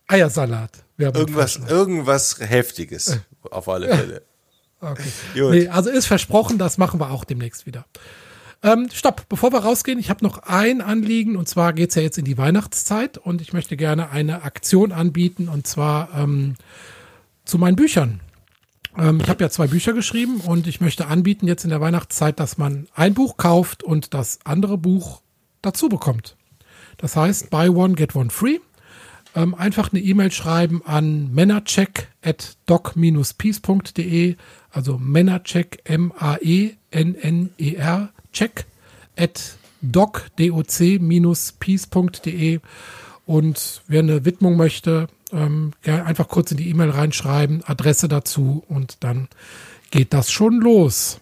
Eiersalat. 0.09 0.85
Irgendwas, 0.97 1.61
irgendwas 1.69 2.41
Heftiges. 2.41 3.09
Äh. 3.09 3.19
Auf 3.51 3.69
alle 3.69 3.89
Fälle. 3.89 4.23
Okay. 4.81 5.03
Nee, 5.35 5.69
also 5.69 5.91
ist 5.91 6.07
versprochen, 6.07 6.59
das 6.59 6.79
machen 6.79 7.01
wir 7.01 7.11
auch 7.11 7.25
demnächst 7.25 7.67
wieder. 7.67 7.87
Ähm, 8.63 8.89
stopp, 8.93 9.29
bevor 9.29 9.53
wir 9.53 9.61
rausgehen, 9.61 10.01
ich 10.01 10.11
habe 10.11 10.25
noch 10.25 10.39
ein 10.39 10.81
Anliegen 10.81 11.37
und 11.37 11.49
zwar 11.49 11.73
geht's 11.73 11.95
ja 11.95 12.03
jetzt 12.03 12.19
in 12.19 12.25
die 12.25 12.39
Weihnachtszeit 12.39 13.17
und 13.17 13.41
ich 13.41 13.53
möchte 13.53 13.77
gerne 13.77 14.11
eine 14.11 14.43
Aktion 14.43 14.91
anbieten 14.91 15.49
und 15.49 15.67
zwar 15.67 16.09
ähm, 16.17 16.55
zu 17.45 17.59
meinen 17.59 17.77
Büchern. 17.77 18.21
Ähm, 18.97 19.21
ich 19.21 19.29
habe 19.29 19.45
ja 19.45 19.51
zwei 19.51 19.69
Bücher 19.69 19.93
geschrieben 19.93 20.41
und 20.41 20.67
ich 20.67 20.81
möchte 20.81 21.07
anbieten 21.07 21.47
jetzt 21.47 21.63
in 21.63 21.71
der 21.71 21.81
Weihnachtszeit, 21.81 22.41
dass 22.41 22.59
man 22.59 22.89
ein 22.95 23.15
Buch 23.15 23.37
kauft 23.37 23.85
und 23.85 24.13
das 24.13 24.41
andere 24.45 24.77
Buch 24.77 25.23
dazu 25.63 25.89
bekommt. 25.89 26.37
Das 26.97 27.15
heißt, 27.15 27.51
buy 27.51 27.69
one, 27.69 27.95
get 27.95 28.17
one 28.17 28.31
free. 28.31 28.59
Ähm, 29.35 29.55
einfach 29.55 29.93
eine 29.93 30.01
E-Mail 30.01 30.33
schreiben 30.33 30.83
an 30.85 31.33
männercheck 31.33 32.09
at 32.23 32.57
doc-peace.de, 32.67 34.37
also 34.71 34.99
männercheck, 34.99 35.81
M-A-E-N-N-E-R, 35.85 36.79
check 38.33 38.65
at 39.17 39.57
doc-peace.de 39.83 40.21
und 43.27 43.83
wer 43.87 44.01
eine 44.01 44.25
Widmung 44.25 44.57
möchte, 44.57 45.09
ähm, 45.33 45.73
einfach 45.85 46.29
kurz 46.29 46.51
in 46.51 46.57
die 46.57 46.71
E-Mail 46.71 46.91
reinschreiben, 46.91 47.63
Adresse 47.67 48.09
dazu 48.09 48.65
und 48.69 48.97
dann 49.01 49.29
geht 49.91 50.15
das 50.15 50.31
schon 50.31 50.61
los. 50.61 51.21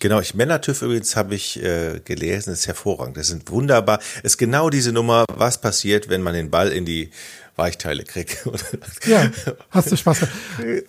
Genau, 0.00 0.20
ich 0.20 0.34
Männertüv 0.34 0.82
übrigens 0.82 1.16
habe 1.16 1.34
ich 1.34 1.60
äh, 1.60 2.00
gelesen, 2.04 2.52
ist 2.52 2.68
hervorragend. 2.68 3.16
Das 3.16 3.26
sind 3.26 3.50
wunderbar. 3.50 3.98
Ist 4.22 4.38
genau 4.38 4.70
diese 4.70 4.92
Nummer, 4.92 5.24
was 5.34 5.60
passiert, 5.60 6.08
wenn 6.08 6.22
man 6.22 6.34
den 6.34 6.50
Ball 6.50 6.70
in 6.70 6.84
die 6.84 7.10
Weichteile 7.58 8.04
kriege. 8.04 8.32
ja, 9.06 9.30
hast 9.70 9.92
du 9.92 9.96
Spaß. 9.96 10.26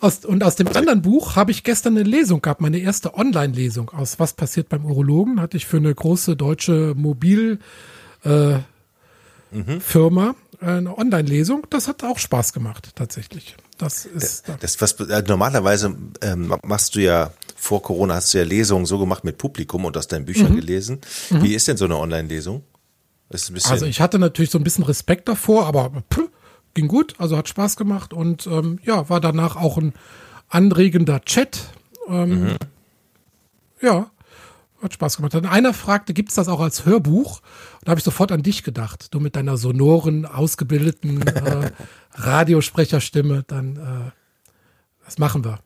Aus, 0.00 0.24
und 0.24 0.42
aus 0.42 0.56
dem 0.56 0.68
anderen 0.68 1.02
Buch 1.02 1.36
habe 1.36 1.50
ich 1.50 1.64
gestern 1.64 1.96
eine 1.96 2.08
Lesung 2.08 2.40
gehabt, 2.40 2.60
meine 2.60 2.78
erste 2.78 3.14
Online-Lesung 3.14 3.90
aus 3.90 4.18
Was 4.18 4.32
passiert 4.32 4.68
beim 4.68 4.84
Urologen, 4.84 5.40
hatte 5.40 5.56
ich 5.56 5.66
für 5.66 5.78
eine 5.78 5.94
große 5.94 6.36
deutsche 6.36 6.94
Mobil 6.96 7.58
äh, 8.24 8.54
mhm. 9.50 10.34
Eine 10.60 10.98
Online-Lesung. 10.98 11.66
Das 11.70 11.88
hat 11.88 12.04
auch 12.04 12.18
Spaß 12.18 12.52
gemacht, 12.52 12.90
tatsächlich. 12.94 13.56
Das 13.78 14.04
ist. 14.04 14.46
Das, 14.46 14.76
das 14.76 14.80
was 14.80 15.08
äh, 15.08 15.22
normalerweise 15.26 15.96
ähm, 16.20 16.54
machst 16.62 16.94
du 16.94 17.00
ja 17.00 17.32
vor 17.56 17.82
Corona 17.82 18.14
hast 18.14 18.32
du 18.32 18.38
ja 18.38 18.44
Lesungen 18.44 18.86
so 18.86 18.98
gemacht 18.98 19.24
mit 19.24 19.38
Publikum 19.38 19.84
und 19.84 19.96
aus 19.96 20.06
deinen 20.06 20.24
Büchern 20.24 20.52
mhm. 20.52 20.56
gelesen. 20.56 21.00
Mhm. 21.30 21.42
Wie 21.42 21.54
ist 21.54 21.68
denn 21.68 21.76
so 21.76 21.86
eine 21.86 21.96
Online-Lesung? 21.96 22.62
Also 23.30 23.86
ich 23.86 24.00
hatte 24.00 24.18
natürlich 24.18 24.50
so 24.50 24.58
ein 24.58 24.64
bisschen 24.64 24.84
Respekt 24.84 25.28
davor, 25.28 25.66
aber 25.66 26.02
pff, 26.12 26.28
ging 26.74 26.88
gut, 26.88 27.14
also 27.18 27.36
hat 27.36 27.48
Spaß 27.48 27.76
gemacht 27.76 28.12
und 28.12 28.46
ähm, 28.46 28.78
ja, 28.82 29.08
war 29.08 29.20
danach 29.20 29.56
auch 29.56 29.78
ein 29.78 29.94
anregender 30.48 31.22
Chat. 31.22 31.70
Ähm, 32.08 32.44
mhm. 32.44 32.56
Ja, 33.80 34.10
hat 34.82 34.94
Spaß 34.94 35.16
gemacht. 35.16 35.34
Dann 35.34 35.46
einer 35.46 35.74
fragte, 35.74 36.14
gibt 36.14 36.30
es 36.30 36.34
das 36.34 36.48
auch 36.48 36.60
als 36.60 36.86
Hörbuch? 36.86 37.40
Und 37.40 37.88
da 37.88 37.90
habe 37.90 37.98
ich 37.98 38.04
sofort 38.04 38.32
an 38.32 38.42
dich 38.42 38.62
gedacht. 38.62 39.12
Du 39.14 39.20
mit 39.20 39.36
deiner 39.36 39.56
sonoren, 39.56 40.26
ausgebildeten 40.26 41.22
äh, 41.26 41.70
Radiosprecherstimme, 42.14 43.44
dann 43.46 43.76
äh, 43.76 44.10
das 45.04 45.18
machen 45.18 45.44
wir. 45.44 45.58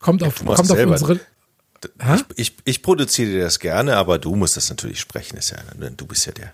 Kommt 0.00 0.22
auf, 0.22 0.44
kommt 0.44 0.70
auf 0.70 0.78
unsere. 0.78 1.20
Ich, 2.14 2.24
ich, 2.36 2.56
ich, 2.64 2.82
produziere 2.82 3.30
dir 3.30 3.44
das 3.44 3.58
gerne, 3.58 3.96
aber 3.96 4.18
du 4.18 4.34
musst 4.34 4.56
das 4.56 4.68
natürlich 4.68 5.00
sprechen. 5.00 5.36
Ist 5.38 5.50
ja, 5.50 5.58
du 5.96 6.06
bist 6.06 6.26
ja 6.26 6.32
der, 6.32 6.52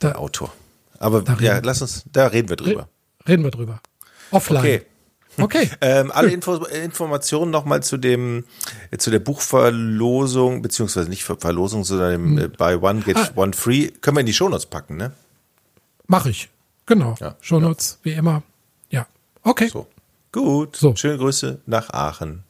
der 0.00 0.18
Autor. 0.18 0.52
Aber 0.98 1.24
ja, 1.40 1.60
lass 1.62 1.82
uns, 1.82 2.04
da 2.12 2.28
reden 2.28 2.48
wir 2.48 2.56
drüber. 2.56 2.88
Reden 3.26 3.44
wir 3.44 3.50
drüber. 3.50 3.80
Offline. 4.30 4.58
Okay. 4.58 4.82
Okay. 5.38 5.70
ähm, 5.80 6.10
alle 6.12 6.30
Info 6.30 6.54
Informationen 6.64 7.50
nochmal 7.50 7.82
zu 7.82 7.96
dem, 7.96 8.44
zu 8.96 9.10
der 9.10 9.18
Buchverlosung, 9.18 10.62
beziehungsweise 10.62 11.10
nicht 11.10 11.24
Verlosung, 11.24 11.84
sondern 11.84 12.10
dem 12.12 12.38
hm. 12.38 12.38
äh, 12.38 12.48
Buy 12.48 12.76
One, 12.76 13.02
Get 13.02 13.16
ah. 13.16 13.28
One 13.34 13.52
Free, 13.52 13.88
können 13.88 14.16
wir 14.16 14.20
in 14.20 14.26
die 14.26 14.32
Shownotes 14.32 14.66
packen, 14.66 14.96
ne? 14.96 15.12
Mach 16.06 16.26
ich. 16.26 16.48
Genau. 16.86 17.16
Ja, 17.20 17.36
Shownotes, 17.40 17.98
ja. 18.02 18.10
wie 18.10 18.16
immer. 18.16 18.42
Ja. 18.90 19.06
Okay. 19.42 19.68
So. 19.68 19.86
Gut. 20.32 20.76
So. 20.76 20.94
Schöne 20.94 21.18
Grüße 21.18 21.60
nach 21.66 21.90
Aachen. 21.90 22.44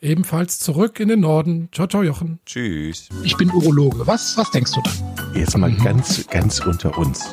Ebenfalls 0.00 0.60
zurück 0.60 1.00
in 1.00 1.08
den 1.08 1.20
Norden. 1.20 1.68
Ciao, 1.72 1.88
ciao, 1.88 2.04
Jochen. 2.04 2.38
Tschüss. 2.46 3.08
Ich 3.24 3.36
bin 3.36 3.50
Urologe. 3.50 4.06
Was, 4.06 4.36
was 4.36 4.48
denkst 4.52 4.72
du 4.72 4.80
da? 4.82 4.90
Jetzt 5.34 5.56
mal 5.58 5.74
ganz, 5.74 6.24
ganz 6.28 6.60
unter 6.60 6.96
uns. 6.96 7.32